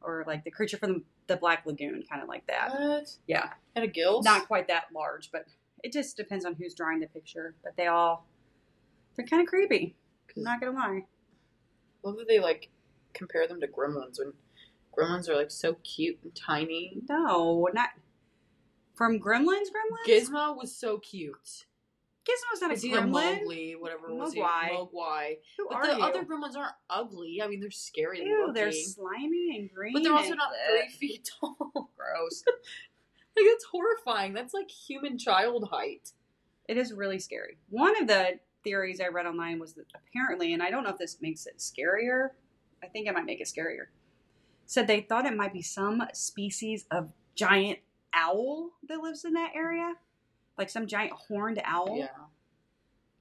or 0.00 0.24
like 0.26 0.42
the 0.42 0.50
creature 0.50 0.76
from 0.76 0.92
the, 0.92 1.02
the 1.28 1.36
Black 1.36 1.64
Lagoon, 1.64 2.02
kind 2.10 2.20
of 2.20 2.28
like 2.28 2.44
that. 2.48 2.72
What? 2.76 3.08
Yeah, 3.28 3.50
Had 3.76 3.84
a 3.84 3.86
gills? 3.86 4.24
not 4.24 4.48
quite 4.48 4.66
that 4.66 4.86
large, 4.92 5.30
but 5.30 5.44
it 5.84 5.92
just 5.92 6.16
depends 6.16 6.44
on 6.44 6.54
who's 6.56 6.74
drawing 6.74 6.98
the 6.98 7.06
picture. 7.06 7.54
But 7.62 7.76
they 7.76 7.86
all 7.86 8.26
they're 9.14 9.24
kind 9.24 9.40
of 9.40 9.46
creepy. 9.46 9.94
I'm 10.36 10.42
not 10.42 10.60
gonna 10.60 10.76
lie. 10.76 11.04
love 12.02 12.16
that 12.16 12.26
they 12.26 12.40
like 12.40 12.70
compare 13.14 13.46
them 13.46 13.60
to 13.60 13.68
gremlins 13.68 14.18
when 14.18 14.32
gremlins 14.98 15.28
are 15.28 15.36
like 15.36 15.52
so 15.52 15.74
cute 15.84 16.18
and 16.24 16.34
tiny. 16.34 16.98
No, 17.08 17.68
not 17.72 17.90
from 18.96 19.20
Gremlins. 19.20 19.68
Gremlins. 19.68 20.08
Gizmo 20.08 20.56
was 20.56 20.74
so 20.74 20.98
cute. 20.98 21.66
Gizmo's 22.24 22.60
not 22.60 22.70
a 22.70 22.74
It's 22.74 22.84
gremlin. 22.84 23.40
Mowgli, 23.40 23.72
whatever 23.76 24.14
was 24.14 24.32
he? 24.32 24.40
Mogwai. 24.40 24.70
Mogwai. 24.70 25.36
Who 25.58 25.66
But 25.68 25.74
are 25.76 25.86
the 25.88 25.96
you? 25.98 26.02
other 26.04 26.22
gremlins 26.24 26.56
aren't 26.56 26.74
ugly. 26.88 27.40
I 27.42 27.48
mean, 27.48 27.58
they're 27.60 27.70
scary 27.70 28.20
Ew, 28.24 28.40
looking. 28.40 28.54
they're 28.54 28.70
slimy 28.72 29.56
and 29.58 29.72
green. 29.72 29.92
but 29.92 30.02
they're 30.04 30.12
also 30.14 30.34
not 30.34 30.50
three 30.68 30.88
feet 31.08 31.28
tall. 31.40 31.56
Gross. 31.96 32.44
like 33.36 33.46
that's 33.50 33.64
horrifying. 33.64 34.32
That's 34.34 34.54
like 34.54 34.70
human 34.70 35.18
child 35.18 35.68
height. 35.70 36.10
It 36.68 36.76
is 36.76 36.92
really 36.92 37.18
scary. 37.18 37.58
One 37.70 38.00
of 38.00 38.06
the 38.06 38.38
theories 38.62 39.00
I 39.00 39.08
read 39.08 39.26
online 39.26 39.58
was 39.58 39.72
that 39.74 39.86
apparently, 39.94 40.52
and 40.52 40.62
I 40.62 40.70
don't 40.70 40.84
know 40.84 40.90
if 40.90 40.98
this 40.98 41.18
makes 41.20 41.46
it 41.46 41.58
scarier. 41.58 42.28
I 42.84 42.86
think 42.86 43.08
it 43.08 43.14
might 43.14 43.24
make 43.26 43.40
it 43.40 43.48
scarier. 43.48 43.86
Said 44.66 44.86
they 44.86 45.00
thought 45.00 45.26
it 45.26 45.36
might 45.36 45.52
be 45.52 45.62
some 45.62 46.02
species 46.14 46.86
of 46.92 47.10
giant 47.34 47.80
owl 48.14 48.70
that 48.88 49.00
lives 49.00 49.24
in 49.24 49.32
that 49.32 49.50
area, 49.56 49.94
like 50.58 50.70
some 50.70 50.86
giant 50.86 51.12
horned 51.12 51.60
owl. 51.64 51.96
Yeah. 51.98 52.08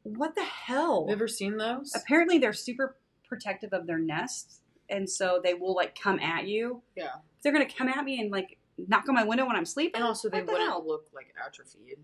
What 0.03 0.36
the 0.36 0.43
hell? 0.43 1.01
Have 1.03 1.09
you 1.09 1.15
ever 1.15 1.27
seen 1.27 1.57
those? 1.57 1.93
apparently 1.95 2.38
they're 2.39 2.53
super 2.53 2.97
protective 3.27 3.71
of 3.73 3.88
their 3.88 3.99
nests 3.99 4.61
and 4.89 5.09
so 5.09 5.39
they 5.43 5.53
will 5.53 5.73
like 5.75 5.97
come 5.97 6.19
at 6.19 6.47
you 6.47 6.82
Yeah. 6.97 7.11
they're 7.41 7.53
gonna 7.53 7.65
come 7.69 7.88
at 7.88 8.03
me 8.03 8.19
and 8.19 8.29
like 8.32 8.57
knock 8.89 9.07
on 9.07 9.15
my 9.15 9.23
window 9.23 9.45
when 9.47 9.55
i'm 9.55 9.63
sleeping 9.65 10.01
And 10.01 10.03
also, 10.03 10.27
they 10.29 10.39
the 10.41 10.51
wouldn't 10.51 10.69
hell? 10.69 10.86
look 10.86 11.05
like 11.13 11.34
atrophied. 11.45 11.97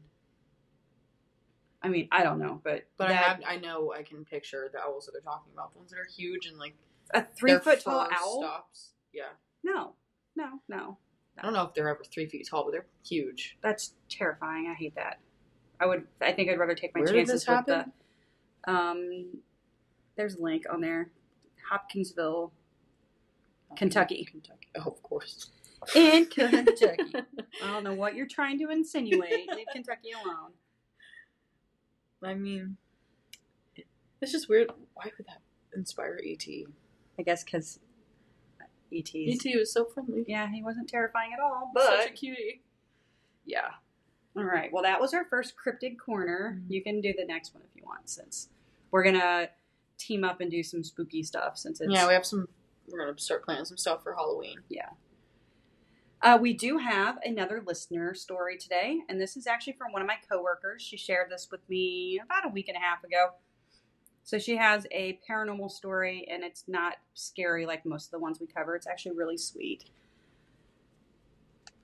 i 1.84 1.90
mean 1.90 2.08
i 2.12 2.24
don't 2.24 2.40
know 2.40 2.62
but 2.64 2.84
But 2.98 3.10
I 3.10 3.14
have, 3.14 3.42
I 3.46 3.58
know, 3.58 3.94
I 3.94 4.04
can 4.04 4.24
picture 4.26 4.70
the 4.72 4.80
owls 4.80 5.06
that 5.06 5.12
they're 5.12 5.22
talking 5.22 5.52
about. 5.54 5.74
The 5.74 5.80
ones 5.80 5.92
that 5.92 6.00
are 6.00 6.06
huge 6.16 6.46
and 6.46 6.58
like 6.58 6.76
a 7.14 7.26
three 7.38 7.58
foot 7.60 7.82
tall 7.82 8.08
owl 8.12 8.42
Stops. 8.42 8.92
Yeah. 9.12 9.24
no 9.64 9.96
no 10.36 10.62
no 10.70 10.98
I 11.38 11.42
don't 11.44 11.54
know 11.54 11.64
if 11.64 11.74
they're 11.74 11.88
ever 11.90 12.04
three 12.04 12.26
feet 12.28 12.48
tall, 12.50 12.64
but 12.64 12.72
they're 12.72 12.86
huge. 13.06 13.58
that's 13.62 13.94
terrifying 14.10 14.68
i 14.70 14.74
hate 14.74 14.96
that 14.96 15.20
i 15.80 15.86
would 15.86 16.06
i 16.22 16.32
think 16.32 16.50
i'd 16.50 16.60
rather 16.60 16.74
take 16.76 16.94
my 16.96 17.02
Where 17.02 17.08
did 17.14 17.28
chances 17.28 17.42
this 17.42 17.48
with 17.48 17.56
happen? 17.56 17.92
the 18.66 18.72
um 18.72 19.26
there's 20.16 20.36
a 20.36 20.42
link 20.42 20.64
on 20.72 20.82
there 20.82 21.12
hopkinsville 21.70 22.52
Kentucky. 23.76 24.26
Kentucky. 24.30 24.68
Oh, 24.78 24.84
of 24.92 25.04
course. 25.04 25.52
in 25.96 26.26
kentucky 26.36 26.98
i 27.64 27.68
don't 27.74 27.84
know 27.84 27.94
what 27.94 28.16
you're 28.16 28.26
trying 28.28 28.58
to 28.60 28.70
insinuate 28.70 29.48
leave 29.56 29.68
kentucky 29.74 30.10
alone 30.24 30.52
I 32.24 32.34
mean, 32.34 32.78
it's 34.22 34.32
just 34.32 34.50
weird. 34.50 34.72
Why 34.96 35.12
would 35.16 35.28
that 35.28 35.42
inspire 35.76 36.18
E 36.18 36.34
ET? 36.34 36.68
I 37.20 37.22
guess 37.22 37.44
because 37.44 37.80
ET's. 38.94 39.46
ET 39.46 39.56
was 39.60 39.72
so 39.74 39.86
friendly. 39.86 40.26
Yeah, 40.28 40.50
he 40.52 40.64
wasn't 40.64 40.88
terrifying 40.90 41.32
at 41.34 41.40
all. 41.40 41.72
Such 41.78 42.10
a 42.10 42.14
cutie. 42.14 42.62
yeah. 43.46 43.72
All 44.36 44.44
right. 44.44 44.72
Well, 44.72 44.84
that 44.84 45.02
was 45.02 45.14
our 45.16 45.26
first 45.26 45.56
cryptid 45.58 45.98
corner. 45.98 46.60
Mhm. 46.62 46.70
You 46.72 46.84
can 46.84 47.02
do 47.02 47.12
the 47.18 47.26
next 47.26 47.54
one 47.56 47.64
if 47.64 47.76
you 47.76 47.84
want, 47.86 48.08
since 48.10 48.50
we're 48.92 49.04
gonna 49.04 49.50
team 49.98 50.24
up 50.24 50.42
and 50.42 50.52
do 50.52 50.62
some 50.62 50.84
spooky 50.84 51.24
stuff. 51.24 51.58
Since 51.58 51.82
it's 51.82 51.92
Yeah, 51.92 52.08
we 52.08 52.14
have 52.14 52.26
some. 52.26 52.48
We're 52.88 53.00
gonna 53.06 53.18
start 53.18 53.44
planning 53.44 53.66
some 53.66 53.78
stuff 53.78 54.04
for 54.04 54.14
Halloween. 54.14 54.60
Yeah. 54.70 54.90
Uh, 56.22 56.38
we 56.42 56.54
do 56.54 56.78
have 56.80 57.18
another 57.24 57.62
listener 57.66 58.14
story 58.14 58.58
today, 58.58 59.02
and 59.10 59.20
this 59.22 59.38
is 59.38 59.46
actually 59.48 59.74
from 59.74 59.92
one 59.92 60.02
of 60.02 60.08
my 60.08 60.18
coworkers. 60.30 60.82
She 60.82 60.98
shared 60.98 61.30
this 61.32 61.50
with 61.52 61.68
me 61.70 62.20
about 62.24 62.46
a 62.46 62.50
week 62.50 62.68
and 62.68 62.78
a 62.78 62.80
half 62.80 63.04
ago. 63.04 63.34
So 64.28 64.38
she 64.38 64.58
has 64.58 64.86
a 64.92 65.22
paranormal 65.28 65.72
story, 65.72 66.28
and 66.30 66.44
it's 66.44 66.66
not 66.68 66.96
scary 67.14 67.66
like 67.66 67.86
most 67.86 68.08
of 68.08 68.12
the 68.12 68.20
ones 68.20 68.42
we 68.42 68.46
cover. 68.46 68.76
It's 68.76 68.86
actually 68.86 69.16
really 69.16 69.38
sweet. 69.38 69.86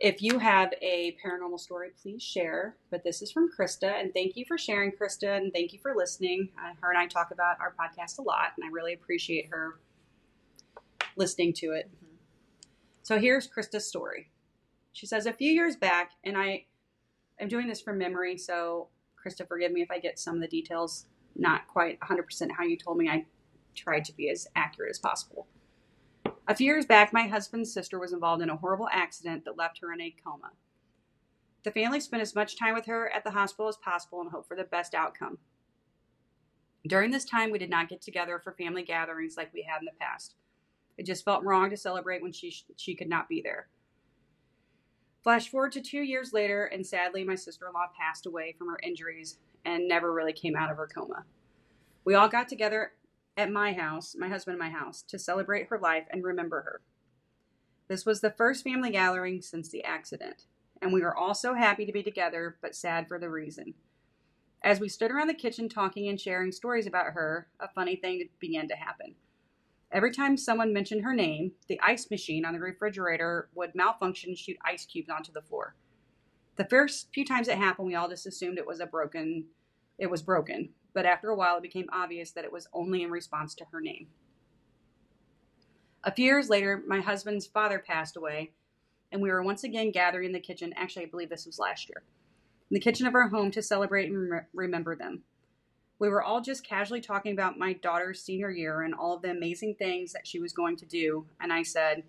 If 0.01 0.21
you 0.21 0.39
have 0.39 0.73
a 0.81 1.15
paranormal 1.25 1.57
story, 1.57 1.91
please 2.01 2.21
share. 2.21 2.75
But 2.91 3.05
this 3.05 3.21
is 3.21 3.31
from 3.31 3.49
Krista, 3.49 3.97
and 3.97 4.13
thank 4.13 4.35
you 4.35 4.43
for 4.45 4.57
sharing, 4.57 4.91
Krista, 4.91 5.37
and 5.37 5.53
thank 5.53 5.71
you 5.71 5.79
for 5.79 5.95
listening. 5.95 6.49
Uh, 6.59 6.73
her 6.81 6.89
and 6.89 6.97
I 6.97 7.07
talk 7.07 7.31
about 7.31 7.61
our 7.61 7.73
podcast 7.79 8.19
a 8.19 8.23
lot, 8.23 8.51
and 8.57 8.65
I 8.65 8.71
really 8.73 8.91
appreciate 8.91 9.47
her 9.49 9.79
listening 11.15 11.53
to 11.53 11.71
it. 11.71 11.89
So 13.03 13.19
here's 13.19 13.47
Krista's 13.47 13.87
story. 13.87 14.31
She 14.91 15.05
says, 15.05 15.27
A 15.27 15.31
few 15.31 15.49
years 15.49 15.77
back, 15.77 16.11
and 16.25 16.37
I 16.37 16.65
I 17.39 17.43
am 17.43 17.47
doing 17.47 17.69
this 17.69 17.79
from 17.79 17.97
memory, 17.97 18.37
so 18.37 18.89
Krista, 19.15 19.47
forgive 19.47 19.71
me 19.71 19.81
if 19.81 19.89
I 19.89 19.99
get 19.99 20.19
some 20.19 20.35
of 20.35 20.41
the 20.41 20.47
details 20.49 21.05
not 21.35 21.67
quite 21.67 21.99
100% 21.99 22.51
how 22.51 22.63
you 22.63 22.77
told 22.77 22.97
me. 22.97 23.09
I 23.09 23.25
tried 23.75 24.05
to 24.05 24.13
be 24.13 24.29
as 24.29 24.47
accurate 24.55 24.91
as 24.91 24.99
possible. 24.99 25.47
A 26.47 26.55
few 26.55 26.65
years 26.65 26.85
back, 26.85 27.13
my 27.13 27.27
husband's 27.27 27.73
sister 27.73 27.99
was 27.99 28.13
involved 28.13 28.41
in 28.41 28.49
a 28.49 28.57
horrible 28.57 28.89
accident 28.91 29.45
that 29.45 29.57
left 29.57 29.79
her 29.81 29.93
in 29.93 30.01
a 30.01 30.15
coma. 30.23 30.51
The 31.63 31.71
family 31.71 32.01
spent 32.01 32.21
as 32.21 32.35
much 32.35 32.57
time 32.57 32.73
with 32.73 32.85
her 32.85 33.09
at 33.09 33.23
the 33.23 33.31
hospital 33.31 33.69
as 33.69 33.77
possible 33.77 34.19
and 34.19 34.29
hoped 34.29 34.49
for 34.49 34.57
the 34.57 34.65
best 34.65 34.93
outcome. 34.93 35.37
During 36.85 37.11
this 37.11 37.23
time, 37.23 37.49
we 37.49 37.59
did 37.59 37.69
not 37.69 37.87
get 37.87 38.01
together 38.01 38.39
for 38.39 38.51
family 38.51 38.83
gatherings 38.83 39.37
like 39.37 39.53
we 39.53 39.65
had 39.67 39.79
in 39.79 39.85
the 39.85 39.99
past. 39.99 40.35
It 40.97 41.05
just 41.05 41.23
felt 41.23 41.43
wrong 41.43 41.69
to 41.69 41.77
celebrate 41.77 42.21
when 42.21 42.33
she 42.33 42.53
she 42.75 42.93
could 42.93 43.07
not 43.07 43.29
be 43.29 43.41
there. 43.41 43.69
Flash 45.23 45.47
forward 45.47 45.71
to 45.71 45.81
two 45.81 46.01
years 46.01 46.33
later, 46.33 46.65
and 46.65 46.85
sadly, 46.85 47.23
my 47.23 47.35
sister 47.35 47.67
in 47.67 47.73
law 47.73 47.87
passed 47.97 48.25
away 48.25 48.53
from 48.57 48.67
her 48.67 48.79
injuries 48.83 49.37
and 49.65 49.87
never 49.87 50.11
really 50.11 50.33
came 50.33 50.55
out 50.55 50.71
of 50.71 50.77
her 50.77 50.87
coma. 50.87 51.25
We 52.05 52.15
all 52.15 52.29
got 52.29 52.47
together 52.47 52.93
at 53.37 53.51
my 53.51 53.73
house, 53.73 54.15
my 54.17 54.27
husband 54.27 54.59
and 54.59 54.71
my 54.71 54.77
house, 54.77 55.01
to 55.03 55.17
celebrate 55.17 55.67
her 55.67 55.79
life 55.79 56.05
and 56.11 56.23
remember 56.23 56.61
her. 56.61 56.81
This 57.87 58.05
was 58.05 58.21
the 58.21 58.31
first 58.31 58.63
family 58.63 58.91
gathering 58.91 59.41
since 59.41 59.69
the 59.69 59.83
accident, 59.83 60.45
and 60.81 60.93
we 60.93 61.01
were 61.01 61.15
all 61.15 61.33
so 61.33 61.53
happy 61.53 61.85
to 61.85 61.91
be 61.91 62.03
together, 62.03 62.57
but 62.61 62.75
sad 62.75 63.07
for 63.07 63.19
the 63.19 63.29
reason. 63.29 63.73
As 64.63 64.79
we 64.79 64.87
stood 64.87 65.11
around 65.11 65.27
the 65.27 65.33
kitchen 65.33 65.67
talking 65.67 66.07
and 66.07 66.19
sharing 66.19 66.51
stories 66.51 66.87
about 66.87 67.13
her, 67.13 67.47
a 67.59 67.67
funny 67.67 67.97
thing 67.97 68.29
began 68.39 68.67
to 68.69 68.75
happen. 68.75 69.15
Every 69.91 70.11
time 70.11 70.37
someone 70.37 70.73
mentioned 70.73 71.03
her 71.03 71.13
name, 71.13 71.51
the 71.67 71.79
ice 71.81 72.09
machine 72.09 72.45
on 72.45 72.53
the 72.53 72.59
refrigerator 72.59 73.49
would 73.53 73.75
malfunction 73.75 74.29
and 74.31 74.37
shoot 74.37 74.57
ice 74.65 74.85
cubes 74.85 75.09
onto 75.09 75.31
the 75.31 75.41
floor. 75.41 75.75
The 76.55 76.65
first 76.65 77.07
few 77.13 77.25
times 77.25 77.47
it 77.47 77.57
happened, 77.57 77.87
we 77.87 77.95
all 77.95 78.09
just 78.09 78.27
assumed 78.27 78.57
it 78.57 78.67
was 78.67 78.79
a 78.79 78.85
broken 78.85 79.45
it 79.97 80.09
was 80.09 80.23
broken, 80.23 80.69
but 80.93 81.05
after 81.05 81.29
a 81.29 81.35
while 81.35 81.57
it 81.57 81.63
became 81.63 81.87
obvious 81.91 82.31
that 82.31 82.45
it 82.45 82.51
was 82.51 82.67
only 82.73 83.03
in 83.03 83.11
response 83.11 83.53
to 83.55 83.65
her 83.71 83.79
name. 83.79 84.07
A 86.03 86.11
few 86.11 86.25
years 86.25 86.49
later, 86.49 86.83
my 86.85 86.99
husband's 86.99 87.47
father 87.47 87.79
passed 87.79 88.17
away, 88.17 88.51
and 89.11 89.21
we 89.21 89.29
were 89.29 89.43
once 89.43 89.63
again 89.63 89.91
gathering 89.91 90.27
in 90.27 90.33
the 90.33 90.39
kitchen. 90.39 90.73
Actually, 90.75 91.05
I 91.05 91.09
believe 91.09 91.29
this 91.29 91.45
was 91.45 91.59
last 91.59 91.87
year. 91.87 92.03
In 92.69 92.75
the 92.75 92.79
kitchen 92.81 93.07
of 93.07 93.15
our 93.15 93.29
home 93.29 93.51
to 93.51 93.61
celebrate 93.61 94.09
and 94.09 94.31
rem- 94.31 94.45
remember 94.53 94.95
them. 94.95 95.21
We 95.99 96.09
were 96.09 96.23
all 96.23 96.41
just 96.41 96.67
casually 96.67 96.99
talking 96.99 97.31
about 97.31 97.57
my 97.57 97.73
daughter's 97.73 98.21
senior 98.21 98.49
year 98.49 98.81
and 98.81 98.93
all 98.93 99.15
of 99.15 99.21
the 99.21 99.29
amazing 99.29 99.75
things 99.75 100.11
that 100.11 100.27
she 100.27 100.39
was 100.39 100.51
going 100.51 100.75
to 100.77 100.85
do. 100.85 101.27
And 101.39 101.53
I 101.53 101.63
said, 101.63 102.03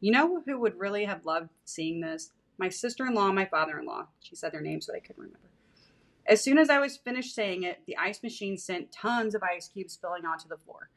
You 0.00 0.12
know 0.12 0.42
who 0.42 0.60
would 0.60 0.78
really 0.78 1.06
have 1.06 1.24
loved 1.24 1.48
seeing 1.64 2.00
this? 2.00 2.30
My 2.62 2.68
sister 2.68 3.04
in 3.06 3.14
law 3.14 3.32
my 3.32 3.44
father 3.44 3.80
in 3.80 3.86
law. 3.86 4.06
She 4.20 4.36
said 4.36 4.52
their 4.52 4.60
names 4.60 4.86
so 4.86 4.94
I 4.94 5.00
couldn't 5.00 5.20
remember. 5.20 5.50
As 6.28 6.44
soon 6.44 6.58
as 6.58 6.70
I 6.70 6.78
was 6.78 6.96
finished 6.96 7.34
saying 7.34 7.64
it, 7.64 7.80
the 7.88 7.96
ice 7.96 8.22
machine 8.22 8.56
sent 8.56 8.92
tons 8.92 9.34
of 9.34 9.42
ice 9.42 9.66
cubes 9.66 9.94
spilling 9.94 10.24
onto 10.24 10.46
the 10.46 10.56
floor. 10.58 10.88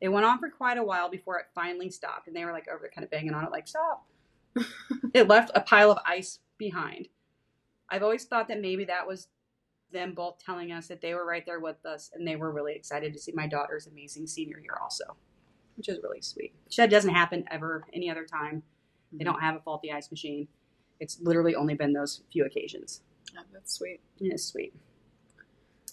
It 0.00 0.10
went 0.10 0.24
on 0.24 0.38
for 0.38 0.48
quite 0.48 0.78
a 0.78 0.84
while 0.84 1.10
before 1.10 1.40
it 1.40 1.46
finally 1.52 1.90
stopped, 1.90 2.28
and 2.28 2.36
they 2.36 2.44
were 2.44 2.52
like 2.52 2.68
over 2.68 2.78
there 2.82 2.92
kind 2.94 3.04
of 3.04 3.10
banging 3.10 3.34
on 3.34 3.44
it, 3.44 3.50
like, 3.50 3.66
Stop. 3.66 4.06
it 5.12 5.26
left 5.26 5.50
a 5.56 5.60
pile 5.60 5.90
of 5.90 5.98
ice 6.06 6.38
behind. 6.58 7.08
I've 7.88 8.04
always 8.04 8.26
thought 8.26 8.46
that 8.46 8.60
maybe 8.60 8.84
that 8.84 9.08
was 9.08 9.26
them 9.92 10.14
both 10.14 10.38
telling 10.38 10.70
us 10.70 10.86
that 10.86 11.00
they 11.00 11.14
were 11.14 11.26
right 11.26 11.44
there 11.44 11.58
with 11.58 11.84
us 11.84 12.12
and 12.14 12.24
they 12.24 12.36
were 12.36 12.52
really 12.52 12.74
excited 12.76 13.12
to 13.14 13.18
see 13.18 13.32
my 13.34 13.48
daughter's 13.48 13.88
amazing 13.88 14.28
senior 14.28 14.60
year 14.60 14.78
also, 14.80 15.16
which 15.76 15.88
is 15.88 15.98
really 16.04 16.20
sweet. 16.20 16.54
That 16.76 16.88
doesn't 16.88 17.12
happen 17.12 17.46
ever 17.50 17.84
any 17.92 18.08
other 18.08 18.26
time. 18.26 18.62
They 19.10 19.24
mm-hmm. 19.24 19.32
don't 19.32 19.40
have 19.40 19.56
a 19.56 19.60
faulty 19.60 19.90
ice 19.90 20.08
machine. 20.12 20.46
It's 21.00 21.18
literally 21.20 21.54
only 21.54 21.74
been 21.74 21.92
those 21.94 22.22
few 22.32 22.44
occasions. 22.44 23.00
Yeah, 23.34 23.40
that's 23.52 23.72
sweet. 23.74 24.00
And 24.20 24.32
it's 24.32 24.44
sweet. 24.44 24.74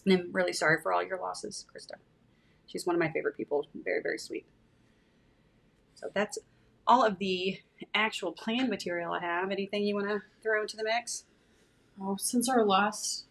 And 0.06 0.14
I'm 0.20 0.30
really 0.32 0.54
sorry 0.54 0.82
for 0.82 0.94
all 0.94 1.04
your 1.04 1.20
losses, 1.20 1.66
Krista. 1.74 1.96
She's 2.68 2.86
one 2.86 2.96
of 2.96 3.00
my 3.00 3.10
favorite 3.12 3.38
people. 3.38 3.66
Very, 3.74 4.02
very 4.02 4.18
sweet. 4.20 4.46
So 5.96 6.10
that's 6.14 6.38
all 6.86 7.04
of 7.06 7.18
the 7.20 7.60
actual 7.96 8.32
plan 8.32 8.70
material 8.70 9.14
I 9.14 9.20
have. 9.22 9.50
Anything 9.52 9.84
you 9.84 9.96
want 9.96 10.08
to 10.10 10.20
throw 10.44 10.62
into 10.62 10.78
the 10.78 10.84
mix? 10.84 11.24
Oh, 12.02 12.18
since 12.18 12.48
our 12.50 12.64
last. 12.66 13.26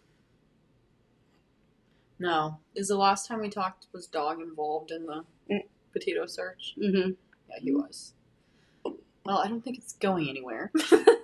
No. 2.18 2.58
Is 2.74 2.88
the 2.88 2.96
last 2.96 3.28
time 3.28 3.40
we 3.40 3.50
talked, 3.50 3.86
was 3.92 4.06
Dog 4.06 4.40
involved 4.40 4.90
in 4.90 5.06
the 5.06 5.24
Mm. 5.50 5.62
potato 5.92 6.26
search? 6.26 6.74
Mm-hmm. 6.78 7.10
Yeah, 7.50 7.58
he 7.60 7.72
was. 7.72 8.12
Well, 8.84 9.38
I 9.38 9.48
don't 9.48 9.62
think 9.62 9.78
it's 9.78 9.92
going 9.94 10.28
anywhere. 10.28 10.70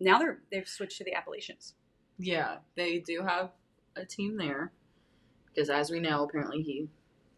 Now 0.00 0.18
they're 0.18 0.38
they've 0.50 0.68
switched 0.68 0.98
to 0.98 1.04
the 1.04 1.14
Appalachians. 1.14 1.74
yeah, 2.18 2.56
they 2.76 2.98
do 2.98 3.22
have 3.22 3.50
a 3.96 4.04
team 4.04 4.36
there. 4.36 4.72
Because 5.46 5.68
as 5.68 5.90
we 5.90 6.00
know, 6.00 6.24
apparently 6.24 6.62
he 6.62 6.88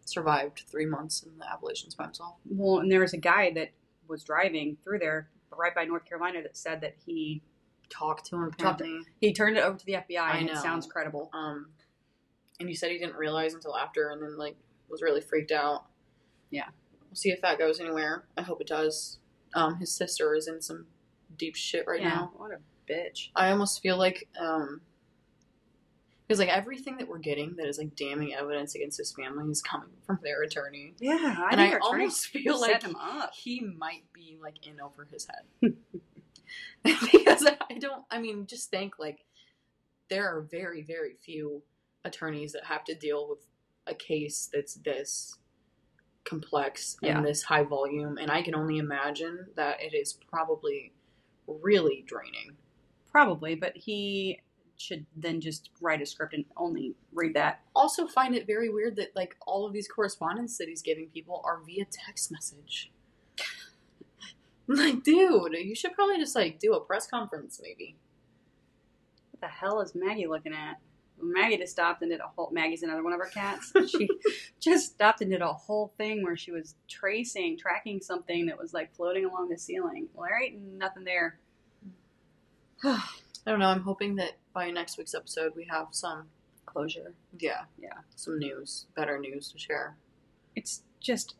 survived 0.04 0.64
three 0.70 0.86
months 0.86 1.22
in 1.22 1.38
the 1.38 1.50
Appalachians 1.50 1.94
by 1.94 2.04
himself. 2.04 2.36
Well, 2.44 2.80
and 2.80 2.90
there 2.92 3.00
was 3.00 3.14
a 3.14 3.18
guy 3.18 3.52
that 3.54 3.70
was 4.06 4.22
driving 4.22 4.76
through 4.84 4.98
there 4.98 5.28
right 5.56 5.74
by 5.74 5.84
North 5.84 6.04
Carolina 6.04 6.42
that 6.42 6.56
said 6.56 6.80
that 6.82 6.94
he 7.04 7.42
Talked 7.88 8.24
to 8.26 8.36
him, 8.36 8.52
Talked 8.52 8.78
to- 8.78 9.04
he 9.20 9.34
turned 9.34 9.58
it 9.58 9.60
over 9.62 9.76
to 9.76 9.84
the 9.84 9.94
FBI 9.96 10.18
I 10.18 10.38
and 10.38 10.48
it 10.48 10.56
sounds 10.56 10.86
credible. 10.86 11.28
Um, 11.34 11.66
and 12.58 12.66
he 12.66 12.74
said 12.74 12.90
he 12.90 12.96
didn't 12.96 13.16
realize 13.16 13.52
until 13.52 13.76
after, 13.76 14.08
and 14.08 14.22
then 14.22 14.38
like 14.38 14.56
was 14.88 15.02
really 15.02 15.20
freaked 15.20 15.52
out. 15.52 15.84
Yeah. 16.50 16.68
we'll 17.02 17.16
see 17.16 17.30
if 17.30 17.42
that 17.42 17.58
goes 17.58 17.80
anywhere. 17.80 18.24
I 18.38 18.42
hope 18.42 18.62
it 18.62 18.66
does. 18.66 19.18
Um, 19.54 19.76
his 19.78 19.92
sister 19.92 20.34
is 20.34 20.48
in 20.48 20.62
some 20.62 20.86
deep 21.36 21.56
shit 21.56 21.84
right 21.86 22.00
yeah, 22.00 22.08
now. 22.08 22.32
what 22.36 22.50
a 22.52 22.58
bitch. 22.92 23.28
I 23.36 23.50
almost 23.50 23.80
feel 23.82 23.96
like 23.96 24.28
um, 24.40 24.80
because 26.26 26.38
like 26.38 26.48
everything 26.48 26.96
that 26.98 27.08
we're 27.08 27.18
getting 27.18 27.56
that 27.56 27.66
is 27.66 27.78
like 27.78 27.94
damning 27.96 28.34
evidence 28.34 28.74
against 28.74 28.96
his 28.98 29.12
family 29.12 29.50
is 29.50 29.60
coming 29.60 29.90
from 30.06 30.18
their 30.22 30.42
attorney, 30.42 30.94
Yeah, 31.00 31.16
I 31.38 31.48
and 31.50 31.56
think 31.58 31.60
I 31.60 31.72
our 31.72 31.76
attorney 31.78 32.02
almost 32.04 32.26
feel 32.28 32.58
set 32.58 32.70
like 32.72 32.82
him 32.82 32.96
up. 32.96 33.32
he 33.34 33.60
might 33.60 34.04
be 34.14 34.38
like 34.40 34.66
in 34.66 34.80
over 34.80 35.04
his 35.10 35.26
head 35.26 35.74
because 36.84 37.46
I 37.70 37.74
don't. 37.78 38.04
I 38.10 38.18
mean, 38.18 38.46
just 38.46 38.70
think 38.70 38.98
like 38.98 39.24
there 40.10 40.26
are 40.28 40.42
very, 40.42 40.82
very 40.82 41.14
few 41.24 41.62
attorneys 42.04 42.52
that 42.52 42.64
have 42.64 42.84
to 42.84 42.94
deal 42.94 43.28
with 43.28 43.38
a 43.86 43.94
case 43.94 44.48
that's 44.52 44.74
this 44.74 45.36
complex 46.24 46.96
Yeah. 47.02 47.16
and 47.18 47.26
this 47.26 47.42
high 47.42 47.62
volume, 47.64 48.16
and 48.18 48.30
I 48.30 48.42
can 48.42 48.54
only 48.54 48.78
imagine 48.78 49.46
that 49.56 49.82
it 49.82 49.94
is 49.94 50.12
probably 50.30 50.92
really 51.46 52.04
draining. 52.06 52.56
Probably, 53.10 53.54
but 53.54 53.76
he 53.76 54.40
should 54.78 55.06
then 55.16 55.40
just 55.40 55.70
write 55.80 56.02
a 56.02 56.06
script 56.06 56.34
and 56.34 56.44
only 56.56 56.94
read 57.12 57.34
that. 57.34 57.60
Also, 57.74 58.06
find 58.06 58.34
it 58.34 58.46
very 58.46 58.68
weird 58.68 58.96
that 58.96 59.14
like 59.14 59.36
all 59.46 59.66
of 59.66 59.72
these 59.72 59.88
correspondence 59.88 60.58
that 60.58 60.68
he's 60.68 60.82
giving 60.82 61.08
people 61.08 61.42
are 61.44 61.60
via 61.64 61.84
text 61.90 62.32
message. 62.32 62.90
like, 64.66 65.02
dude, 65.02 65.52
you 65.52 65.74
should 65.74 65.92
probably 65.92 66.18
just 66.18 66.34
like 66.34 66.58
do 66.58 66.74
a 66.74 66.80
press 66.80 67.06
conference, 67.06 67.60
maybe. 67.62 67.96
What 69.30 69.40
the 69.40 69.48
hell 69.48 69.80
is 69.80 69.94
Maggie 69.94 70.26
looking 70.26 70.52
at? 70.52 70.76
Maggie 71.22 71.56
just 71.58 71.72
stopped 71.72 72.02
and 72.02 72.10
did 72.10 72.20
a 72.20 72.26
whole. 72.26 72.50
Maggie's 72.52 72.82
another 72.82 73.02
one 73.02 73.12
of 73.12 73.20
our 73.20 73.28
cats. 73.28 73.72
She 73.88 74.08
just 74.60 74.92
stopped 74.92 75.20
and 75.20 75.30
did 75.30 75.40
a 75.42 75.52
whole 75.52 75.92
thing 75.96 76.22
where 76.22 76.36
she 76.36 76.50
was 76.52 76.74
tracing, 76.88 77.56
tracking 77.58 78.00
something 78.00 78.46
that 78.46 78.58
was 78.58 78.72
like 78.74 78.94
floating 78.94 79.24
along 79.24 79.48
the 79.48 79.58
ceiling. 79.58 80.08
Well, 80.14 80.26
there 80.28 80.42
ain't 80.42 80.60
nothing 80.60 81.04
there. 81.04 81.38
I 82.84 83.00
don't 83.46 83.58
know. 83.58 83.66
I'm 83.68 83.82
hoping 83.82 84.16
that 84.16 84.32
by 84.52 84.70
next 84.70 84.98
week's 84.98 85.14
episode 85.14 85.52
we 85.56 85.64
have 85.70 85.88
some, 85.92 86.26
Closure. 86.66 87.14
yeah, 87.38 87.62
Yeah. 87.78 87.94
some 88.16 88.38
news, 88.38 88.86
better 88.94 89.18
news 89.18 89.50
to 89.52 89.58
share. 89.58 89.96
It's 90.56 90.82
just, 91.00 91.34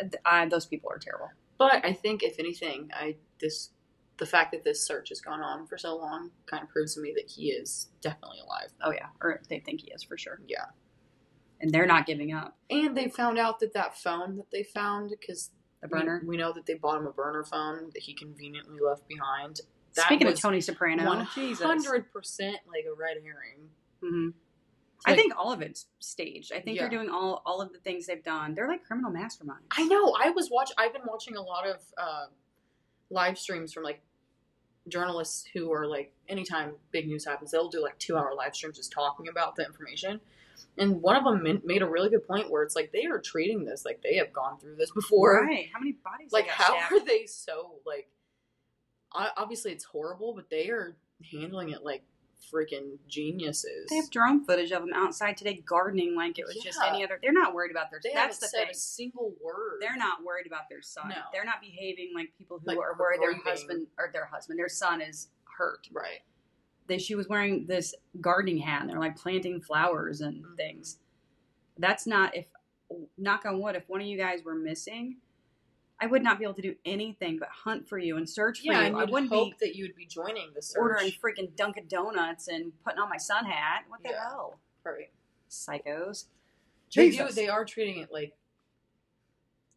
uh, 0.00 0.06
I, 0.24 0.46
those 0.46 0.66
people 0.66 0.90
are 0.90 0.98
terrible. 0.98 1.30
But 1.58 1.84
I 1.84 1.92
think, 1.92 2.22
if 2.22 2.38
anything, 2.38 2.90
I 2.94 3.16
this 3.40 3.70
the 4.20 4.26
fact 4.26 4.52
that 4.52 4.62
this 4.62 4.86
search 4.86 5.08
has 5.08 5.20
gone 5.20 5.40
on 5.40 5.66
for 5.66 5.76
so 5.76 5.96
long 5.96 6.30
kind 6.46 6.62
of 6.62 6.68
proves 6.68 6.94
to 6.94 7.00
me 7.00 7.12
that 7.16 7.28
he 7.28 7.50
is 7.50 7.88
definitely 8.00 8.38
alive. 8.46 8.68
Oh 8.84 8.92
yeah, 8.92 9.06
or 9.20 9.40
they 9.48 9.58
think 9.58 9.80
he 9.80 9.90
is 9.90 10.02
for 10.04 10.16
sure, 10.16 10.40
Yeah, 10.46 10.66
and 11.60 11.72
they're 11.72 11.86
not 11.86 12.06
giving 12.06 12.32
up. 12.32 12.56
and 12.70 12.96
they 12.96 13.08
found 13.08 13.38
out 13.38 13.58
that 13.60 13.72
that 13.74 13.98
phone 13.98 14.36
that 14.36 14.50
they 14.52 14.62
found 14.62 15.10
because 15.18 15.50
The 15.82 15.88
burner. 15.88 16.20
We, 16.22 16.28
we 16.28 16.36
know 16.36 16.52
that 16.52 16.66
they 16.66 16.74
bought 16.74 16.98
him 17.00 17.06
a 17.06 17.12
burner 17.12 17.42
phone 17.44 17.90
that 17.94 18.02
he 18.02 18.14
conveniently 18.14 18.78
left 18.80 19.08
behind. 19.08 19.60
That 19.96 20.06
Speaking 20.06 20.26
was 20.28 20.34
of 20.34 20.42
Tony 20.42 20.60
Soprano, 20.60 21.02
hundred 21.02 22.12
percent 22.12 22.58
like 22.68 22.84
a 22.90 22.94
red 22.94 23.16
herring. 23.24 23.70
Mhm. 24.04 24.34
It's 24.96 25.04
I 25.06 25.16
think 25.16 25.32
all 25.36 25.50
of 25.50 25.62
it's 25.62 25.86
staged. 25.98 26.52
I 26.52 26.60
think 26.60 26.76
Yeah. 26.76 26.82
they're 26.82 26.90
doing 26.98 27.08
all 27.08 27.42
all 27.46 27.62
of 27.62 27.72
the 27.72 27.78
things 27.80 28.06
they've 28.06 28.22
done. 28.22 28.54
They're 28.54 28.68
like 28.68 28.84
criminal 28.84 29.10
masterminds. 29.10 29.64
I 29.70 29.84
know. 29.86 30.14
I 30.22 30.28
was 30.30 30.50
watch. 30.50 30.70
I've 30.76 30.92
been 30.92 31.06
watching 31.06 31.36
a 31.36 31.42
lot 31.42 31.66
of 31.66 31.80
uh, 31.96 32.26
live 33.10 33.38
streams 33.38 33.72
from 33.72 33.82
like 33.82 34.02
journalists 34.88 35.44
who 35.52 35.72
are 35.72 35.86
like, 35.86 36.12
anytime 36.28 36.72
big 36.90 37.06
news 37.06 37.24
happens, 37.24 37.50
they'll 37.50 37.68
do 37.68 37.82
like 37.82 37.98
two 37.98 38.16
hour 38.16 38.34
live 38.34 38.54
streams 38.54 38.76
just 38.76 38.92
talking 38.92 39.28
about 39.28 39.56
the 39.56 39.64
information. 39.64 40.20
And 40.78 41.02
one 41.02 41.16
of 41.16 41.24
them 41.24 41.60
made 41.64 41.82
a 41.82 41.86
really 41.86 42.10
good 42.10 42.26
point 42.26 42.50
where 42.50 42.62
it's 42.62 42.76
like 42.76 42.92
they 42.92 43.06
are 43.06 43.18
treating 43.18 43.64
this 43.64 43.84
like 43.84 44.02
they 44.02 44.16
have 44.16 44.32
gone 44.32 44.58
through 44.58 44.76
this 44.76 44.90
before. 44.90 45.44
right. 45.44 45.68
How 45.72 45.80
many 45.80 45.92
bodies? 45.92 46.32
Like, 46.32 46.48
how 46.48 46.76
stabbed? 46.76 46.92
are 46.92 47.04
they 47.04 47.26
so 47.26 47.72
like? 47.86 48.08
Obviously, 49.12 49.72
it's 49.72 49.84
horrible, 49.84 50.34
but 50.34 50.50
they 50.50 50.68
are 50.68 50.96
handling 51.32 51.70
it 51.70 51.84
like 51.84 52.04
freaking 52.52 52.98
geniuses. 53.08 53.88
They 53.88 53.96
have 53.96 54.10
drone 54.10 54.44
footage 54.44 54.70
of 54.72 54.82
them 54.82 54.92
outside 54.94 55.36
today 55.36 55.62
gardening 55.66 56.14
like 56.16 56.38
it 56.38 56.46
was 56.46 56.56
just 56.56 56.78
any 56.86 57.04
other. 57.04 57.18
They're 57.22 57.32
not 57.32 57.54
worried 57.54 57.70
about 57.70 57.90
their. 57.90 58.00
They 58.02 58.12
that's 58.14 58.38
the 58.38 58.48
thing. 58.48 58.68
a 58.70 58.74
single 58.74 59.34
word. 59.42 59.78
They're 59.80 59.96
not 59.96 60.24
worried 60.24 60.46
about 60.46 60.68
their 60.68 60.82
son. 60.82 61.08
No. 61.10 61.16
They're 61.32 61.44
not 61.44 61.60
behaving 61.60 62.12
like 62.14 62.32
people 62.38 62.58
who 62.58 62.66
Like 62.66 62.78
are 62.78 62.96
worried 62.98 63.20
their 63.20 63.34
husband 63.34 63.86
or 63.98 64.10
their 64.12 64.26
husband, 64.26 64.58
their 64.58 64.68
son 64.68 65.00
is 65.00 65.28
hurt. 65.58 65.88
right. 65.92 66.20
They, 66.86 66.98
she 66.98 67.14
was 67.14 67.28
wearing 67.28 67.66
this 67.66 67.94
gardening 68.20 68.58
hat. 68.58 68.80
And 68.82 68.90
they're 68.90 68.98
like 68.98 69.16
planting 69.16 69.60
flowers 69.60 70.20
and 70.22 70.42
Mhm. 70.44 70.56
things. 70.56 70.98
That's 71.78 72.06
not 72.06 72.34
if 72.36 72.46
knock 73.16 73.44
on 73.46 73.60
wood. 73.60 73.76
If 73.76 73.88
one 73.88 74.00
of 74.00 74.06
you 74.06 74.16
guys 74.18 74.42
were 74.42 74.54
missing, 74.56 75.18
I 76.00 76.06
would 76.06 76.22
not 76.22 76.38
be 76.38 76.44
able 76.44 76.54
to 76.54 76.62
do 76.62 76.74
anything 76.84 77.38
but 77.38 77.48
hunt 77.50 77.88
for 77.88 77.98
you 77.98 78.16
and 78.16 78.28
search 78.28 78.60
for 78.60 78.66
Yeah, 78.72 78.80
you. 78.80 78.86
and 78.86 78.96
I 78.96 79.00
you'd 79.00 79.10
wouldn't 79.10 79.30
hope 79.32 79.58
be 79.58 79.66
that 79.66 79.76
you 79.76 79.84
would 79.84 79.94
be 79.96 80.06
joining 80.06 80.52
the 80.54 80.62
search. 80.62 80.78
ordering 80.80 81.10
freaking 81.12 81.54
Dunkin' 81.56 81.88
Donuts 81.88 82.48
and 82.48 82.72
putting 82.84 82.98
on 82.98 83.08
my 83.10 83.18
sun 83.18 83.44
hat. 83.44 83.84
What 83.88 84.02
the 84.02 84.10
Yeah. 84.10 84.22
hell, 84.30 84.60
right. 84.84 85.10
psychos? 85.50 86.26
They 86.94 87.10
do. 87.10 87.28
They 87.28 87.48
are 87.48 87.64
treating 87.64 87.98
it 87.98 88.10
like 88.12 88.34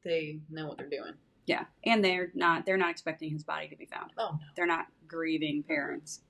they 0.04 0.40
know 0.50 0.68
what 0.68 0.78
they're 0.78 0.90
doing. 0.90 1.14
Yeah, 1.46 1.66
and 1.84 2.04
they're 2.04 2.32
not. 2.34 2.66
They're 2.66 2.78
not 2.78 2.92
expecting 2.92 3.30
his 3.32 3.44
body 3.44 3.68
to 3.68 3.76
be 3.76 3.86
found. 3.86 4.12
Oh 4.18 4.32
no. 4.34 4.40
They're 4.56 4.66
not 4.66 4.88
grieving 5.08 5.64
parents. 5.64 6.22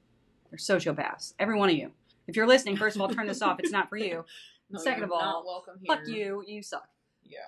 They're 0.49 0.57
sociopaths. 0.57 1.33
Every 1.39 1.55
one 1.55 1.69
of 1.69 1.75
you. 1.75 1.91
If 2.27 2.35
you're 2.35 2.47
listening, 2.47 2.77
first 2.77 2.95
of 2.95 3.01
all, 3.01 3.09
turn 3.09 3.27
this 3.27 3.41
off. 3.41 3.59
It's 3.59 3.71
not 3.71 3.89
for 3.89 3.97
you. 3.97 4.25
No, 4.69 4.79
Second 4.79 5.03
of 5.03 5.11
all, 5.11 5.19
not 5.21 5.45
welcome 5.45 5.77
here. 5.83 5.95
Fuck 5.95 6.07
you. 6.07 6.43
You 6.47 6.63
suck. 6.63 6.87
Yeah. 7.23 7.39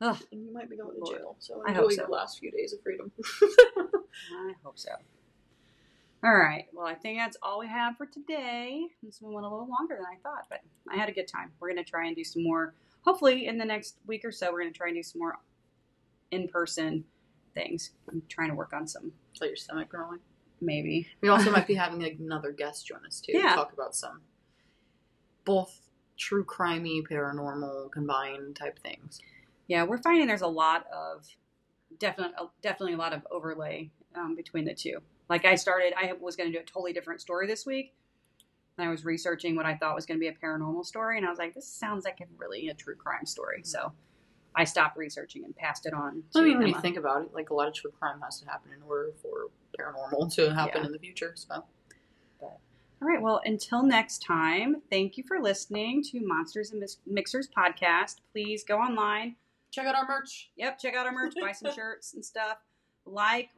Ugh, 0.00 0.16
And 0.30 0.44
you 0.44 0.52
might 0.52 0.70
be 0.70 0.76
going 0.76 0.94
to 0.94 1.12
jail. 1.12 1.36
So 1.40 1.62
I 1.66 1.70
enjoy 1.70 1.82
your 1.82 2.06
so. 2.06 2.10
last 2.10 2.38
few 2.38 2.50
days 2.50 2.72
of 2.72 2.80
freedom. 2.82 3.10
I 4.32 4.52
hope 4.62 4.78
so. 4.78 4.90
All 6.24 6.34
right. 6.34 6.66
Well, 6.72 6.86
I 6.86 6.94
think 6.94 7.18
that's 7.18 7.36
all 7.42 7.60
we 7.60 7.68
have 7.68 7.96
for 7.96 8.06
today. 8.06 8.86
This 9.02 9.20
one 9.20 9.32
went 9.34 9.46
a 9.46 9.48
little 9.48 9.68
longer 9.68 9.96
than 9.96 10.04
I 10.04 10.16
thought, 10.22 10.46
but 10.48 10.60
I 10.92 10.96
had 10.96 11.08
a 11.08 11.12
good 11.12 11.28
time. 11.28 11.52
We're 11.60 11.72
going 11.72 11.84
to 11.84 11.88
try 11.88 12.06
and 12.06 12.16
do 12.16 12.24
some 12.24 12.42
more. 12.42 12.74
Hopefully, 13.02 13.46
in 13.46 13.58
the 13.58 13.64
next 13.64 13.96
week 14.06 14.24
or 14.24 14.32
so, 14.32 14.52
we're 14.52 14.60
going 14.62 14.72
to 14.72 14.76
try 14.78 14.88
and 14.88 14.96
do 14.96 15.02
some 15.02 15.20
more 15.20 15.38
in-person 16.30 17.04
things. 17.54 17.90
I'm 18.10 18.22
trying 18.28 18.48
to 18.50 18.54
work 18.54 18.72
on 18.72 18.86
some, 18.86 19.12
Let 19.40 19.46
your 19.48 19.56
stomach 19.56 19.88
growing. 19.88 20.18
maybe. 20.60 21.08
We 21.20 21.28
also 21.28 21.50
might 21.50 21.66
be 21.66 21.74
having 21.76 22.00
like, 22.00 22.18
another 22.20 22.52
guest 22.52 22.86
join 22.86 23.04
us 23.06 23.20
too. 23.20 23.32
Yeah. 23.36 23.50
To 23.50 23.54
talk 23.56 23.72
about 23.72 23.94
some 23.94 24.20
both 25.44 25.80
true 26.16 26.44
crimey, 26.44 27.00
paranormal, 27.08 27.90
combined 27.92 28.56
type 28.56 28.78
things. 28.80 29.20
Yeah, 29.68 29.84
we're 29.84 29.98
finding 30.02 30.26
there's 30.26 30.40
a 30.40 30.46
lot 30.46 30.86
of 30.92 31.26
definitely 31.98 32.34
definitely 32.62 32.94
a 32.94 32.98
lot 32.98 33.12
of 33.12 33.26
overlay 33.30 33.90
um, 34.14 34.34
between 34.34 34.64
the 34.64 34.74
two. 34.74 34.98
Like 35.28 35.44
I 35.44 35.54
started, 35.54 35.92
I 35.96 36.14
was 36.18 36.36
going 36.36 36.50
to 36.50 36.56
do 36.56 36.62
a 36.62 36.66
totally 36.66 36.92
different 36.92 37.20
story 37.20 37.46
this 37.46 37.66
week. 37.66 37.94
And 38.78 38.86
I 38.86 38.90
was 38.90 39.04
researching 39.04 39.56
what 39.56 39.66
I 39.66 39.76
thought 39.76 39.94
was 39.94 40.06
going 40.06 40.18
to 40.18 40.20
be 40.20 40.28
a 40.28 40.32
paranormal 40.32 40.86
story, 40.86 41.18
and 41.18 41.26
I 41.26 41.30
was 41.30 41.38
like, 41.38 41.52
this 41.52 41.66
sounds 41.66 42.04
like 42.04 42.20
a 42.20 42.24
really 42.36 42.68
a 42.68 42.74
true 42.74 42.94
crime 42.94 43.26
story. 43.26 43.62
So 43.64 43.92
I 44.54 44.64
stopped 44.64 44.96
researching 44.96 45.44
and 45.44 45.54
passed 45.56 45.84
it 45.84 45.92
on. 45.92 46.22
To 46.32 46.40
I 46.40 46.44
mean, 46.44 46.58
when 46.58 46.68
you 46.68 46.80
think 46.80 46.96
about 46.96 47.22
it, 47.22 47.34
like 47.34 47.50
a 47.50 47.54
lot 47.54 47.68
of 47.68 47.74
true 47.74 47.90
crime 47.90 48.20
has 48.22 48.40
to 48.40 48.46
happen 48.46 48.70
in 48.74 48.82
order 48.88 49.10
for 49.20 49.50
paranormal 49.78 50.32
to 50.36 50.54
happen 50.54 50.80
Yeah. 50.80 50.86
in 50.86 50.92
the 50.92 50.98
future. 50.98 51.32
So 51.34 51.64
All 52.40 53.06
right. 53.06 53.20
Well, 53.22 53.40
until 53.44 53.84
next 53.84 54.24
time, 54.24 54.82
thank 54.90 55.16
you 55.16 55.24
for 55.26 55.38
listening 55.40 56.02
to 56.10 56.20
Monsters 56.20 56.72
and 56.72 56.82
Mixers 57.06 57.48
podcast. 57.48 58.16
Please 58.32 58.64
go 58.64 58.78
online, 58.78 59.36
check 59.70 59.86
out 59.86 59.94
our 59.94 60.06
merch. 60.08 60.50
Yep, 60.56 60.78
check 60.78 60.94
out 60.94 61.06
our 61.06 61.12
merch, 61.12 61.34
buy 61.40 61.52
some 61.52 61.72
shirts 61.74 62.14
and 62.14 62.24
stuff. 62.24 62.58
Like, 63.06 63.50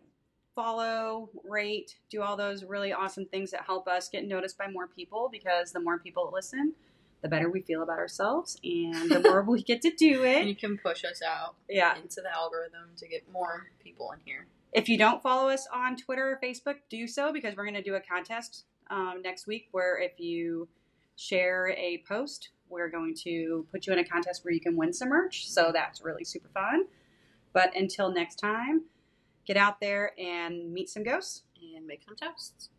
follow, 0.55 1.31
rate, 1.45 1.97
do 2.11 2.23
all 2.23 2.37
those 2.37 2.65
really 2.65 2.93
awesome 2.93 3.25
things 3.27 3.51
that 3.53 3.63
help 3.65 3.87
us 3.89 4.09
get 4.09 4.27
noticed 4.27 4.59
by 4.59 4.69
more 4.69 4.89
people 4.89 5.29
because 5.31 5.73
the 5.73 5.81
more 5.81 5.99
people 5.99 6.31
listen, 6.33 6.75
the 7.23 7.29
better 7.29 7.51
we 7.51 7.61
feel 7.61 7.83
about 7.83 7.99
ourselves 7.99 8.59
and 8.65 9.11
the 9.11 9.21
more 9.21 9.43
we 9.43 9.63
get 9.63 9.81
to 9.83 9.91
do 9.97 10.25
it. 10.25 10.39
And 10.41 10.49
you 10.49 10.57
can 10.57 10.79
push 10.79 11.05
us 11.05 11.21
out 11.27 11.55
Yeah. 11.69 11.97
into 11.97 12.21
the 12.21 12.35
algorithm 12.35 12.91
to 12.97 13.09
get 13.09 13.31
more 13.33 13.67
people 13.83 14.11
in 14.13 14.19
here. 14.25 14.47
If 14.73 14.89
you 14.89 14.99
don't 14.99 15.23
follow 15.23 15.49
us 15.51 15.67
on 15.73 15.97
Twitter 15.97 16.31
or 16.33 16.39
Facebook, 16.43 16.77
do 16.89 17.07
so 17.07 17.33
because 17.33 17.57
we're 17.57 17.65
going 17.65 17.75
to 17.75 17.83
do 17.83 17.95
a 17.95 18.01
contest 18.01 18.65
um, 18.89 19.21
next 19.23 19.47
week 19.47 19.69
where 19.73 19.99
if 20.01 20.19
you 20.19 20.69
share 21.17 21.69
a 21.77 22.03
post, 22.09 22.51
we're 22.71 22.89
going 22.89 23.15
to 23.25 23.67
put 23.73 23.87
you 23.87 23.93
in 23.93 23.99
a 23.99 24.05
contest 24.05 24.45
where 24.45 24.55
you 24.55 24.61
can 24.61 24.77
win 24.77 24.93
some 24.93 25.09
merch. 25.09 25.49
So 25.49 25.71
that's 25.73 26.03
really 26.03 26.25
super 26.25 26.49
fun. 26.55 26.85
But 27.53 27.77
until 27.77 28.13
next 28.13 28.37
time, 28.37 28.85
get 29.45 29.57
out 29.57 29.81
there 29.81 30.13
and 30.19 30.73
meet 30.73 30.89
some 30.89 31.03
ghosts. 31.03 31.43
And 31.77 31.87
make 31.87 32.03
some 32.03 32.17
toasts. 32.17 32.71